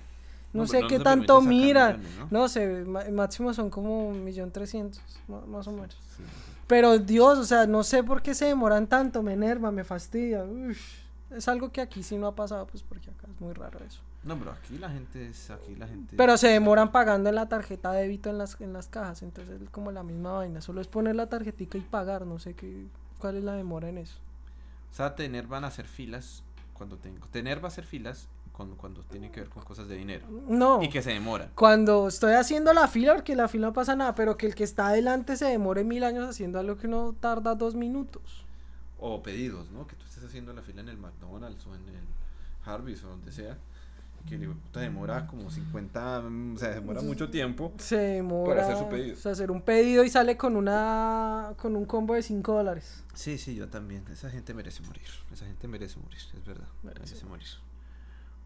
No, 0.55 0.61
No, 0.61 0.67
sé 0.67 0.81
qué 0.87 0.99
tanto 0.99 1.41
miran. 1.41 1.99
millones, 1.99 2.17
¿no? 2.31 2.39
¿no? 2.39 2.47
sé, 2.47 2.85
máximo 3.11 3.53
son 3.53 3.69
como 3.69 4.07
un 4.07 4.23
millón 4.23 4.51
trescientos, 4.51 5.01
más 5.27 5.67
o 5.67 5.71
menos. 5.71 5.97
Sí. 6.15 6.23
Pero 6.67 6.97
Dios, 6.97 7.37
o 7.37 7.43
sea, 7.43 7.67
no 7.67 7.83
sé 7.83 8.03
por 8.03 8.21
qué 8.21 8.33
se 8.33 8.45
demoran 8.45 8.87
tanto, 8.87 9.21
me 9.21 9.33
enerva, 9.33 9.69
me 9.71 9.83
fastidia. 9.83 10.45
Es 11.29 11.47
algo 11.47 11.71
que 11.71 11.81
aquí 11.81 12.01
sí 12.03 12.17
no 12.17 12.27
ha 12.27 12.35
pasado, 12.35 12.65
pues 12.67 12.81
porque 12.83 13.09
acá 13.11 13.27
es 13.33 13.41
muy 13.41 13.53
raro 13.53 13.79
eso. 13.85 13.99
No, 14.23 14.37
pero 14.39 14.51
aquí 14.51 14.77
la 14.79 14.89
gente 14.89 15.27
es. 15.27 15.51
Aquí 15.51 15.75
la 15.75 15.87
gente. 15.87 16.15
Pero 16.17 16.37
se 16.37 16.47
demoran 16.47 16.91
pagando 16.91 17.29
en 17.29 17.35
la 17.35 17.47
tarjeta 17.47 17.91
de 17.91 18.01
débito 18.01 18.29
en 18.31 18.39
las, 18.39 18.59
en 18.59 18.73
las 18.73 18.87
cajas, 18.87 19.21
entonces 19.21 19.61
es 19.61 19.69
como 19.69 19.91
la 19.91 20.01
misma 20.01 20.31
vaina. 20.33 20.61
Solo 20.61 20.81
es 20.81 20.87
poner 20.87 21.15
la 21.15 21.27
tarjetica 21.27 21.77
y 21.77 21.81
pagar, 21.81 22.25
no 22.25 22.39
sé 22.39 22.55
qué, 22.55 22.87
cuál 23.19 23.35
es 23.35 23.43
la 23.43 23.53
demora 23.53 23.89
en 23.89 23.99
eso. 23.99 24.17
O 24.91 24.95
sea, 24.95 25.13
te 25.13 25.25
enervan 25.25 25.63
a 25.63 25.67
hacer 25.67 25.85
filas 25.85 26.41
cuando 26.73 26.97
tengo. 26.97 27.27
Te 27.27 27.39
enerva 27.39 27.67
hacer 27.67 27.85
filas 27.85 28.27
cuando, 28.55 28.77
cuando 28.77 29.01
tiene 29.03 29.31
que 29.31 29.41
ver 29.41 29.49
con 29.49 29.63
cosas 29.63 29.87
de 29.87 29.95
dinero. 29.97 30.25
No, 30.47 30.81
Y 30.81 30.89
que 30.89 31.01
se 31.01 31.11
demoran. 31.11 31.49
cuando 31.55 32.07
estoy 32.07 32.33
haciendo 32.33 32.73
la 32.73 32.87
fila, 32.87 33.13
porque 33.15 33.35
la 33.35 33.47
fila 33.47 33.67
no 33.67 33.73
pasa 33.73 33.95
nada, 33.95 34.15
pero 34.15 34.37
que 34.37 34.45
el 34.47 34.55
que 34.55 34.63
está 34.63 34.87
adelante 34.87 35.35
se 35.35 35.45
demore 35.45 35.83
mil 35.83 36.03
años 36.03 36.27
haciendo 36.29 36.59
algo 36.59 36.77
que 36.77 36.87
uno 36.87 37.13
tarda 37.19 37.55
dos 37.55 37.75
minutos. 37.75 38.45
O 38.97 39.21
pedidos, 39.21 39.69
¿no? 39.71 39.85
Que 39.87 39.95
tú 39.95 40.05
estés 40.05 40.23
haciendo 40.23 40.53
la 40.53 40.61
fila 40.61 40.81
en 40.81 40.89
el 40.89 40.97
McDonald's 40.97 41.65
o 41.67 41.75
en 41.75 41.81
el 41.89 42.05
Harvey's 42.65 43.03
o 43.03 43.09
donde 43.09 43.31
sea. 43.31 43.57
Que 44.27 44.39
de 44.39 44.47
puta 44.47 44.79
demora 44.79 45.27
como 45.27 45.51
50. 45.51 46.21
mm, 46.21 46.55
O 46.55 46.57
sea, 46.57 46.69
demora 46.69 46.99
mucho 47.01 47.29
tiempo. 47.29 47.71
Se 47.77 47.95
demora 47.97 48.63
hacer 48.63 48.77
su 48.77 48.89
pedido. 48.89 49.13
o 49.13 49.19
sea, 49.19 49.33
hacer 49.33 49.51
un 49.51 49.61
pedido 49.61 50.03
y 50.03 50.09
sale 50.09 50.35
con 50.35 50.55
una 50.55 51.53
con 51.57 51.75
un 51.75 51.85
combo 51.85 52.15
de 52.15 52.23
5 52.23 52.53
dólares. 52.53 53.03
Sí, 53.13 53.37
sí, 53.37 53.53
yo 53.53 53.67
también. 53.69 54.03
Esa 54.11 54.31
gente 54.31 54.55
merece 54.55 54.81
morir. 54.81 55.03
Esa 55.31 55.45
gente 55.45 55.67
merece 55.67 55.99
morir, 55.99 56.17
es 56.35 56.43
verdad. 56.45 56.65
Merece 56.81 57.01
Merece, 57.01 57.25
morir. 57.27 57.47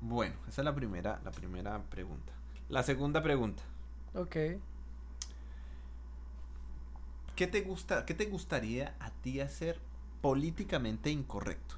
Bueno, 0.01 0.35
esa 0.47 0.61
es 0.61 0.65
la 0.65 0.75
primera, 0.75 1.19
la 1.23 1.31
primera 1.31 1.81
pregunta. 1.89 2.33
La 2.69 2.83
segunda 2.83 3.21
pregunta. 3.23 3.63
Ok. 4.13 4.59
¿Qué 7.35 7.47
te 7.47 7.61
gusta, 7.61 8.05
qué 8.05 8.13
te 8.13 8.25
gustaría 8.25 8.95
a 8.99 9.11
ti 9.11 9.39
hacer 9.39 9.79
políticamente 10.21 11.09
incorrecto? 11.09 11.75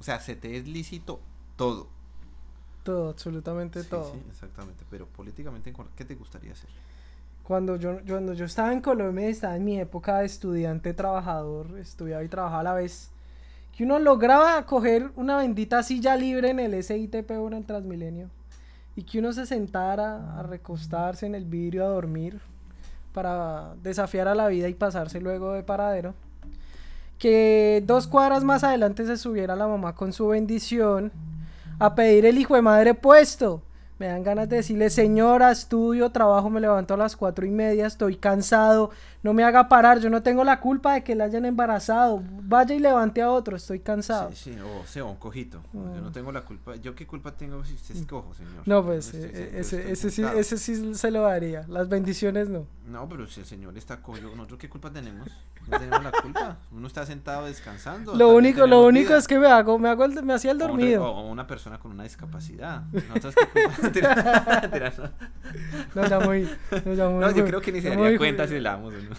O 0.00 0.02
sea, 0.02 0.20
se 0.20 0.36
te 0.36 0.56
es 0.56 0.68
lícito 0.68 1.20
todo. 1.56 1.88
Todo, 2.84 3.08
absolutamente 3.10 3.82
Sí, 3.82 3.88
todo. 3.90 4.12
sí, 4.12 4.22
exactamente. 4.30 4.84
Pero 4.90 5.06
políticamente 5.06 5.70
incorrecto, 5.70 5.96
¿qué 5.96 6.04
te 6.04 6.14
gustaría 6.14 6.52
hacer? 6.52 6.70
Cuando 7.42 7.76
yo, 7.76 8.00
yo- 8.00 8.14
cuando 8.14 8.32
yo 8.32 8.46
estaba 8.46 8.72
en 8.72 8.80
Colombia, 8.80 9.28
estaba 9.28 9.56
en 9.56 9.64
mi 9.64 9.78
época 9.78 10.18
de 10.20 10.26
estudiante 10.26 10.94
trabajador, 10.94 11.78
estudiaba 11.78 12.24
y 12.24 12.28
trabajaba 12.28 12.60
a 12.60 12.64
la 12.64 12.74
vez, 12.74 13.13
que 13.76 13.84
uno 13.84 13.98
lograba 13.98 14.64
coger 14.66 15.10
una 15.16 15.36
bendita 15.36 15.82
silla 15.82 16.16
libre 16.16 16.50
en 16.50 16.60
el 16.60 16.82
SITP 16.82 17.30
o 17.32 17.48
en 17.48 17.54
el 17.54 17.66
Transmilenio 17.66 18.30
y 18.96 19.02
que 19.02 19.18
uno 19.18 19.32
se 19.32 19.46
sentara 19.46 20.38
a 20.38 20.42
recostarse 20.44 21.26
en 21.26 21.34
el 21.34 21.44
vidrio 21.44 21.84
a 21.84 21.88
dormir 21.88 22.40
para 23.12 23.74
desafiar 23.82 24.28
a 24.28 24.34
la 24.34 24.46
vida 24.48 24.68
y 24.68 24.74
pasarse 24.74 25.20
luego 25.20 25.52
de 25.52 25.62
paradero. 25.62 26.14
Que 27.18 27.82
dos 27.86 28.06
cuadras 28.06 28.44
más 28.44 28.62
adelante 28.62 29.06
se 29.06 29.16
subiera 29.16 29.56
la 29.56 29.66
mamá 29.66 29.94
con 29.94 30.12
su 30.12 30.28
bendición 30.28 31.10
a 31.78 31.94
pedir 31.94 32.26
el 32.26 32.38
hijo 32.38 32.54
de 32.54 32.62
madre 32.62 32.94
puesto 32.94 33.62
me 33.98 34.06
dan 34.06 34.22
ganas 34.22 34.48
de 34.48 34.56
decirle, 34.56 34.90
señora, 34.90 35.50
estudio, 35.50 36.10
trabajo, 36.10 36.50
me 36.50 36.60
levanto 36.60 36.94
a 36.94 36.96
las 36.96 37.16
cuatro 37.16 37.46
y 37.46 37.50
media, 37.50 37.86
estoy 37.86 38.16
cansado, 38.16 38.90
no 39.22 39.32
me 39.32 39.44
haga 39.44 39.68
parar, 39.68 40.00
yo 40.00 40.10
no 40.10 40.22
tengo 40.22 40.42
la 40.44 40.60
culpa 40.60 40.94
de 40.94 41.04
que 41.04 41.14
la 41.14 41.24
hayan 41.24 41.44
embarazado, 41.44 42.22
vaya 42.42 42.74
y 42.74 42.80
levante 42.80 43.22
a 43.22 43.30
otro, 43.30 43.56
estoy 43.56 43.80
cansado. 43.80 44.30
Sí, 44.32 44.54
sí, 44.54 44.58
o 44.60 44.86
sea, 44.86 45.04
un 45.04 45.16
cojito, 45.16 45.60
yo 45.72 46.00
no 46.00 46.10
mm. 46.10 46.12
tengo 46.12 46.32
la 46.32 46.42
culpa, 46.42 46.76
¿yo 46.76 46.94
qué 46.94 47.06
culpa 47.06 47.32
tengo 47.32 47.64
si 47.64 47.74
usted 47.74 47.94
es 47.94 48.06
cojo, 48.06 48.34
señor? 48.34 48.66
No, 48.66 48.84
pues, 48.84 49.14
eh, 49.14 49.58
ese, 49.58 49.92
ese, 49.92 50.10
sí, 50.10 50.22
ese 50.22 50.58
sí 50.58 50.94
se 50.94 51.10
lo 51.10 51.22
daría, 51.22 51.64
las 51.68 51.88
bendiciones 51.88 52.48
no. 52.48 52.66
No, 52.86 53.08
pero 53.08 53.26
si 53.26 53.40
el 53.40 53.46
señor 53.46 53.76
está 53.78 54.02
cojo, 54.02 54.18
¿nosotros 54.20 54.58
qué 54.58 54.68
culpa 54.68 54.90
tenemos? 54.90 55.28
No 55.66 55.78
tenemos 55.78 56.04
la 56.04 56.12
culpa. 56.12 56.58
Uno 56.72 56.86
está 56.86 57.06
sentado 57.06 57.46
descansando. 57.46 58.14
Lo 58.14 58.28
único, 58.34 58.66
lo 58.66 58.84
único 58.84 59.14
es 59.14 59.26
que 59.26 59.38
me 59.38 59.46
hago, 59.46 59.78
me 59.78 59.88
hago 59.88 60.06
me 60.22 60.34
hacía 60.34 60.50
el 60.50 60.58
dormido. 60.58 61.04
O, 61.04 61.30
una 61.30 61.46
persona 61.46 61.78
con 61.78 61.92
una 61.92 62.02
discapacidad. 62.02 62.82
Nosotros 62.92 63.34
no, 65.94 66.06
ya 66.06 66.20
muy, 66.20 66.48
no, 66.84 67.30
yo 67.30 67.44
creo 67.44 67.60
que 67.60 67.72
ni 67.72 67.80
se 67.80 67.90
daría 67.90 68.16
cuenta 68.16 68.46
si 68.46 68.54
le 68.54 68.62
damos 68.62 68.94
o 68.94 68.96
no. 68.96 69.14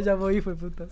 Ya 0.00 0.16
muy 0.16 0.40
fue 0.40 0.54
putas. 0.54 0.88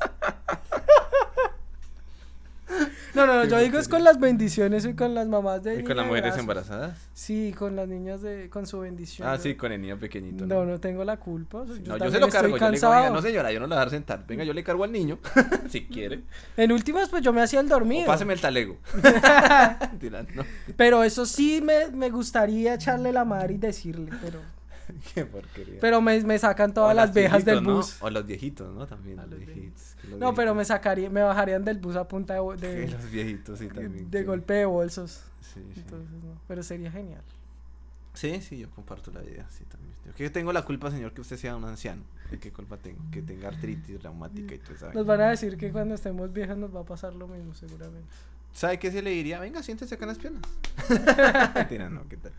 No, 3.14 3.26
no, 3.26 3.44
yo 3.44 3.58
digo 3.58 3.78
es 3.78 3.88
con 3.88 4.04
las 4.04 4.18
bendiciones 4.18 4.84
y 4.86 4.94
con 4.94 5.14
las 5.14 5.28
mamás 5.28 5.62
de. 5.62 5.80
¿Y 5.80 5.84
con 5.84 5.96
las 5.96 6.06
mujeres 6.06 6.36
embarazadas? 6.36 6.98
Sí, 7.12 7.54
con 7.56 7.76
las 7.76 7.86
niñas 7.86 8.22
de, 8.22 8.48
con 8.48 8.66
su 8.66 8.80
bendición. 8.80 9.28
Ah, 9.28 9.36
sí, 9.38 9.54
con 9.54 9.70
el 9.72 9.80
niño 9.80 9.98
pequeñito. 9.98 10.46
No, 10.46 10.64
no, 10.64 10.80
tengo 10.80 11.04
la 11.04 11.18
culpa. 11.18 11.64
Yo 11.82 11.98
no, 11.98 12.04
yo 12.04 12.10
se 12.10 12.20
lo 12.20 12.28
cargo. 12.28 12.56
Yo 12.56 12.70
le 12.70 12.78
digo, 12.78 13.10
no 13.10 13.22
señora, 13.22 13.52
yo 13.52 13.60
no 13.60 13.66
la 13.66 13.76
voy 13.76 13.82
a 13.82 13.84
dejar 13.84 13.90
sentar. 13.90 14.26
Venga, 14.26 14.44
yo 14.44 14.52
le 14.52 14.64
cargo 14.64 14.84
al 14.84 14.92
niño, 14.92 15.18
si 15.68 15.86
quiere. 15.86 16.22
En 16.56 16.72
últimas, 16.72 17.08
pues 17.08 17.22
yo 17.22 17.32
me 17.32 17.42
hacía 17.42 17.60
el 17.60 17.68
dormido. 17.68 18.06
páseme 18.06 18.32
el 18.32 18.40
talego. 18.40 18.78
Pero 20.76 21.04
eso 21.04 21.26
sí 21.26 21.60
me, 21.62 21.88
me 21.90 22.10
gustaría 22.10 22.74
echarle 22.74 23.12
la 23.12 23.24
madre 23.24 23.54
y 23.54 23.58
decirle, 23.58 24.10
pero. 24.22 24.40
Qué 25.14 25.24
porquería. 25.24 25.78
Pero 25.80 26.00
me, 26.00 26.20
me 26.22 26.38
sacan 26.38 26.72
todas 26.72 26.94
las 26.94 27.12
viejas 27.12 27.44
del 27.44 27.60
bus. 27.60 27.96
O 28.00 28.10
los 28.10 28.26
viejitos, 28.26 28.74
¿no? 28.74 28.86
También. 28.86 29.16
los 29.16 29.38
viejitos. 29.38 29.96
no, 30.18 30.34
pero 30.34 30.54
me 30.54 30.64
sacaría, 30.64 31.10
me 31.10 31.22
bajarían 31.22 31.64
del 31.64 31.78
bus 31.78 31.96
a 31.96 32.06
punta 32.06 32.34
de. 32.34 32.40
de 32.56 32.88
los 32.88 33.10
viejitos, 33.10 33.58
sí, 33.58 33.68
también. 33.68 34.10
De 34.10 34.24
golpe 34.24 34.54
de 34.54 34.64
bolsos. 34.64 35.22
Sí, 35.40 35.60
sí. 35.74 35.80
Entonces, 35.80 36.10
no. 36.22 36.40
Pero 36.48 36.62
sería 36.62 36.90
genial. 36.90 37.22
Sí, 38.14 38.40
sí, 38.42 38.58
yo 38.58 38.70
comparto 38.70 39.10
la 39.10 39.22
idea, 39.24 39.46
sí, 39.48 39.64
también. 39.64 39.92
Yo 40.04 40.12
que 40.12 40.30
tengo 40.30 40.52
la 40.52 40.62
culpa, 40.62 40.90
señor, 40.90 41.12
que 41.12 41.22
usted 41.22 41.36
sea 41.36 41.56
un 41.56 41.64
anciano. 41.64 42.02
¿De 42.30 42.38
qué 42.38 42.52
culpa 42.52 42.76
tengo? 42.76 42.98
Que 43.10 43.22
tenga 43.22 43.48
artritis 43.48 44.02
reumática 44.02 44.54
y 44.54 44.58
todo 44.58 44.74
eso. 44.74 44.92
Nos 44.92 45.06
van 45.06 45.20
a 45.22 45.30
decir 45.30 45.56
que 45.56 45.70
cuando 45.70 45.94
estemos 45.94 46.32
viejas 46.32 46.56
nos 46.56 46.74
va 46.74 46.80
a 46.80 46.84
pasar 46.84 47.14
lo 47.14 47.26
mismo, 47.26 47.54
seguramente. 47.54 48.08
¿Sabe 48.52 48.78
qué 48.78 48.90
se 48.90 49.00
le 49.00 49.10
diría? 49.10 49.40
Venga, 49.40 49.62
siéntese 49.62 49.94
acá 49.94 50.04
en 50.04 50.08
las 50.08 50.18
piernas. 50.18 50.42
Mentira, 51.54 51.88
no, 51.88 52.06
¿qué 52.08 52.18
tal? 52.18 52.32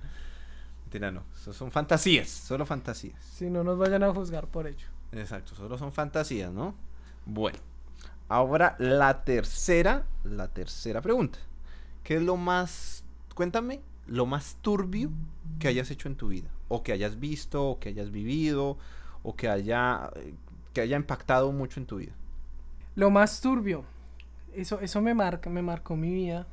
No. 1.00 1.24
son 1.34 1.72
fantasías, 1.72 2.30
solo 2.30 2.66
fantasías. 2.66 3.22
Si 3.24 3.50
no 3.50 3.64
nos 3.64 3.78
vayan 3.78 4.04
a 4.04 4.14
juzgar 4.14 4.48
por 4.48 4.68
ello. 4.68 4.88
Exacto, 5.12 5.56
solo 5.56 5.78
son 5.78 5.92
fantasías, 5.92 6.52
¿no? 6.52 6.76
Bueno, 7.26 7.60
ahora 8.28 8.76
la 8.80 9.24
tercera, 9.24 10.06
la 10.24 10.48
tercera 10.48 11.02
pregunta. 11.02 11.40
¿Qué 12.04 12.16
es 12.16 12.22
lo 12.22 12.36
más, 12.36 13.04
cuéntame, 13.36 13.82
lo 14.08 14.26
más 14.26 14.58
turbio 14.62 15.10
que 15.60 15.68
hayas 15.68 15.90
hecho 15.92 16.08
en 16.08 16.16
tu 16.16 16.30
vida? 16.30 16.50
O 16.68 16.84
que 16.84 16.92
hayas 16.92 17.20
visto, 17.20 17.64
o 17.64 17.80
que 17.80 17.90
hayas 17.90 18.12
vivido, 18.12 18.78
o 19.24 19.36
que 19.36 19.50
haya, 19.50 20.10
que 20.74 20.82
haya 20.82 20.98
impactado 20.98 21.52
mucho 21.52 21.80
en 21.80 21.86
tu 21.86 21.98
vida. 21.98 22.14
Lo 22.96 23.10
más 23.10 23.42
turbio, 23.42 23.86
eso, 24.54 24.80
eso 24.80 25.02
me 25.02 25.14
marca, 25.14 25.50
me 25.50 25.62
marcó 25.62 25.96
mi 25.96 26.12
vida. 26.12 26.46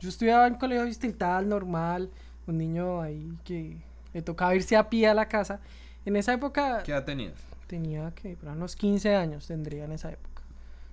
Yo 0.00 0.08
estudiaba 0.08 0.46
en 0.46 0.54
colegio 0.54 0.84
distrital, 0.84 1.48
normal, 1.48 2.10
un 2.50 2.58
niño 2.58 3.00
ahí 3.00 3.36
que 3.44 3.76
le 4.12 4.22
tocaba 4.22 4.54
irse 4.54 4.76
a 4.76 4.88
pie 4.88 5.08
a 5.08 5.14
la 5.14 5.28
casa. 5.28 5.60
En 6.04 6.16
esa 6.16 6.32
época... 6.32 6.82
¿Qué 6.82 6.92
edad 6.92 7.04
tenías? 7.04 7.34
Tenía 7.66 8.12
que, 8.14 8.36
unos 8.42 8.76
15 8.76 9.14
años 9.14 9.46
tendría 9.46 9.84
en 9.84 9.92
esa 9.92 10.10
época. 10.10 10.42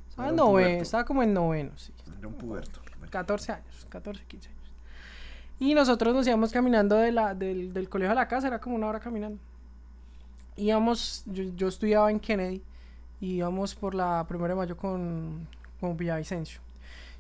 Estaba, 0.10 0.32
noveno, 0.32 0.82
estaba 0.82 1.06
como 1.06 1.24
en 1.24 1.34
noveno, 1.34 1.72
sí. 1.76 1.92
Era 2.18 2.28
un 2.28 2.34
puberto. 2.36 2.82
14 3.10 3.52
años, 3.52 3.88
14, 3.90 4.24
15 4.28 4.50
años. 4.50 4.62
Y 5.60 5.74
nosotros 5.74 6.14
nos 6.14 6.28
íbamos 6.28 6.52
caminando 6.52 6.96
de 6.98 7.12
la, 7.12 7.34
del, 7.34 7.74
del 7.74 7.90
colegio 7.90 8.12
a 8.12 8.16
la 8.16 8.28
casa, 8.28 8.48
era 8.48 8.60
como 8.60 8.76
una 8.76 8.88
hora 8.88 9.00
caminando. 9.00 9.40
Íbamos, 10.56 11.24
yo, 11.26 11.44
yo 11.56 11.68
estudiaba 11.68 12.12
en 12.12 12.20
Kennedy, 12.20 12.62
y 13.20 13.36
íbamos 13.38 13.76
por 13.76 13.96
la 13.96 14.26
primera 14.28 14.54
de 14.54 14.60
mayo 14.60 14.78
con, 14.78 15.48
con 15.80 15.98
Villavicencio. 15.98 16.62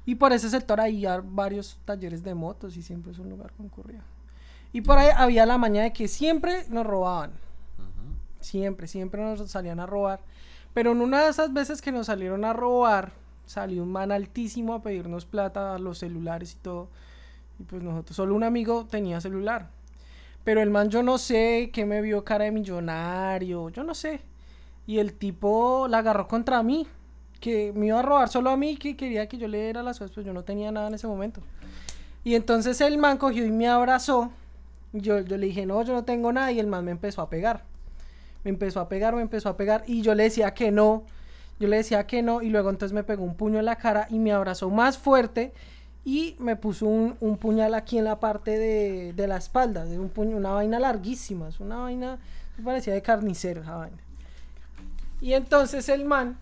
Y 0.05 0.15
por 0.15 0.31
ese 0.31 0.49
sector 0.49 0.79
había 0.79 1.19
varios 1.21 1.79
talleres 1.83 2.23
de 2.23 2.33
motos 2.33 2.77
y 2.77 2.81
siempre 2.81 3.11
es 3.11 3.19
un 3.19 3.29
lugar 3.29 3.51
concurrido. 3.57 4.01
Y 4.73 4.81
por 4.81 4.97
ahí 4.97 5.09
había 5.15 5.45
la 5.45 5.57
mañana 5.57 5.85
de 5.85 5.93
que 5.93 6.07
siempre 6.07 6.65
nos 6.69 6.85
robaban. 6.85 7.31
Siempre, 8.41 8.87
siempre 8.87 9.21
nos 9.21 9.49
salían 9.49 9.79
a 9.79 9.85
robar. 9.85 10.19
Pero 10.73 10.91
en 10.91 11.01
una 11.01 11.23
de 11.23 11.29
esas 11.29 11.53
veces 11.53 11.81
que 11.81 11.91
nos 11.91 12.07
salieron 12.07 12.45
a 12.45 12.53
robar, 12.53 13.11
salió 13.45 13.83
un 13.83 13.91
man 13.91 14.11
altísimo 14.11 14.73
a 14.73 14.81
pedirnos 14.81 15.25
plata 15.25 15.79
los 15.79 15.97
celulares 15.97 16.53
y 16.53 16.57
todo. 16.57 16.89
Y 17.59 17.63
pues 17.63 17.81
nosotros, 17.81 18.15
solo 18.15 18.35
un 18.35 18.43
amigo 18.43 18.85
tenía 18.85 19.19
celular. 19.19 19.69
Pero 20.43 20.61
el 20.61 20.69
man 20.69 20.89
yo 20.89 21.03
no 21.03 21.17
sé, 21.17 21.71
que 21.73 21.85
me 21.85 22.01
vio 22.01 22.23
cara 22.23 22.45
de 22.45 22.51
millonario, 22.51 23.69
yo 23.69 23.83
no 23.83 23.95
sé. 23.95 24.21
Y 24.85 24.99
el 24.99 25.13
tipo 25.13 25.87
la 25.89 25.97
agarró 25.97 26.27
contra 26.27 26.63
mí, 26.63 26.87
que 27.39 27.73
me 27.75 27.87
iba 27.87 27.99
a 27.99 28.03
robar 28.03 28.29
solo 28.29 28.49
a 28.49 28.57
mí, 28.57 28.77
que 28.77 28.95
quería 28.95 29.27
que 29.27 29.37
yo 29.37 29.47
le 29.47 29.61
diera 29.61 29.83
las 29.83 29.99
cosas, 29.99 30.13
pero 30.15 30.27
yo 30.27 30.33
no 30.33 30.43
tenía 30.43 30.71
nada 30.71 30.87
en 30.87 30.93
ese 30.93 31.07
momento. 31.07 31.41
Y 32.23 32.35
entonces 32.35 32.79
el 32.81 32.97
man 32.97 33.17
cogió 33.17 33.45
y 33.45 33.51
me 33.51 33.67
abrazó 33.67 34.31
yo, 34.93 35.19
yo 35.21 35.37
le 35.37 35.47
dije, 35.47 35.65
no, 35.65 35.81
yo 35.83 35.93
no 35.93 36.03
tengo 36.03 36.31
nada 36.31 36.51
y 36.51 36.59
el 36.59 36.67
man 36.67 36.85
me 36.85 36.91
empezó 36.91 37.21
a 37.21 37.29
pegar. 37.29 37.63
Me 38.43 38.49
empezó 38.49 38.79
a 38.79 38.89
pegar, 38.89 39.15
me 39.15 39.21
empezó 39.21 39.49
a 39.49 39.57
pegar 39.57 39.83
y 39.87 40.01
yo 40.01 40.15
le 40.15 40.23
decía 40.23 40.53
que 40.53 40.71
no. 40.71 41.03
Yo 41.59 41.67
le 41.67 41.77
decía 41.77 42.05
que 42.05 42.21
no 42.21 42.41
y 42.41 42.49
luego 42.49 42.69
entonces 42.69 42.93
me 42.93 43.03
pegó 43.03 43.23
un 43.23 43.35
puño 43.35 43.59
en 43.59 43.65
la 43.65 43.77
cara 43.77 44.07
y 44.09 44.19
me 44.19 44.31
abrazó 44.31 44.69
más 44.69 44.97
fuerte 44.97 45.53
y 46.05 46.35
me 46.39 46.55
puso 46.55 46.85
un, 46.85 47.17
un 47.19 47.37
puñal 47.37 47.73
aquí 47.73 47.97
en 47.97 48.05
la 48.05 48.19
parte 48.19 48.57
de, 48.57 49.13
de 49.13 49.27
la 49.27 49.37
espalda, 49.37 49.83
de 49.83 49.99
un 49.99 50.09
puño, 50.09 50.37
una 50.37 50.51
vaina 50.51 50.79
larguísima, 50.79 51.49
es 51.49 51.59
una 51.59 51.79
vaina, 51.79 52.19
parecía 52.63 52.93
de 52.93 53.01
carnicero 53.01 53.61
esa 53.61 53.75
vaina. 53.75 53.97
Y 55.19 55.33
entonces 55.33 55.89
el 55.89 56.05
man 56.05 56.37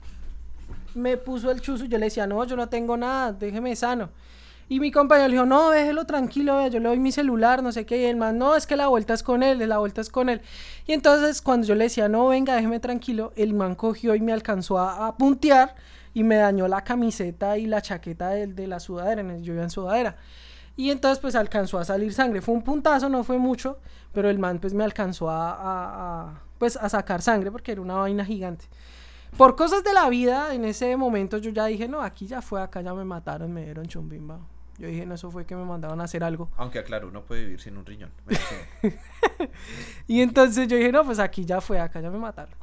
me 0.94 1.18
puso 1.18 1.50
el 1.50 1.62
chuzo 1.62 1.86
y 1.86 1.88
yo 1.88 1.98
le 1.98 2.06
decía, 2.06 2.28
no, 2.28 2.44
yo 2.44 2.56
no 2.56 2.70
tengo 2.70 2.98
nada, 2.98 3.34
déjeme 3.34 3.76
sano. 3.76 4.10
Y 4.68 4.80
mi 4.80 4.92
compañero 4.92 5.28
le 5.28 5.34
dijo, 5.34 5.46
no, 5.46 5.70
déjelo 5.70 6.06
tranquilo, 6.06 6.68
yo 6.68 6.80
le 6.80 6.90
doy 6.90 6.98
mi 6.98 7.12
celular, 7.12 7.62
no 7.62 7.72
sé 7.72 7.86
qué. 7.86 8.02
Y 8.02 8.06
el 8.06 8.16
man, 8.16 8.40
no, 8.40 8.56
es 8.56 8.66
que 8.66 8.76
la 8.76 8.88
vuelta 8.88 9.14
es 9.14 9.22
con 9.22 9.44
él, 9.44 9.68
la 9.70 9.78
vuelta 9.78 10.02
es 10.02 10.10
con 10.10 10.28
él. 10.28 10.42
Y 10.88 10.94
entonces 10.94 11.42
cuando 11.42 11.68
yo 11.68 11.76
le 11.76 11.84
decía, 11.84 12.10
no, 12.10 12.30
venga, 12.30 12.56
déjeme 12.56 12.80
tranquilo, 12.80 13.32
el 13.36 13.54
man 13.54 13.76
cogió 13.76 14.16
y 14.16 14.22
me 14.22 14.34
alcanzó 14.34 14.80
a, 14.80 15.16
puntear 15.18 15.76
y 16.16 16.24
me 16.24 16.38
dañó 16.38 16.68
la 16.68 16.84
camiseta 16.84 17.58
y 17.60 17.68
la 17.68 17.82
chaqueta 17.82 18.30
de, 18.30 18.48
de 18.48 18.68
la 18.68 18.80
sudadera, 18.80 19.22
yo 19.38 19.54
iba 19.54 19.64
en 19.64 19.70
sudadera. 19.70 20.18
Y 20.78 20.90
entonces 20.90 21.20
pues 21.20 21.36
alcanzó 21.36 21.78
a 21.78 21.86
salir 21.86 22.14
sangre. 22.14 22.42
Fue 22.42 22.56
un 22.56 22.64
puntazo, 22.64 23.08
no 23.08 23.24
fue 23.24 23.38
mucho, 23.38 23.78
pero 24.14 24.30
el 24.30 24.40
man 24.40 24.58
pues 24.60 24.74
me 24.74 24.84
alcanzó 24.84 25.30
a, 25.30 25.58
a, 25.60 26.42
pues, 26.58 26.76
a 26.76 26.90
sacar 26.90 27.22
sangre 27.22 27.52
porque 27.52 27.72
era 27.72 27.82
una 27.82 27.96
vaina 27.96 28.26
gigante. 28.26 28.66
Por 29.38 29.56
cosas 29.56 29.84
de 29.84 29.94
la 29.94 30.10
vida, 30.10 30.54
en 30.54 30.66
ese 30.66 30.96
momento 30.98 31.38
yo 31.38 31.52
ya 31.52 31.66
dije, 31.66 31.88
no, 31.88 32.02
aquí 32.02 32.26
ya 32.26 32.42
fue, 32.42 32.62
acá 32.62 32.82
ya 32.82 32.94
me 32.94 33.06
mataron, 33.06 33.54
me 33.54 33.64
dieron 33.64 33.86
chumbimba. 33.86 34.40
Yo 34.78 34.88
dije, 34.88 35.06
no, 35.06 35.16
eso 35.16 35.32
fue 35.32 35.46
que 35.46 35.56
me 35.56 35.64
mandaban 35.64 36.02
a 36.02 36.04
hacer 36.04 36.24
algo. 36.24 36.50
Aunque, 36.58 36.84
claro, 36.84 37.08
uno 37.08 37.22
puede 37.22 37.44
vivir 37.44 37.62
sin 37.62 37.78
un 37.78 37.86
riñón. 37.86 38.12
y 40.08 40.22
entonces 40.22 40.68
yo 40.68 40.76
dije, 40.76 40.92
no, 40.92 41.06
pues 41.06 41.20
aquí 41.20 41.46
ya 41.46 41.62
fue, 41.62 41.80
acá 41.80 42.02
ya 42.02 42.10
me 42.10 42.18
mataron. 42.18 42.54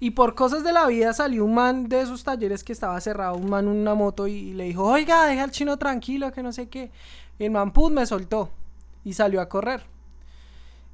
Y 0.00 0.12
por 0.12 0.34
cosas 0.34 0.64
de 0.64 0.72
la 0.72 0.86
vida 0.86 1.12
salió 1.12 1.44
un 1.44 1.54
man 1.54 1.88
de 1.88 2.00
esos 2.00 2.24
talleres 2.24 2.64
que 2.64 2.72
estaba 2.72 3.00
cerrado, 3.00 3.36
un 3.36 3.50
man 3.50 3.66
en 3.66 3.76
una 3.76 3.94
moto 3.94 4.26
y, 4.26 4.52
le 4.54 4.64
dijo, 4.64 4.84
oiga, 4.84 5.26
deja 5.26 5.44
al 5.44 5.50
chino 5.50 5.76
tranquilo, 5.76 6.32
que 6.32 6.42
no 6.42 6.52
sé 6.52 6.68
qué. 6.68 6.90
Y 7.38 7.44
el 7.44 7.50
man, 7.50 7.72
pum, 7.72 7.92
me 7.92 8.06
soltó 8.06 8.50
y 9.04 9.12
salió 9.12 9.40
a 9.40 9.48
correr. 9.48 9.82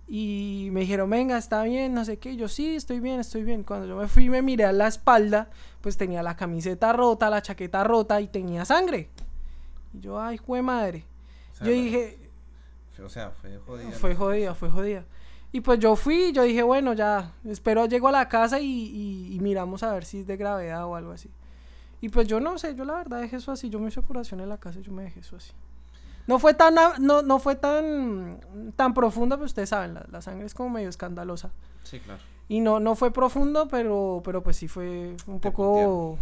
Y 0.09 0.69
me 0.73 0.81
dijeron, 0.81 1.09
venga, 1.09 1.39
está 1.39 1.63
bien, 1.63 1.95
no 1.95 2.05
sé 2.05 2.19
qué. 2.19 2.37
yo, 2.37 2.49
sí, 2.49 2.77
estoy 2.77 3.01
bien, 3.01 3.21
estoy 3.21 3.45
bien. 3.45 3.63
Cuando 3.63 3.87
yo 3.87 3.97
me 3.97 4.09
fui 4.09 4.25
y 4.25 4.29
me 4.29 4.43
miré 4.43 4.65
a 4.65 4.73
la 4.73 4.89
espalda, 4.89 5.49
pues 5.81 5.97
tenía 5.97 6.23
la 6.23 6.37
camiseta 6.37 6.93
rota, 6.93 7.31
la 7.31 7.41
chaqueta 7.41 7.83
rota 7.83 8.21
y 8.21 8.27
tenía 8.29 8.65
sangre 8.65 9.09
yo, 9.93 10.21
ay, 10.21 10.39
fue 10.39 10.63
madre. 10.63 11.05
yo 11.61 11.71
dije. 11.71 12.19
O 13.05 13.09
sea, 13.09 13.31
fue 13.31 13.59
jodida. 13.59 13.91
Fue 13.93 14.15
jodida, 14.15 14.55
fue 14.55 14.71
jodida. 14.71 15.05
Y 15.53 15.61
pues 15.61 15.79
yo 15.79 15.97
fui, 15.97 16.33
yo 16.33 16.43
dije, 16.43 16.63
bueno, 16.63 16.93
ya, 16.93 17.33
espero 17.45 17.87
llego 17.87 18.09
a 18.09 18.13
la 18.13 18.29
casa 18.29 18.61
y, 18.61 19.39
miramos 19.41 19.83
a 19.83 19.93
ver 19.93 20.05
si 20.05 20.21
es 20.21 20.27
de 20.27 20.37
gravedad 20.37 20.85
o 20.87 20.97
algo 20.97 21.13
así. 21.13 21.31
Y 22.01 22.09
pues 22.09 22.29
yo 22.29 22.41
no 22.41 22.59
sé, 22.59 22.75
yo 22.75 22.85
la 22.85 22.95
verdad 22.95 23.21
dejé 23.21 23.37
eso 23.37 23.53
así. 23.53 23.71
Yo 23.71 23.79
me 23.79 23.89
hice 23.89 24.03
curación 24.03 24.41
en 24.41 24.49
la 24.49 24.59
casa 24.59 24.81
y 24.81 24.83
yo 24.83 24.93
me 24.93 25.05
dejé 25.05 25.21
eso 25.21 25.37
así. 25.37 25.53
No 26.27 26.39
fue 26.39 26.55
tan, 26.55 26.75
no, 27.01 27.23
no 27.23 27.39
fue 27.39 27.55
tan, 27.55 28.41
tan 28.75 28.93
profunda, 28.93 29.37
pero 29.37 29.47
ustedes 29.47 29.69
saben, 29.69 29.95
la, 29.95 30.05
la 30.11 30.21
sangre 30.21 30.47
es 30.47 30.55
como 30.55 30.71
medio 30.71 30.89
escandalosa. 30.89 31.51
Sí, 31.85 32.01
claro. 32.01 32.21
Y 32.49 32.61
no, 32.61 32.79
no 32.81 32.95
fue 32.95 33.11
profundo, 33.11 33.67
pero, 33.69 34.21
pero 34.25 34.43
pues 34.43 34.57
sí 34.57 34.69
fue 34.69 35.17
un 35.27 35.41
Te 35.41 35.51
poco... 35.51 36.19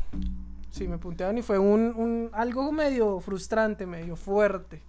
Sí, 0.74 0.88
me 0.88 0.98
puntearon 0.98 1.38
y 1.38 1.42
fue 1.42 1.56
un, 1.58 1.94
un 1.96 2.30
algo 2.32 2.72
medio 2.72 3.20
frustrante, 3.20 3.86
medio 3.86 4.16
fuerte. 4.16 4.82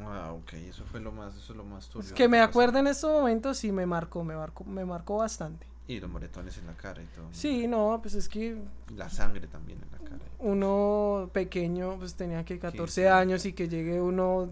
Ah, 0.00 0.32
ok, 0.32 0.52
eso 0.54 0.84
fue 0.84 1.00
lo 1.00 1.10
más, 1.10 1.34
eso 1.36 1.52
es 1.52 1.56
lo 1.56 1.64
más 1.64 1.88
turbio. 1.88 2.06
Es 2.06 2.12
que 2.12 2.28
me 2.28 2.40
acuerdo 2.40 2.78
en 2.78 2.86
estos 2.86 3.10
momentos 3.10 3.58
sí 3.58 3.72
me 3.72 3.84
marcó, 3.84 4.22
me 4.22 4.36
marcó, 4.36 4.62
me 4.64 4.84
marcó 4.84 5.16
bastante. 5.18 5.66
Y 5.88 5.98
los 6.00 6.08
moretones 6.08 6.56
en 6.58 6.66
la 6.66 6.72
cara 6.74 7.02
y 7.02 7.06
todo. 7.06 7.26
Sí, 7.32 7.66
no, 7.66 7.98
pues 8.00 8.14
es 8.14 8.28
que 8.28 8.56
Y 8.90 8.94
La 8.94 9.10
sangre 9.10 9.46
también 9.48 9.80
en 9.82 9.90
la 9.90 9.98
cara. 10.08 10.22
uno 10.38 11.28
pequeño, 11.32 11.96
pues 11.98 12.14
tenía 12.14 12.44
que 12.44 12.58
14 12.60 13.02
sí. 13.02 13.06
años 13.06 13.44
y 13.44 13.52
que 13.54 13.68
llegue 13.68 14.00
uno 14.00 14.48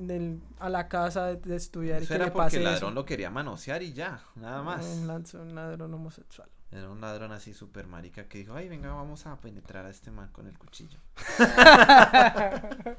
del- 0.00 0.40
a 0.58 0.68
la 0.68 0.88
casa 0.88 1.26
de, 1.26 1.36
de 1.36 1.56
estudiar 1.56 2.00
y 2.00 2.04
Eso 2.04 2.08
que 2.08 2.14
era 2.16 2.24
le 2.26 2.30
porque 2.32 2.44
pase 2.44 2.56
el 2.56 2.62
eso. 2.64 2.72
ladrón 2.72 2.94
lo 2.96 3.04
quería 3.04 3.30
manosear 3.30 3.82
y 3.82 3.92
ya, 3.92 4.20
nada 4.36 4.62
más. 4.62 4.84
Un, 4.84 5.06
lanzo- 5.06 5.40
un 5.40 5.54
ladrón 5.54 5.94
homosexual. 5.94 6.48
Era 6.70 6.90
un 6.90 7.00
ladrón 7.00 7.32
así 7.32 7.54
super 7.54 7.86
marica 7.86 8.28
que 8.28 8.38
dijo, 8.38 8.54
ay, 8.54 8.68
venga, 8.68 8.92
vamos 8.92 9.24
a 9.26 9.36
penetrar 9.40 9.86
a 9.86 9.90
este 9.90 10.10
man 10.10 10.28
con 10.32 10.46
el 10.46 10.58
cuchillo. 10.58 10.98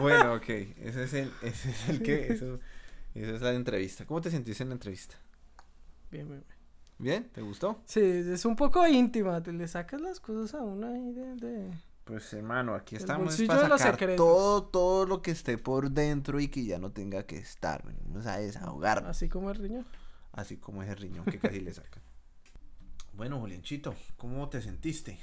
bueno, 0.00 0.34
ok, 0.34 0.48
ese 0.48 1.04
es 1.04 1.14
el, 1.14 1.32
ese 1.42 1.70
es 1.70 1.88
el 1.88 2.02
que, 2.02 2.32
eso, 2.32 2.58
esa 3.14 3.34
es 3.36 3.42
la 3.42 3.52
entrevista. 3.52 4.04
¿Cómo 4.06 4.20
te 4.20 4.30
sentiste 4.30 4.62
en 4.62 4.70
la 4.70 4.74
entrevista? 4.74 5.16
Bien, 6.10 6.28
bien, 6.28 6.44
bien. 6.46 6.60
¿Bien? 6.98 7.30
¿Te 7.32 7.40
gustó? 7.40 7.80
Sí, 7.86 8.00
es 8.02 8.44
un 8.44 8.56
poco 8.56 8.86
íntima, 8.86 9.42
te 9.42 9.52
le 9.52 9.66
sacas 9.68 10.00
las 10.02 10.20
cosas 10.20 10.54
a 10.54 10.62
uno 10.62 10.86
ahí 10.88 11.12
de... 11.12 11.34
de- 11.36 11.70
Pues 12.04 12.30
hermano, 12.34 12.74
aquí 12.74 12.96
estamos 12.96 13.40
para 13.46 13.78
sacar 13.78 14.16
todo, 14.16 14.64
todo 14.64 15.06
lo 15.06 15.22
que 15.22 15.30
esté 15.30 15.56
por 15.56 15.90
dentro 15.90 16.40
y 16.40 16.48
que 16.48 16.64
ya 16.64 16.78
no 16.78 16.90
tenga 16.90 17.22
que 17.22 17.38
estar. 17.38 17.82
Vamos 18.04 18.26
a 18.26 18.36
desahogarnos. 18.38 19.10
Así 19.10 19.28
como 19.30 19.50
el 19.50 19.56
riñón. 19.56 19.86
Así 20.32 20.56
como 20.58 20.82
ese 20.82 20.94
riñón 20.94 21.24
que 21.24 21.38
casi 21.38 21.60
le 21.60 21.72
sacan. 21.72 22.02
Bueno, 23.12 23.38
Julianchito, 23.40 23.94
¿cómo 24.16 24.48
te 24.48 24.62
sentiste? 24.62 25.18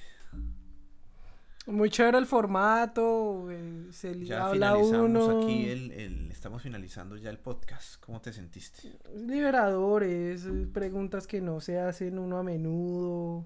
Muy 1.65 1.89
chévere 1.89 2.17
el 2.17 2.25
formato, 2.27 3.49
eh, 3.51 3.87
se 3.91 4.23
Ya 4.23 4.47
habla 4.47 4.73
finalizamos 4.75 5.27
uno. 5.27 5.41
aquí 5.41 5.69
el, 5.69 5.91
el- 5.91 6.31
Estamos 6.31 6.61
finalizando 6.61 7.17
ya 7.17 7.29
el 7.29 7.39
podcast. 7.39 7.99
¿Cómo 8.05 8.21
te 8.21 8.31
sentiste? 8.31 8.87
Es 9.13 9.21
liberador, 9.21 10.03
es 10.03 10.45
eh, 10.45 10.67
preguntas 10.71 11.27
que 11.27 11.41
no 11.41 11.59
se 11.59 11.79
hacen 11.79 12.19
uno 12.19 12.37
a 12.37 12.43
menudo. 12.43 13.45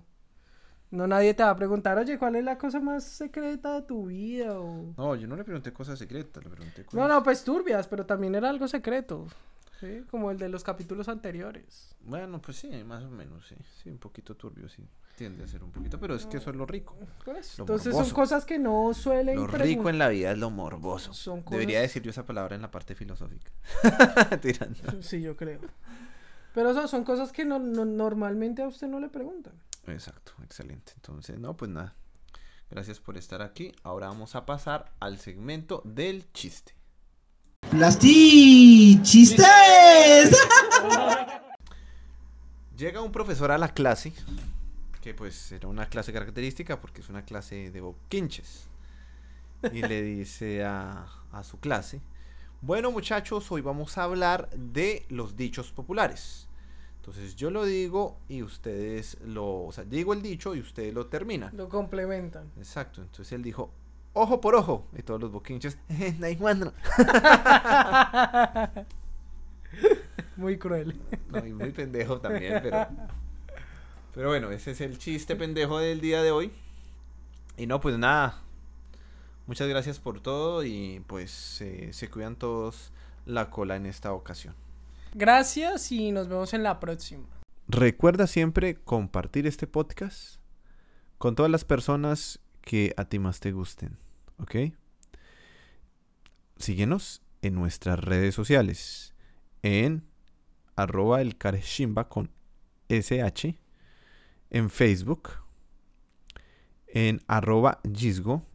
No 0.91 1.07
nadie 1.07 1.33
te 1.33 1.41
va 1.43 1.51
a 1.51 1.55
preguntar, 1.55 1.97
oye, 1.97 2.19
¿cuál 2.19 2.35
es 2.35 2.43
la 2.43 2.57
cosa 2.57 2.79
más 2.81 3.05
secreta 3.05 3.75
de 3.75 3.81
tu 3.83 4.07
vida? 4.07 4.59
O... 4.59 4.93
No, 4.97 5.15
yo 5.15 5.25
no 5.27 5.35
le 5.37 5.43
pregunté 5.45 5.71
cosas 5.71 5.97
secretas, 5.97 6.43
le 6.43 6.49
pregunté 6.49 6.83
cosas... 6.83 6.99
No, 6.99 7.07
no, 7.07 7.23
pues 7.23 7.43
turbias, 7.45 7.87
pero 7.87 8.05
también 8.05 8.35
era 8.35 8.49
algo 8.49 8.67
secreto. 8.67 9.25
¿Sí? 9.81 10.03
Como 10.09 10.31
el 10.31 10.37
de 10.37 10.47
los 10.47 10.63
capítulos 10.63 11.09
anteriores. 11.09 11.93
Bueno, 12.01 12.41
pues 12.41 12.55
sí, 12.57 12.69
más 12.85 13.03
o 13.03 13.09
menos, 13.09 13.45
sí. 13.47 13.55
Sí, 13.83 13.89
un 13.89 13.97
poquito 13.97 14.35
turbio, 14.37 14.69
sí. 14.69 14.87
Tiende 15.17 15.43
a 15.43 15.47
ser 15.47 15.61
un 15.63 15.71
poquito, 15.71 15.99
pero 15.99 16.15
es 16.15 16.25
que 16.25 16.37
eso 16.37 16.49
es 16.51 16.55
lo 16.55 16.65
rico. 16.65 16.95
Por 17.25 17.35
eso. 17.35 17.55
Lo 17.57 17.63
Entonces 17.65 17.87
morboso. 17.93 18.05
son 18.09 18.15
cosas 18.15 18.45
que 18.45 18.57
no 18.57 18.93
suelen 18.93 19.35
Lo 19.35 19.47
rico 19.47 19.89
en 19.89 19.97
la 19.99 20.07
vida 20.07 20.31
es 20.31 20.37
lo 20.37 20.49
morboso. 20.49 21.13
Son 21.13 21.43
Debería 21.49 21.79
cosas- 21.79 21.89
decir 21.89 22.01
yo 22.03 22.11
esa 22.11 22.25
palabra 22.25 22.55
en 22.55 22.61
la 22.61 22.71
parte 22.71 22.95
filosófica. 22.95 23.51
Tirando. 24.41 25.01
Sí, 25.01 25.21
yo 25.21 25.35
creo. 25.35 25.59
Pero 26.53 26.71
eso 26.71 26.87
son 26.87 27.03
cosas 27.03 27.31
que 27.31 27.43
no, 27.45 27.59
no- 27.59 27.85
normalmente 27.85 28.61
a 28.61 28.67
usted 28.67 28.87
no 28.87 28.99
le 28.99 29.09
preguntan. 29.09 29.53
Exacto, 29.87 30.33
excelente. 30.43 30.93
Entonces, 30.95 31.37
no, 31.39 31.55
pues 31.57 31.69
nada. 31.69 31.95
Gracias 32.69 32.99
por 32.99 33.17
estar 33.17 33.41
aquí. 33.41 33.73
Ahora 33.83 34.07
vamos 34.07 34.35
a 34.35 34.45
pasar 34.45 34.91
al 34.99 35.17
segmento 35.19 35.81
del 35.85 36.31
chiste. 36.31 36.73
¡Plasti! 37.69 38.99
¡Chistes! 39.01 39.45
Llega 42.77 43.01
un 43.01 43.11
profesor 43.11 43.51
a 43.51 43.57
la 43.57 43.73
clase, 43.73 44.11
que 45.01 45.13
pues 45.13 45.51
era 45.51 45.67
una 45.67 45.87
clase 45.87 46.11
característica 46.11 46.81
porque 46.81 47.01
es 47.01 47.09
una 47.09 47.23
clase 47.23 47.71
de 47.71 47.81
boquinches. 47.81 48.67
Y 49.71 49.83
le 49.83 50.01
dice 50.01 50.63
a, 50.63 51.05
a 51.31 51.43
su 51.43 51.59
clase, 51.59 52.01
bueno 52.61 52.91
muchachos, 52.91 53.51
hoy 53.51 53.61
vamos 53.61 53.97
a 53.97 54.03
hablar 54.03 54.49
de 54.51 55.05
los 55.09 55.35
dichos 55.37 55.71
populares. 55.71 56.47
Entonces 56.97 57.35
yo 57.35 57.49
lo 57.51 57.65
digo 57.65 58.19
y 58.27 58.43
ustedes 58.43 59.17
lo, 59.25 59.63
o 59.63 59.71
sea, 59.71 59.83
digo 59.83 60.13
el 60.13 60.21
dicho 60.21 60.55
y 60.55 60.59
ustedes 60.59 60.93
lo 60.93 61.07
terminan. 61.07 61.55
Lo 61.55 61.69
complementan. 61.69 62.51
Exacto, 62.57 63.01
entonces 63.01 63.31
él 63.33 63.43
dijo, 63.43 63.71
ojo 64.13 64.41
por 64.41 64.55
ojo, 64.55 64.87
y 64.97 65.01
todos 65.01 65.19
los 65.21 65.31
boquinches, 65.31 65.77
hay 66.23 66.35
cuándo". 66.35 66.73
Muy 70.37 70.57
cruel. 70.57 70.99
No, 71.29 71.45
y 71.45 71.53
muy 71.53 71.71
pendejo 71.71 72.19
también, 72.19 72.59
pero. 72.61 72.87
Pero 74.13 74.27
bueno, 74.27 74.51
ese 74.51 74.71
es 74.71 74.81
el 74.81 74.97
chiste 74.97 75.35
pendejo 75.35 75.79
del 75.79 76.01
día 76.01 76.21
de 76.21 76.31
hoy. 76.31 76.51
Y 77.57 77.65
no, 77.67 77.79
pues 77.79 77.97
nada. 77.97 78.41
Muchas 79.47 79.67
gracias 79.67 79.99
por 79.99 80.19
todo 80.19 80.63
y 80.63 81.03
pues 81.07 81.61
eh, 81.61 81.89
se 81.93 82.09
cuidan 82.09 82.35
todos 82.35 82.91
la 83.25 83.49
cola 83.49 83.75
en 83.75 83.85
esta 83.85 84.13
ocasión. 84.13 84.55
Gracias 85.13 85.91
y 85.91 86.11
nos 86.11 86.27
vemos 86.27 86.53
en 86.53 86.63
la 86.63 86.79
próxima. 86.79 87.25
Recuerda 87.67 88.27
siempre 88.27 88.75
compartir 88.75 89.47
este 89.47 89.67
podcast 89.67 90.37
con 91.17 91.35
todas 91.35 91.51
las 91.51 91.63
personas 91.63 92.39
que 92.61 92.93
a 92.97 93.05
ti 93.05 93.19
más 93.19 93.39
te 93.39 93.51
gusten, 93.51 93.97
¿ok? 94.37 94.73
Síguenos 96.57 97.21
en 97.41 97.55
nuestras 97.55 97.99
redes 97.99 98.35
sociales, 98.35 99.13
en 99.63 100.03
arroba 100.75 101.19
con 102.07 102.31
SH, 102.89 103.55
en 104.49 104.69
Facebook, 104.69 105.29
en 106.87 107.21
arroba 107.27 107.79
Gisgo, 107.93 108.45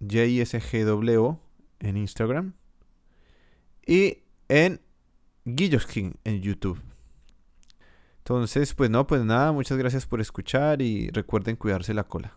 J-I-S-G-W, 0.00 1.38
en 1.80 1.96
Instagram, 1.96 2.54
y 3.86 4.18
en 4.48 4.80
Guilloskin 5.44 6.14
en 6.24 6.40
YouTube. 6.40 6.80
Entonces, 8.18 8.74
pues 8.74 8.88
no, 8.88 9.06
pues 9.06 9.24
nada, 9.24 9.50
muchas 9.50 9.76
gracias 9.78 10.06
por 10.06 10.20
escuchar 10.20 10.80
y 10.80 11.10
recuerden 11.10 11.56
cuidarse 11.56 11.92
la 11.92 12.04
cola. 12.04 12.36